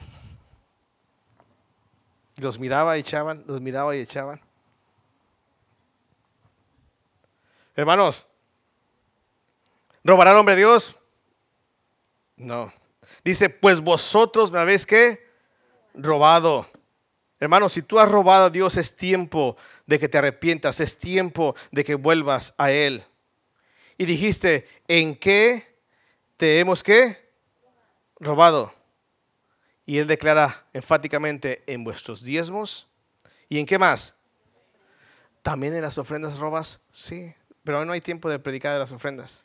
Los 2.37 2.59
miraba 2.59 2.97
y 2.97 3.01
echaban, 3.01 3.45
los 3.47 3.61
miraba 3.61 3.95
y 3.95 4.01
echaban. 4.01 4.41
Hermanos, 7.77 8.27
¿robará 10.03 10.33
el 10.33 10.39
hombre 10.39 10.57
Dios? 10.57 10.97
No. 12.37 12.73
Dice, 13.23 13.51
pues 13.51 13.81
vosotros 13.81 14.51
me 14.51 14.59
habéis 14.59 14.87
que 14.87 15.31
robado. 15.95 16.67
Hermanos, 17.39 17.73
si 17.75 17.83
tú 17.83 17.99
has 17.99 18.09
robado 18.11 18.47
a 18.47 18.51
Dios 18.51 18.77
es 18.77 18.97
tiempo 18.97 19.57
de 19.87 19.99
que 19.99 20.09
te 20.09 20.19
arrepientas, 20.19 20.81
es 20.81 20.99
tiempo 20.99 21.55
de 21.71 21.85
que 21.85 21.95
vuelvas 21.95 22.55
a 22.59 22.71
Él 22.71 23.05
y 24.01 24.07
dijiste, 24.07 24.67
¿en 24.89 25.15
qué 25.15 25.77
te 26.39 26.59
hemos 26.59 26.83
qué? 26.83 27.19
Robado. 28.19 28.73
Y 29.85 29.99
él 29.99 30.07
declara 30.07 30.65
enfáticamente, 30.73 31.63
en 31.67 31.85
vuestros 31.85 32.23
diezmos. 32.23 32.89
¿Y 33.51 33.59
en 33.59 33.67
qué 33.67 33.79
más? 33.79 34.15
¿También 35.43 35.75
en 35.75 35.83
las 35.83 35.99
ofrendas 35.99 36.39
robas? 36.39 36.81
Sí, 36.91 37.35
pero 37.63 37.85
no 37.85 37.93
hay 37.93 38.01
tiempo 38.01 38.31
de 38.31 38.39
predicar 38.39 38.73
de 38.73 38.79
las 38.79 38.91
ofrendas. 38.91 39.45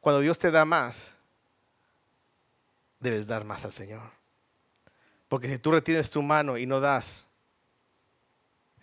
Cuando 0.00 0.20
Dios 0.20 0.38
te 0.38 0.50
da 0.50 0.64
más, 0.64 1.14
debes 2.98 3.26
dar 3.26 3.44
más 3.44 3.66
al 3.66 3.74
Señor. 3.74 4.10
Porque 5.28 5.48
si 5.48 5.58
tú 5.58 5.70
retienes 5.70 6.08
tu 6.08 6.22
mano 6.22 6.56
y 6.56 6.64
no 6.64 6.80
das, 6.80 7.26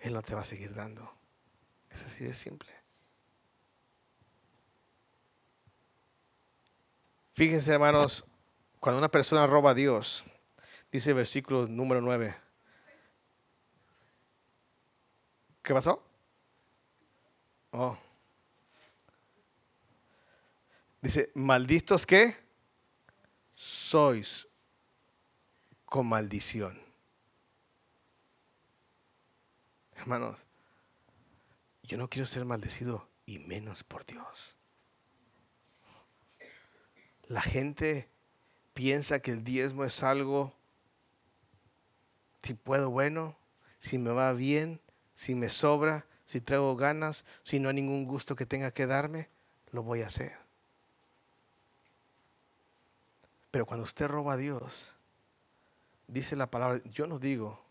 Él 0.02 0.14
no 0.14 0.22
te 0.22 0.36
va 0.36 0.42
a 0.42 0.44
seguir 0.44 0.76
dando. 0.76 1.12
Es 1.90 2.06
así 2.06 2.26
de 2.26 2.36
simple. 2.36 2.81
Fíjense, 7.34 7.74
hermanos, 7.74 8.26
cuando 8.80 9.00
una 9.00 9.10
persona 9.10 9.48
roba 9.48 9.72
a 9.72 9.74
Dios, 9.74 10.24
dice 10.92 11.12
el 11.12 11.16
versículo 11.16 11.68
número 11.68 12.02
9. 12.02 12.36
¿Qué 15.62 15.74
pasó? 15.74 16.04
Oh. 17.72 17.98
Dice, 21.02 21.32
malditos 21.36 22.06
que 22.06 22.36
sois 23.56 24.48
con 25.86 26.08
maldición. 26.08 26.82
Hermanos, 29.96 30.48
yo 31.84 31.98
no 31.98 32.10
quiero 32.10 32.26
ser 32.26 32.44
maldecido 32.44 33.08
y 33.26 33.40
menos 33.40 33.84
por 33.84 34.06
Dios. 34.06 34.56
La 37.32 37.42
gente 37.42 38.10
piensa 38.74 39.22
que 39.22 39.32
el 39.32 39.46
diezmo 39.46 39.86
es 39.86 40.04
algo, 40.04 40.54
si 42.44 42.56
puedo, 42.56 42.90
bueno, 42.90 43.38
si 43.80 43.98
me 43.98 44.12
va 44.12 44.34
bien, 44.34 44.82
si 45.16 45.34
me 45.34 45.48
sobra, 45.48 46.06
si 46.26 46.42
traigo 46.42 46.76
ganas, 46.76 47.24
si 47.44 47.62
no 47.62 47.70
hay 47.70 47.76
ningún 47.76 48.06
gusto 48.06 48.36
que 48.36 48.46
tenga 48.46 48.72
que 48.72 48.86
darme, 48.86 49.30
lo 49.72 49.82
voy 49.82 50.02
a 50.02 50.08
hacer. 50.08 50.38
Pero 53.50 53.66
cuando 53.66 53.86
usted 53.86 54.10
roba 54.10 54.34
a 54.34 54.38
Dios, 54.38 54.92
dice 56.08 56.36
la 56.36 56.52
palabra, 56.52 56.82
yo 56.84 57.08
no 57.08 57.18
digo, 57.18 57.64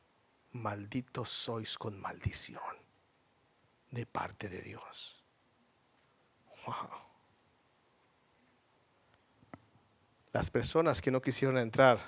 malditos 0.53 1.29
sois 1.29 1.77
con 1.77 2.01
maldición 2.01 2.63
de 3.91 4.07
parte 4.07 4.49
de 4.49 4.63
Dios. 4.63 5.23
Wow. 6.65 7.10
Las 10.33 10.51
personas 10.51 11.01
que 11.03 11.11
no 11.11 11.21
quisieron 11.21 11.59
entrar 11.59 11.99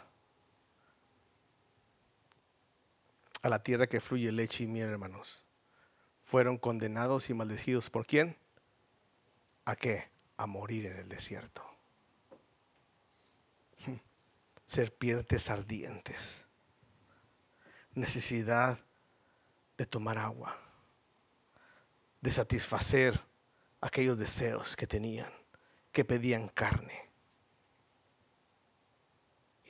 a 3.43 3.49
la 3.49 3.63
tierra 3.63 3.89
que 3.89 4.01
fluye 4.01 4.31
leche 4.31 4.65
y 4.65 4.67
miel, 4.69 4.89
hermanos, 4.89 5.45
fueron 6.23 6.57
condenados 6.57 7.29
y 7.29 7.35
maldecidos. 7.35 7.91
¿Por 7.91 8.07
quién? 8.07 8.37
¿A 9.65 9.75
qué? 9.75 10.09
A 10.37 10.47
morir 10.47 10.87
en 10.87 10.99
el 10.99 11.09
desierto. 11.09 11.65
Serpientes 14.67 15.51
ardientes. 15.51 16.45
Necesidad 17.95 18.79
de 19.77 19.87
tomar 19.87 20.19
agua. 20.19 20.57
De 22.21 22.31
satisfacer 22.31 23.21
aquellos 23.81 24.17
deseos 24.17 24.77
que 24.77 24.87
tenían, 24.87 25.31
que 25.91 26.05
pedían 26.05 26.49
carne. 26.49 27.02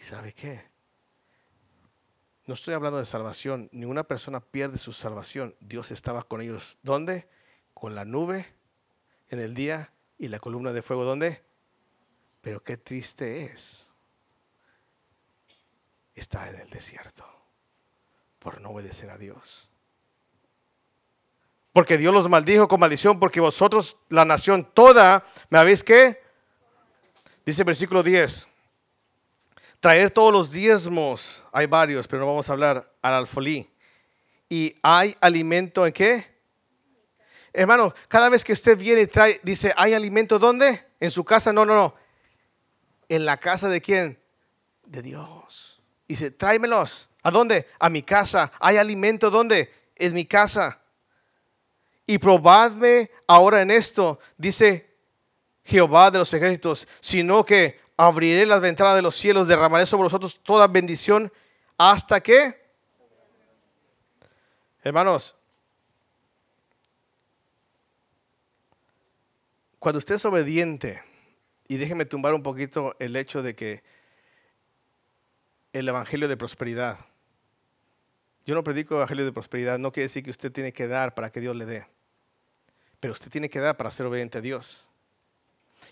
¿Y 0.02 0.04
sabe 0.04 0.32
qué? 0.32 0.60
No 2.46 2.54
estoy 2.54 2.74
hablando 2.74 2.98
de 2.98 3.06
salvación. 3.06 3.68
Ninguna 3.70 4.02
persona 4.02 4.40
pierde 4.40 4.76
su 4.76 4.92
salvación. 4.92 5.54
Dios 5.60 5.92
estaba 5.92 6.24
con 6.24 6.40
ellos. 6.40 6.76
¿Dónde? 6.82 7.28
Con 7.72 7.94
la 7.94 8.04
nube 8.04 8.52
en 9.28 9.38
el 9.38 9.54
día 9.54 9.92
y 10.18 10.26
la 10.26 10.40
columna 10.40 10.72
de 10.72 10.82
fuego. 10.82 11.04
¿Dónde? 11.04 11.44
Pero 12.40 12.64
qué 12.64 12.76
triste 12.76 13.44
es 13.44 13.86
estar 16.16 16.52
en 16.52 16.62
el 16.62 16.70
desierto 16.70 17.24
por 18.40 18.60
no 18.60 18.70
obedecer 18.70 19.08
a 19.08 19.18
Dios. 19.18 19.70
Porque 21.72 21.96
Dios 21.96 22.12
los 22.12 22.28
maldijo 22.28 22.66
con 22.66 22.80
maldición, 22.80 23.20
porque 23.20 23.38
vosotros, 23.38 23.96
la 24.08 24.24
nación 24.24 24.68
toda, 24.74 25.24
¿me 25.48 25.60
habéis 25.60 25.84
qué? 25.84 26.20
Dice 27.46 27.62
el 27.62 27.66
versículo 27.66 28.02
10 28.02 28.48
traer 29.82 30.12
todos 30.12 30.32
los 30.32 30.52
diezmos, 30.52 31.42
hay 31.50 31.66
varios, 31.66 32.06
pero 32.06 32.20
no 32.20 32.28
vamos 32.28 32.48
a 32.48 32.52
hablar 32.52 32.88
al 33.02 33.14
alfolí. 33.14 33.68
¿Y 34.48 34.76
hay 34.80 35.16
alimento 35.20 35.84
en 35.84 35.92
qué? 35.92 36.24
Hermano, 37.52 37.92
cada 38.06 38.28
vez 38.28 38.44
que 38.44 38.52
usted 38.52 38.78
viene 38.78 39.00
y 39.00 39.06
trae, 39.08 39.40
dice, 39.42 39.74
¿hay 39.76 39.92
alimento 39.92 40.38
dónde? 40.38 40.86
¿En 41.00 41.10
su 41.10 41.24
casa? 41.24 41.52
No, 41.52 41.66
no, 41.66 41.74
no. 41.74 41.96
¿En 43.08 43.24
la 43.24 43.38
casa 43.38 43.68
de 43.68 43.80
quién? 43.80 44.22
De 44.86 45.02
Dios. 45.02 45.82
Dice, 46.06 46.30
tráemelos. 46.30 47.08
¿A 47.24 47.32
dónde? 47.32 47.66
A 47.80 47.88
mi 47.88 48.04
casa. 48.04 48.52
¿Hay 48.60 48.76
alimento 48.76 49.32
dónde? 49.32 49.68
En 49.96 50.14
mi 50.14 50.26
casa. 50.26 50.80
Y 52.06 52.18
probadme 52.18 53.10
ahora 53.26 53.62
en 53.62 53.72
esto, 53.72 54.20
dice 54.36 54.94
Jehová 55.64 56.12
de 56.12 56.20
los 56.20 56.32
ejércitos, 56.32 56.86
sino 57.00 57.44
que 57.44 57.81
abriré 57.96 58.46
las 58.46 58.60
ventanas 58.60 58.94
de 58.94 59.02
los 59.02 59.14
cielos, 59.14 59.48
derramaré 59.48 59.86
sobre 59.86 60.04
vosotros 60.04 60.40
toda 60.42 60.66
bendición 60.66 61.32
hasta 61.76 62.20
que, 62.20 62.60
hermanos, 64.82 65.36
cuando 69.78 69.98
usted 69.98 70.14
es 70.14 70.24
obediente, 70.24 71.02
y 71.68 71.76
déjeme 71.76 72.04
tumbar 72.04 72.34
un 72.34 72.42
poquito 72.42 72.94
el 72.98 73.16
hecho 73.16 73.42
de 73.42 73.54
que 73.54 73.82
el 75.72 75.88
evangelio 75.88 76.28
de 76.28 76.36
prosperidad, 76.36 76.98
yo 78.44 78.54
no 78.54 78.62
predico 78.62 78.96
evangelio 78.96 79.24
de 79.24 79.32
prosperidad, 79.32 79.78
no 79.78 79.90
quiere 79.90 80.04
decir 80.04 80.22
que 80.22 80.30
usted 80.30 80.52
tiene 80.52 80.72
que 80.72 80.86
dar 80.86 81.14
para 81.14 81.30
que 81.30 81.40
Dios 81.40 81.56
le 81.56 81.64
dé, 81.64 81.86
pero 83.00 83.12
usted 83.12 83.30
tiene 83.30 83.48
que 83.48 83.60
dar 83.60 83.76
para 83.76 83.90
ser 83.90 84.06
obediente 84.06 84.38
a 84.38 84.40
Dios. 84.40 84.86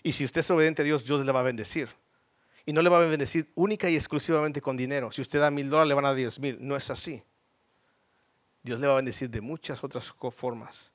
Y 0.03 0.11
si 0.13 0.25
usted 0.25 0.41
es 0.41 0.51
obediente 0.51 0.81
a 0.81 0.85
Dios, 0.85 1.05
Dios 1.05 1.25
le 1.25 1.31
va 1.31 1.41
a 1.41 1.43
bendecir. 1.43 1.89
Y 2.65 2.73
no 2.73 2.81
le 2.81 2.89
va 2.89 2.97
a 2.97 3.05
bendecir 3.05 3.51
única 3.55 3.89
y 3.89 3.95
exclusivamente 3.95 4.61
con 4.61 4.77
dinero. 4.77 5.11
Si 5.11 5.21
usted 5.21 5.39
da 5.39 5.49
mil 5.49 5.69
dólares, 5.69 5.89
le 5.89 5.93
van 5.95 6.05
a 6.05 6.13
diez 6.13 6.39
mil. 6.39 6.57
No 6.59 6.75
es 6.75 6.89
así. 6.89 7.23
Dios 8.63 8.79
le 8.79 8.87
va 8.87 8.93
a 8.93 8.97
bendecir 8.97 9.29
de 9.29 9.41
muchas 9.41 9.83
otras 9.83 10.13
formas. 10.31 10.91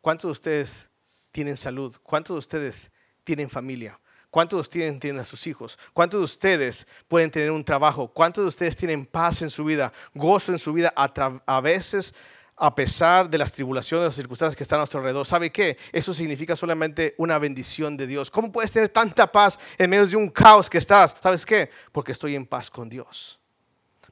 ¿Cuántos 0.00 0.28
de 0.28 0.32
ustedes 0.32 0.90
tienen 1.32 1.56
salud? 1.56 1.96
¿Cuántos 2.02 2.34
de 2.34 2.38
ustedes 2.38 2.90
tienen 3.24 3.50
familia? 3.50 3.98
¿Cuántos 4.30 4.56
de 4.56 4.60
ustedes 4.60 5.00
tienen 5.00 5.20
a 5.20 5.24
sus 5.24 5.46
hijos? 5.46 5.78
¿Cuántos 5.92 6.20
de 6.20 6.24
ustedes 6.24 6.86
pueden 7.08 7.30
tener 7.30 7.50
un 7.50 7.64
trabajo? 7.64 8.08
¿Cuántos 8.08 8.44
de 8.44 8.48
ustedes 8.48 8.76
tienen 8.76 9.04
paz 9.04 9.42
en 9.42 9.50
su 9.50 9.64
vida, 9.64 9.92
gozo 10.14 10.52
en 10.52 10.58
su 10.58 10.72
vida? 10.72 10.92
A, 10.96 11.40
a 11.44 11.60
veces 11.60 12.14
a 12.56 12.74
pesar 12.74 13.28
de 13.28 13.38
las 13.38 13.52
tribulaciones, 13.52 14.04
las 14.04 14.14
circunstancias 14.14 14.56
que 14.56 14.62
están 14.62 14.76
a 14.76 14.82
nuestro 14.82 15.00
alrededor. 15.00 15.26
¿Sabe 15.26 15.50
qué? 15.50 15.76
Eso 15.90 16.14
significa 16.14 16.54
solamente 16.54 17.14
una 17.18 17.38
bendición 17.38 17.96
de 17.96 18.06
Dios. 18.06 18.30
¿Cómo 18.30 18.52
puedes 18.52 18.70
tener 18.70 18.88
tanta 18.88 19.30
paz 19.30 19.58
en 19.78 19.90
medio 19.90 20.06
de 20.06 20.16
un 20.16 20.28
caos 20.28 20.68
que 20.68 20.78
estás? 20.78 21.16
¿Sabes 21.22 21.46
qué? 21.46 21.70
Porque 21.90 22.12
estoy 22.12 22.36
en 22.36 22.46
paz 22.46 22.70
con 22.70 22.88
Dios. 22.88 23.40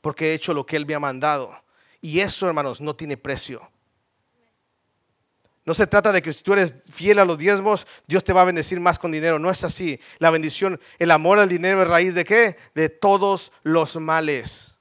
Porque 0.00 0.30
he 0.30 0.34
hecho 0.34 0.54
lo 0.54 0.64
que 0.64 0.76
Él 0.76 0.86
me 0.86 0.94
ha 0.94 1.00
mandado. 1.00 1.54
Y 2.00 2.20
eso, 2.20 2.46
hermanos, 2.46 2.80
no 2.80 2.96
tiene 2.96 3.16
precio. 3.16 3.70
No 5.64 5.74
se 5.74 5.86
trata 5.86 6.10
de 6.10 6.22
que 6.22 6.32
si 6.32 6.42
tú 6.42 6.54
eres 6.54 6.74
fiel 6.90 7.18
a 7.18 7.24
los 7.24 7.38
diezmos, 7.38 7.86
Dios 8.06 8.24
te 8.24 8.32
va 8.32 8.40
a 8.40 8.46
bendecir 8.46 8.80
más 8.80 8.98
con 8.98 9.12
dinero. 9.12 9.38
No 9.38 9.50
es 9.50 9.62
así. 9.62 10.00
La 10.18 10.30
bendición, 10.30 10.80
el 10.98 11.10
amor 11.10 11.38
al 11.38 11.48
dinero 11.48 11.82
es 11.82 11.88
raíz 11.88 12.14
de 12.14 12.24
qué? 12.24 12.56
De 12.74 12.88
todos 12.88 13.52
los 13.62 13.96
males. 13.96 14.74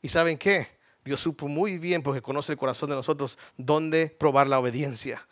¿Y 0.00 0.08
saben 0.08 0.38
qué? 0.38 0.81
Dios 1.04 1.20
supo 1.20 1.48
muy 1.48 1.78
bien, 1.78 2.02
porque 2.02 2.22
conoce 2.22 2.52
el 2.52 2.58
corazón 2.58 2.90
de 2.90 2.96
nosotros, 2.96 3.38
dónde 3.56 4.08
probar 4.08 4.46
la 4.46 4.60
obediencia. 4.60 5.26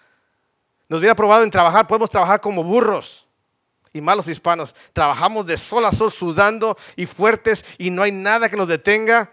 Nos 0.89 0.99
hubiera 0.99 1.15
probado 1.15 1.45
en 1.45 1.51
trabajar, 1.51 1.87
podemos 1.87 2.11
trabajar 2.11 2.41
como 2.41 2.65
burros. 2.65 3.27
Y 3.93 4.01
malos 4.01 4.29
hispanos, 4.29 4.75
trabajamos 4.93 5.47
de 5.47 5.57
sol 5.57 5.85
a 5.85 5.93
sol, 5.93 6.11
sudando 6.11 6.77
y 6.97 7.07
fuertes, 7.07 7.65
y 7.79 7.91
no 7.91 8.03
hay 8.03 8.13
nada 8.13 8.49
que 8.49 8.57
nos 8.57 8.69
detenga. 8.69 9.33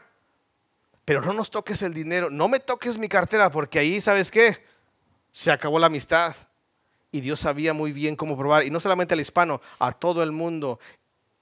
Pero 1.06 1.22
no 1.22 1.34
nos 1.34 1.50
toques 1.50 1.82
el 1.82 1.94
dinero, 1.94 2.30
no 2.30 2.48
me 2.48 2.60
toques 2.60 2.98
mi 2.98 3.08
cartera, 3.08 3.52
porque 3.52 3.80
ahí, 3.80 4.02
¿sabes 4.02 4.30
qué? 4.30 4.64
Se 5.32 5.52
acabó 5.52 5.80
la 5.80 5.88
amistad. 5.88 6.36
Y 7.12 7.22
Dios 7.22 7.40
sabía 7.40 7.74
muy 7.74 7.92
bien 7.92 8.16
cómo 8.16 8.38
probar, 8.38 8.64
y 8.64 8.70
no 8.70 8.80
solamente 8.80 9.16
al 9.16 9.22
hispano, 9.22 9.62
a 9.80 9.92
todo 9.92 10.22
el 10.22 10.32
mundo. 10.32 10.80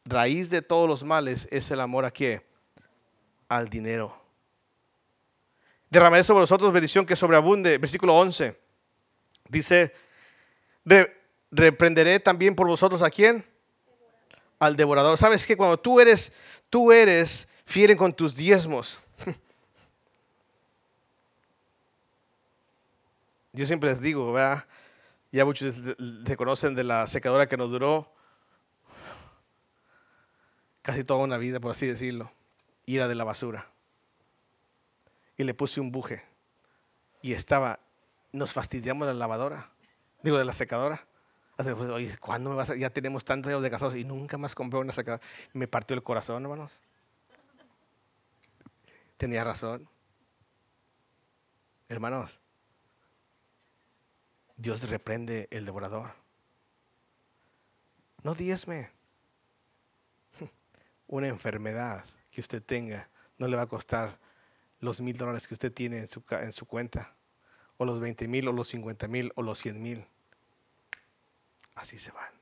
Raíz 0.06 0.50
de 0.50 0.62
todos 0.62 0.88
los 0.88 1.04
males 1.04 1.48
es 1.52 1.72
el 1.72 1.82
amor 1.82 2.06
a 2.06 2.12
qué? 2.12 2.46
Al 3.50 3.68
dinero 3.68 4.25
derramaré 5.96 6.24
sobre 6.26 6.42
vosotros 6.42 6.74
bendición 6.74 7.06
que 7.06 7.16
sobreabunde. 7.16 7.78
Versículo 7.78 8.16
11. 8.16 8.60
Dice, 9.48 9.94
reprenderé 11.52 12.20
también 12.20 12.54
por 12.54 12.68
vosotros 12.68 13.02
a 13.02 13.10
quién? 13.10 13.46
Al 14.60 14.76
devorador. 14.76 15.18
¿Sabes 15.18 15.46
que 15.46 15.56
cuando 15.56 15.78
tú 15.78 16.02
eres, 16.02 16.34
tú 16.70 16.92
eres 16.92 17.48
fiel 17.66 17.96
con 17.96 18.14
tus 18.14 18.36
diezmos? 18.36 19.00
Yo 23.54 23.66
siempre 23.66 23.90
les 23.92 24.02
digo, 24.02 24.34
¿verdad? 24.34 24.66
Ya 25.32 25.46
muchos 25.46 25.74
se 26.26 26.38
conocen 26.38 26.76
de 26.76 26.84
la 26.84 27.08
secadora 27.08 27.48
que 27.48 27.56
nos 27.56 27.70
duró 27.70 28.12
casi 30.82 31.06
toda 31.06 31.24
una 31.24 31.38
vida, 31.38 31.62
por 31.62 31.72
así 31.72 31.88
decirlo. 31.88 32.32
Ira 32.86 33.08
de 33.08 33.16
la 33.16 33.24
basura 33.24 33.75
y 35.38 35.44
le 35.44 35.54
puse 35.54 35.82
un 35.82 35.92
buje. 35.92 36.24
Y 37.22 37.34
estaba, 37.34 37.80
nos 38.32 38.54
fastidiamos 38.54 39.08
de 39.08 39.14
la 39.14 39.20
lavadora, 39.20 39.72
digo, 40.22 40.38
de 40.38 40.46
la 40.46 40.54
secadora. 40.54 41.06
Oye, 41.58 42.18
¿cuándo 42.18 42.50
me 42.50 42.58
vas 42.58 42.70
a, 42.70 42.76
ya 42.76 42.90
tenemos 42.90 43.24
tantos 43.24 43.50
años 43.50 43.64
de 43.64 43.72
casados 43.72 43.96
y 43.96 44.04
nunca 44.04 44.38
más 44.38 44.54
compré 44.56 44.80
una 44.80 44.92
secadora? 44.92 45.24
Me 45.54 45.68
partió 45.68 45.96
el 45.96 46.04
corazón, 46.04 46.44
hermanos. 46.44 46.82
Tenía 49.18 49.44
razón. 49.44 49.88
Hermanos, 51.88 52.42
Dios 54.58 54.90
reprende 54.90 55.48
el 55.52 55.66
devorador. 55.66 56.12
No 58.24 58.34
diezme. 58.34 58.90
Una 61.08 61.28
enfermedad 61.28 62.06
que 62.32 62.42
usted 62.42 62.62
tenga 62.62 63.10
no 63.38 63.48
le 63.48 63.56
va 63.56 63.64
a 63.64 63.68
costar 63.68 64.20
los 64.80 65.02
mil 65.02 65.18
dólares 65.18 65.48
que 65.48 65.54
usted 65.54 65.72
tiene 65.72 66.00
en 66.00 66.10
su, 66.10 66.24
en 66.32 66.52
su 66.52 66.66
cuenta, 66.66 67.16
o 67.78 67.86
los 67.86 68.00
20 68.00 68.28
mil, 68.28 68.48
o 68.48 68.52
los 68.52 68.68
50 68.70 69.08
mil, 69.08 69.32
o 69.36 69.42
los 69.42 69.60
100 69.60 69.82
mil. 69.82 70.06
Así 71.76 71.98
se 71.98 72.12
van. 72.12 72.34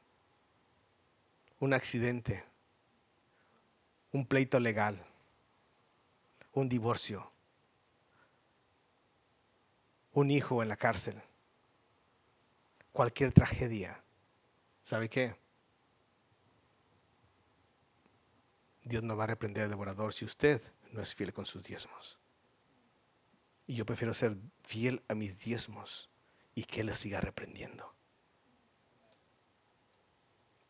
Un 1.59 1.73
accidente, 1.73 2.43
un 4.11 4.25
pleito 4.25 4.59
legal, 4.59 5.03
un 6.53 6.69
divorcio, 6.69 7.31
un 10.11 10.29
hijo 10.29 10.61
en 10.61 10.69
la 10.69 10.77
cárcel, 10.77 11.21
cualquier 12.91 13.33
tragedia, 13.33 14.03
¿sabe 14.83 15.09
qué? 15.09 15.35
Dios 18.83 19.01
no 19.01 19.15
va 19.15 19.23
a 19.23 19.27
reprender 19.27 19.63
al 19.63 19.69
devorador 19.69 20.13
si 20.13 20.25
usted 20.25 20.61
no 20.91 21.01
es 21.01 21.15
fiel 21.15 21.33
con 21.33 21.45
sus 21.45 21.63
diezmos. 21.63 22.19
Y 23.65 23.75
yo 23.75 23.85
prefiero 23.85 24.13
ser 24.13 24.35
fiel 24.63 25.01
a 25.07 25.15
mis 25.15 25.39
diezmos 25.39 26.09
y 26.55 26.63
que 26.63 26.81
Él 26.81 26.87
les 26.87 26.97
siga 26.97 27.21
reprendiendo. 27.21 27.93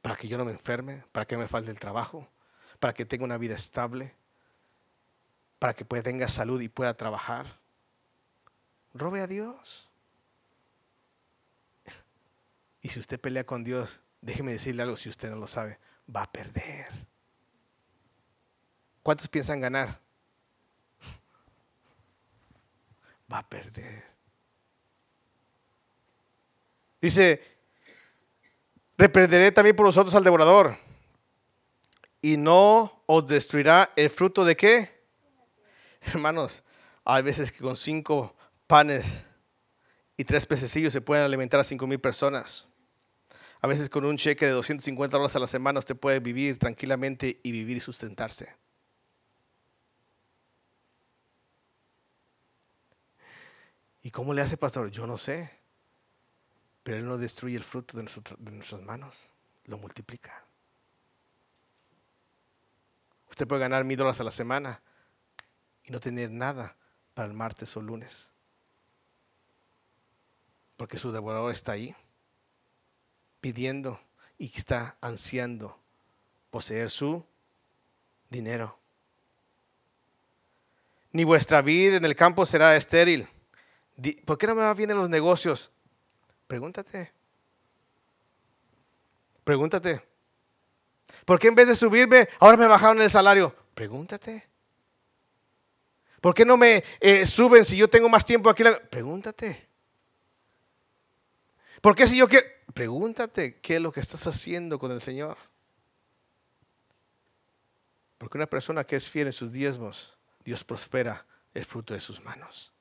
Para 0.02 0.16
que 0.16 0.28
yo 0.28 0.38
no 0.38 0.46
me 0.46 0.52
enferme, 0.52 1.04
para 1.12 1.26
que 1.26 1.38
me 1.38 1.48
falte 1.48 1.72
el 1.72 1.80
trabajo, 1.80 2.30
para 2.80 2.94
que 2.94 3.06
tenga 3.06 3.24
una 3.24 3.38
vida 3.38 3.56
estable, 3.56 4.14
para 5.60 5.74
que 5.74 5.86
tenga 5.86 6.28
salud 6.28 6.62
y 6.62 6.68
pueda 6.68 6.94
trabajar. 6.94 7.60
Robe 8.94 9.22
a 9.22 9.28
Dios. 9.28 9.90
Y 12.82 12.90
si 12.90 13.00
usted 13.00 13.20
pelea 13.20 13.46
con 13.46 13.64
Dios, 13.64 14.02
déjeme 14.20 14.52
decirle 14.52 14.84
algo, 14.84 14.98
si 14.98 15.08
usted 15.08 15.30
no 15.30 15.38
lo 15.38 15.48
sabe, 15.48 15.80
va 16.14 16.24
a 16.24 16.32
perder. 16.32 17.08
¿Cuántos 19.02 19.30
piensan 19.30 19.62
ganar? 19.62 20.03
Va 23.34 23.40
a 23.40 23.50
perder. 23.50 24.04
Dice, 27.02 27.42
reprenderé 28.96 29.52
también 29.52 29.76
por 29.76 29.88
vosotros 29.88 30.14
al 30.14 30.24
devorador 30.24 30.78
y 32.22 32.38
no 32.38 33.04
os 33.08 33.26
destruirá 33.26 33.92
el 33.96 34.12
fruto 34.12 34.46
de 34.46 34.56
qué? 34.56 35.04
Hermanos, 36.02 36.62
hay 37.04 37.24
veces 37.24 37.52
que 37.52 37.58
con 37.58 37.76
cinco 37.76 38.36
panes 38.68 39.26
y 40.16 40.24
tres 40.26 40.46
pececillos 40.46 40.94
se 40.94 41.02
pueden 41.02 41.26
alimentar 41.26 41.60
a 41.60 41.64
cinco 41.64 41.88
mil 41.88 42.00
personas. 42.00 42.68
A 43.62 43.68
veces 43.68 43.90
con 43.90 44.06
un 44.06 44.16
cheque 44.16 44.46
de 44.46 44.52
250 44.52 45.18
dólares 45.18 45.36
a 45.36 45.40
la 45.40 45.48
semana 45.48 45.80
usted 45.80 45.96
puede 45.96 46.20
vivir 46.20 46.60
tranquilamente 46.60 47.40
y 47.42 47.52
vivir 47.52 47.78
y 47.78 47.80
sustentarse. 47.80 48.63
¿Y 54.04 54.12
cómo 54.12 54.34
le 54.34 54.42
hace, 54.42 54.58
pastor? 54.58 54.92
Yo 54.92 55.08
no 55.08 55.18
sé. 55.18 55.50
Pero 56.84 56.98
Él 56.98 57.06
no 57.06 57.18
destruye 57.18 57.56
el 57.56 57.64
fruto 57.64 57.98
de, 57.98 58.04
nuestras 58.04 58.82
manos, 58.82 59.30
lo 59.66 59.78
multiplica. 59.78 60.46
Usted 63.30 63.48
puede 63.48 63.62
ganar 63.62 63.86
mil 63.86 63.98
dólares 63.98 64.20
a 64.20 64.26
la 64.26 64.32
semana 64.32 64.82
y 65.86 65.92
no 65.92 66.02
tener 66.02 66.30
nada 66.30 66.76
para 67.14 67.30
el 67.30 67.34
martes 67.34 67.76
o 67.78 67.82
lunes. 67.82 68.30
Porque 70.76 71.00
su 71.00 71.14
devorador 71.14 71.54
está 71.54 71.72
ahí 71.72 71.96
pidiendo 73.40 74.00
y 74.38 74.52
está 74.54 74.98
ansiando 75.00 75.80
poseer 76.50 76.90
su 76.90 77.26
dinero. 78.30 78.78
Ni 81.14 81.24
vuestra 81.24 81.62
vida 81.62 81.96
en 81.96 82.06
el 82.06 82.16
campo 82.16 82.46
será 82.46 82.76
estéril. 82.76 83.30
¿Por 84.26 84.38
qué 84.38 84.48
no 84.48 84.56
me 84.56 84.62
va 84.62 84.74
bien 84.74 84.92
en 84.92 84.98
los 84.98 85.10
negocios? 85.10 85.72
Pregúntate. 86.48 87.14
Pregúntate. 89.44 90.02
¿Por 91.26 91.40
qué 91.40 91.48
en 91.48 91.56
vez 91.56 91.68
de 91.68 91.76
subirme, 91.76 92.28
ahora 92.40 92.58
me 92.58 92.68
bajaron 92.68 93.02
el 93.02 93.10
salario? 93.10 93.56
Pregúntate. 93.74 94.48
¿Por 96.22 96.34
qué 96.34 96.46
no 96.46 96.58
me 96.58 96.84
eh, 97.00 97.26
suben 97.26 97.66
si 97.66 97.76
yo 97.76 97.90
tengo 97.90 98.10
más 98.10 98.26
tiempo 98.26 98.50
aquí? 98.50 98.64
Pregúntate. 98.90 99.68
¿Por 101.82 101.96
qué 101.96 102.08
si 102.08 102.18
yo 102.18 102.28
quiero? 102.28 102.48
Pregúntate 102.74 103.60
qué 103.60 103.76
es 103.76 103.82
lo 103.82 103.92
que 103.92 104.00
estás 104.00 104.26
haciendo 104.26 104.80
con 104.80 104.92
el 104.92 105.02
Señor. 105.02 105.38
Porque 108.18 108.38
una 108.38 108.48
persona 108.48 108.86
que 108.86 108.96
es 108.96 109.10
fiel 109.10 109.28
en 109.28 109.34
sus 109.34 109.52
diezmos, 109.52 110.18
Dios 110.44 110.64
prospera 110.64 111.26
el 111.54 111.66
fruto 111.66 111.94
de 111.94 112.00
sus 112.00 112.24
manos. 112.24 112.73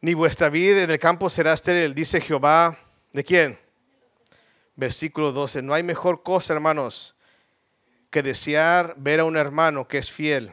Ni 0.00 0.14
vuestra 0.14 0.48
vida 0.48 0.82
en 0.82 0.90
el 0.90 0.98
campo 0.98 1.28
será 1.28 1.52
estéril, 1.52 1.94
dice 1.94 2.20
Jehová. 2.20 2.78
¿De 3.12 3.22
quién? 3.22 3.58
Versículo 4.76 5.32
12. 5.32 5.62
No 5.62 5.74
hay 5.74 5.82
mejor 5.82 6.22
cosa, 6.22 6.54
hermanos, 6.54 7.14
que 8.08 8.22
desear 8.22 8.94
ver 8.96 9.20
a 9.20 9.24
un 9.24 9.36
hermano 9.36 9.86
que 9.86 9.98
es 9.98 10.10
fiel 10.10 10.52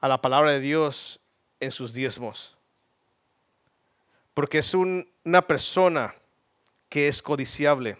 a 0.00 0.08
la 0.08 0.20
palabra 0.20 0.52
de 0.52 0.60
Dios 0.60 1.20
en 1.60 1.70
sus 1.70 1.92
diezmos. 1.92 2.56
Porque 4.32 4.58
es 4.58 4.72
una 4.74 5.46
persona 5.46 6.14
que 6.88 7.08
es 7.08 7.22
codiciable. 7.22 7.98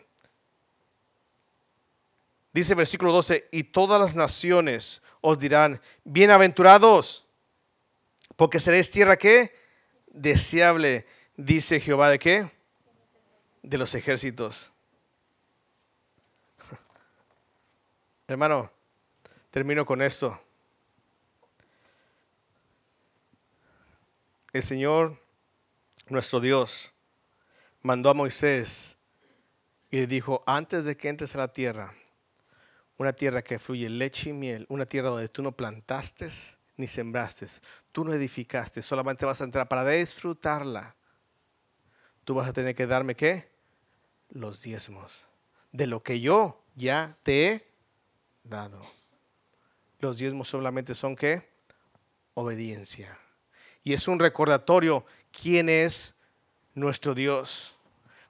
Dice 2.52 2.74
versículo 2.74 3.12
12, 3.12 3.48
y 3.50 3.64
todas 3.64 4.00
las 4.00 4.14
naciones 4.14 5.02
os 5.20 5.38
dirán, 5.38 5.80
bienaventurados, 6.04 7.26
porque 8.36 8.60
seréis 8.60 8.90
tierra 8.90 9.16
que 9.16 9.63
deseable, 10.14 11.06
dice 11.36 11.80
Jehová, 11.80 12.08
¿de 12.08 12.18
qué? 12.18 12.50
De 13.62 13.76
los 13.76 13.94
ejércitos. 13.94 14.72
Hermano, 18.28 18.70
termino 19.50 19.84
con 19.84 20.00
esto. 20.00 20.40
El 24.52 24.62
Señor, 24.62 25.20
nuestro 26.06 26.38
Dios, 26.40 26.92
mandó 27.82 28.08
a 28.08 28.14
Moisés 28.14 28.96
y 29.90 29.98
le 29.98 30.06
dijo, 30.06 30.44
antes 30.46 30.84
de 30.84 30.96
que 30.96 31.08
entres 31.08 31.34
a 31.34 31.38
la 31.38 31.52
tierra, 31.52 31.92
una 32.96 33.12
tierra 33.12 33.42
que 33.42 33.58
fluye 33.58 33.90
leche 33.90 34.30
y 34.30 34.32
miel, 34.32 34.64
una 34.68 34.86
tierra 34.86 35.08
donde 35.08 35.28
tú 35.28 35.42
no 35.42 35.52
plantaste 35.52 36.28
ni 36.76 36.88
sembraste, 36.88 37.46
tú 37.92 38.04
no 38.04 38.12
edificaste, 38.12 38.82
solamente 38.82 39.24
vas 39.24 39.40
a 39.40 39.44
entrar 39.44 39.68
para 39.68 39.88
disfrutarla. 39.88 40.96
Tú 42.24 42.34
vas 42.34 42.48
a 42.48 42.52
tener 42.52 42.74
que 42.74 42.86
darme 42.86 43.14
qué? 43.14 43.50
Los 44.30 44.62
diezmos. 44.62 45.26
De 45.72 45.86
lo 45.86 46.02
que 46.02 46.20
yo 46.20 46.62
ya 46.74 47.16
te 47.22 47.46
he 47.46 47.68
dado. 48.42 48.80
Los 50.00 50.18
diezmos 50.18 50.48
solamente 50.48 50.94
son 50.94 51.16
qué? 51.16 51.48
Obediencia. 52.34 53.18
Y 53.82 53.92
es 53.92 54.08
un 54.08 54.18
recordatorio 54.18 55.04
quién 55.30 55.68
es 55.68 56.14
nuestro 56.74 57.14
Dios. 57.14 57.76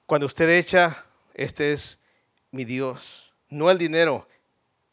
Cuando 0.05 0.27
usted 0.27 0.49
echa, 0.49 1.05
este 1.33 1.71
es 1.71 1.99
mi 2.51 2.65
Dios. 2.65 3.33
No 3.49 3.71
el 3.71 3.77
dinero, 3.77 4.27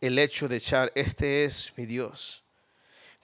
el 0.00 0.18
hecho 0.18 0.48
de 0.48 0.56
echar, 0.56 0.92
este 0.94 1.44
es 1.44 1.72
mi 1.76 1.86
Dios. 1.86 2.41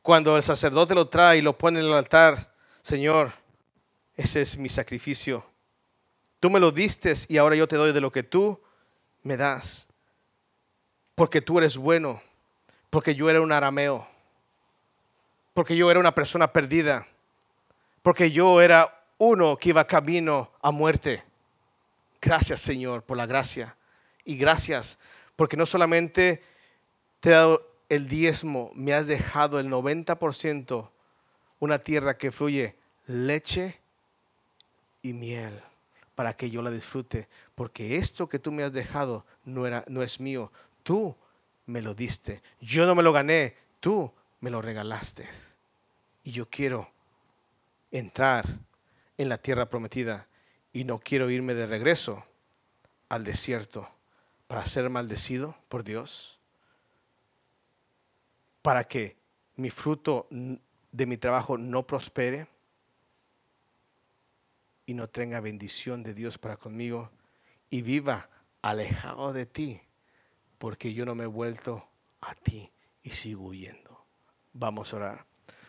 Cuando 0.08 0.38
el 0.38 0.42
sacerdote 0.42 0.94
lo 0.94 1.08
trae 1.08 1.36
y 1.36 1.42
lo 1.42 1.58
pone 1.58 1.80
en 1.80 1.84
el 1.84 1.92
altar, 1.92 2.50
Señor, 2.80 3.30
ese 4.16 4.40
es 4.40 4.56
mi 4.56 4.70
sacrificio. 4.70 5.44
Tú 6.40 6.48
me 6.48 6.60
lo 6.60 6.72
diste 6.72 7.12
y 7.28 7.36
ahora 7.36 7.56
yo 7.56 7.68
te 7.68 7.76
doy 7.76 7.92
de 7.92 8.00
lo 8.00 8.10
que 8.10 8.22
tú 8.22 8.58
me 9.22 9.36
das. 9.36 9.86
Porque 11.14 11.42
tú 11.42 11.58
eres 11.58 11.76
bueno. 11.76 12.22
Porque 12.88 13.14
yo 13.14 13.28
era 13.28 13.42
un 13.42 13.52
arameo. 13.52 14.08
Porque 15.52 15.76
yo 15.76 15.90
era 15.90 16.00
una 16.00 16.14
persona 16.14 16.54
perdida. 16.54 17.06
Porque 18.00 18.30
yo 18.30 18.62
era 18.62 19.04
uno 19.18 19.58
que 19.58 19.68
iba 19.68 19.86
camino 19.86 20.50
a 20.62 20.70
muerte. 20.70 21.22
Gracias 22.22 22.62
Señor 22.62 23.02
por 23.02 23.18
la 23.18 23.26
gracia. 23.26 23.76
Y 24.24 24.38
gracias 24.38 24.98
porque 25.36 25.58
no 25.58 25.66
solamente 25.66 26.42
te 27.20 27.34
el 27.88 28.08
diezmo, 28.08 28.70
me 28.74 28.92
has 28.92 29.06
dejado 29.06 29.58
el 29.58 29.68
90%, 29.70 30.90
una 31.60 31.78
tierra 31.78 32.18
que 32.18 32.30
fluye 32.30 32.76
leche 33.06 33.80
y 35.02 35.12
miel 35.12 35.62
para 36.14 36.34
que 36.34 36.50
yo 36.50 36.62
la 36.62 36.70
disfrute, 36.70 37.28
porque 37.54 37.96
esto 37.96 38.28
que 38.28 38.38
tú 38.38 38.52
me 38.52 38.62
has 38.62 38.72
dejado 38.72 39.24
no, 39.44 39.66
era, 39.66 39.84
no 39.88 40.02
es 40.02 40.20
mío, 40.20 40.52
tú 40.82 41.16
me 41.66 41.80
lo 41.80 41.94
diste, 41.94 42.42
yo 42.60 42.86
no 42.86 42.94
me 42.94 43.02
lo 43.02 43.12
gané, 43.12 43.56
tú 43.80 44.12
me 44.40 44.50
lo 44.50 44.60
regalaste. 44.60 45.28
Y 46.24 46.32
yo 46.32 46.48
quiero 46.50 46.90
entrar 47.90 48.46
en 49.16 49.28
la 49.28 49.38
tierra 49.38 49.70
prometida 49.70 50.28
y 50.72 50.84
no 50.84 50.98
quiero 50.98 51.30
irme 51.30 51.54
de 51.54 51.66
regreso 51.66 52.24
al 53.08 53.24
desierto 53.24 53.88
para 54.46 54.66
ser 54.66 54.90
maldecido 54.90 55.56
por 55.68 55.84
Dios 55.84 56.37
para 58.62 58.84
que 58.84 59.16
mi 59.56 59.70
fruto 59.70 60.28
de 60.30 61.06
mi 61.06 61.16
trabajo 61.16 61.58
no 61.58 61.86
prospere 61.86 62.46
y 64.86 64.94
no 64.94 65.08
tenga 65.08 65.40
bendición 65.40 66.02
de 66.02 66.14
Dios 66.14 66.38
para 66.38 66.56
conmigo 66.56 67.10
y 67.70 67.82
viva 67.82 68.30
alejado 68.62 69.32
de 69.32 69.46
ti, 69.46 69.80
porque 70.58 70.94
yo 70.94 71.04
no 71.04 71.14
me 71.14 71.24
he 71.24 71.28
vuelto 71.28 71.86
a 72.20 72.34
ti 72.34 72.70
y 73.02 73.10
sigo 73.10 73.48
huyendo. 73.48 74.04
Vamos 74.52 74.92
a 74.92 74.96
orar. 74.96 75.27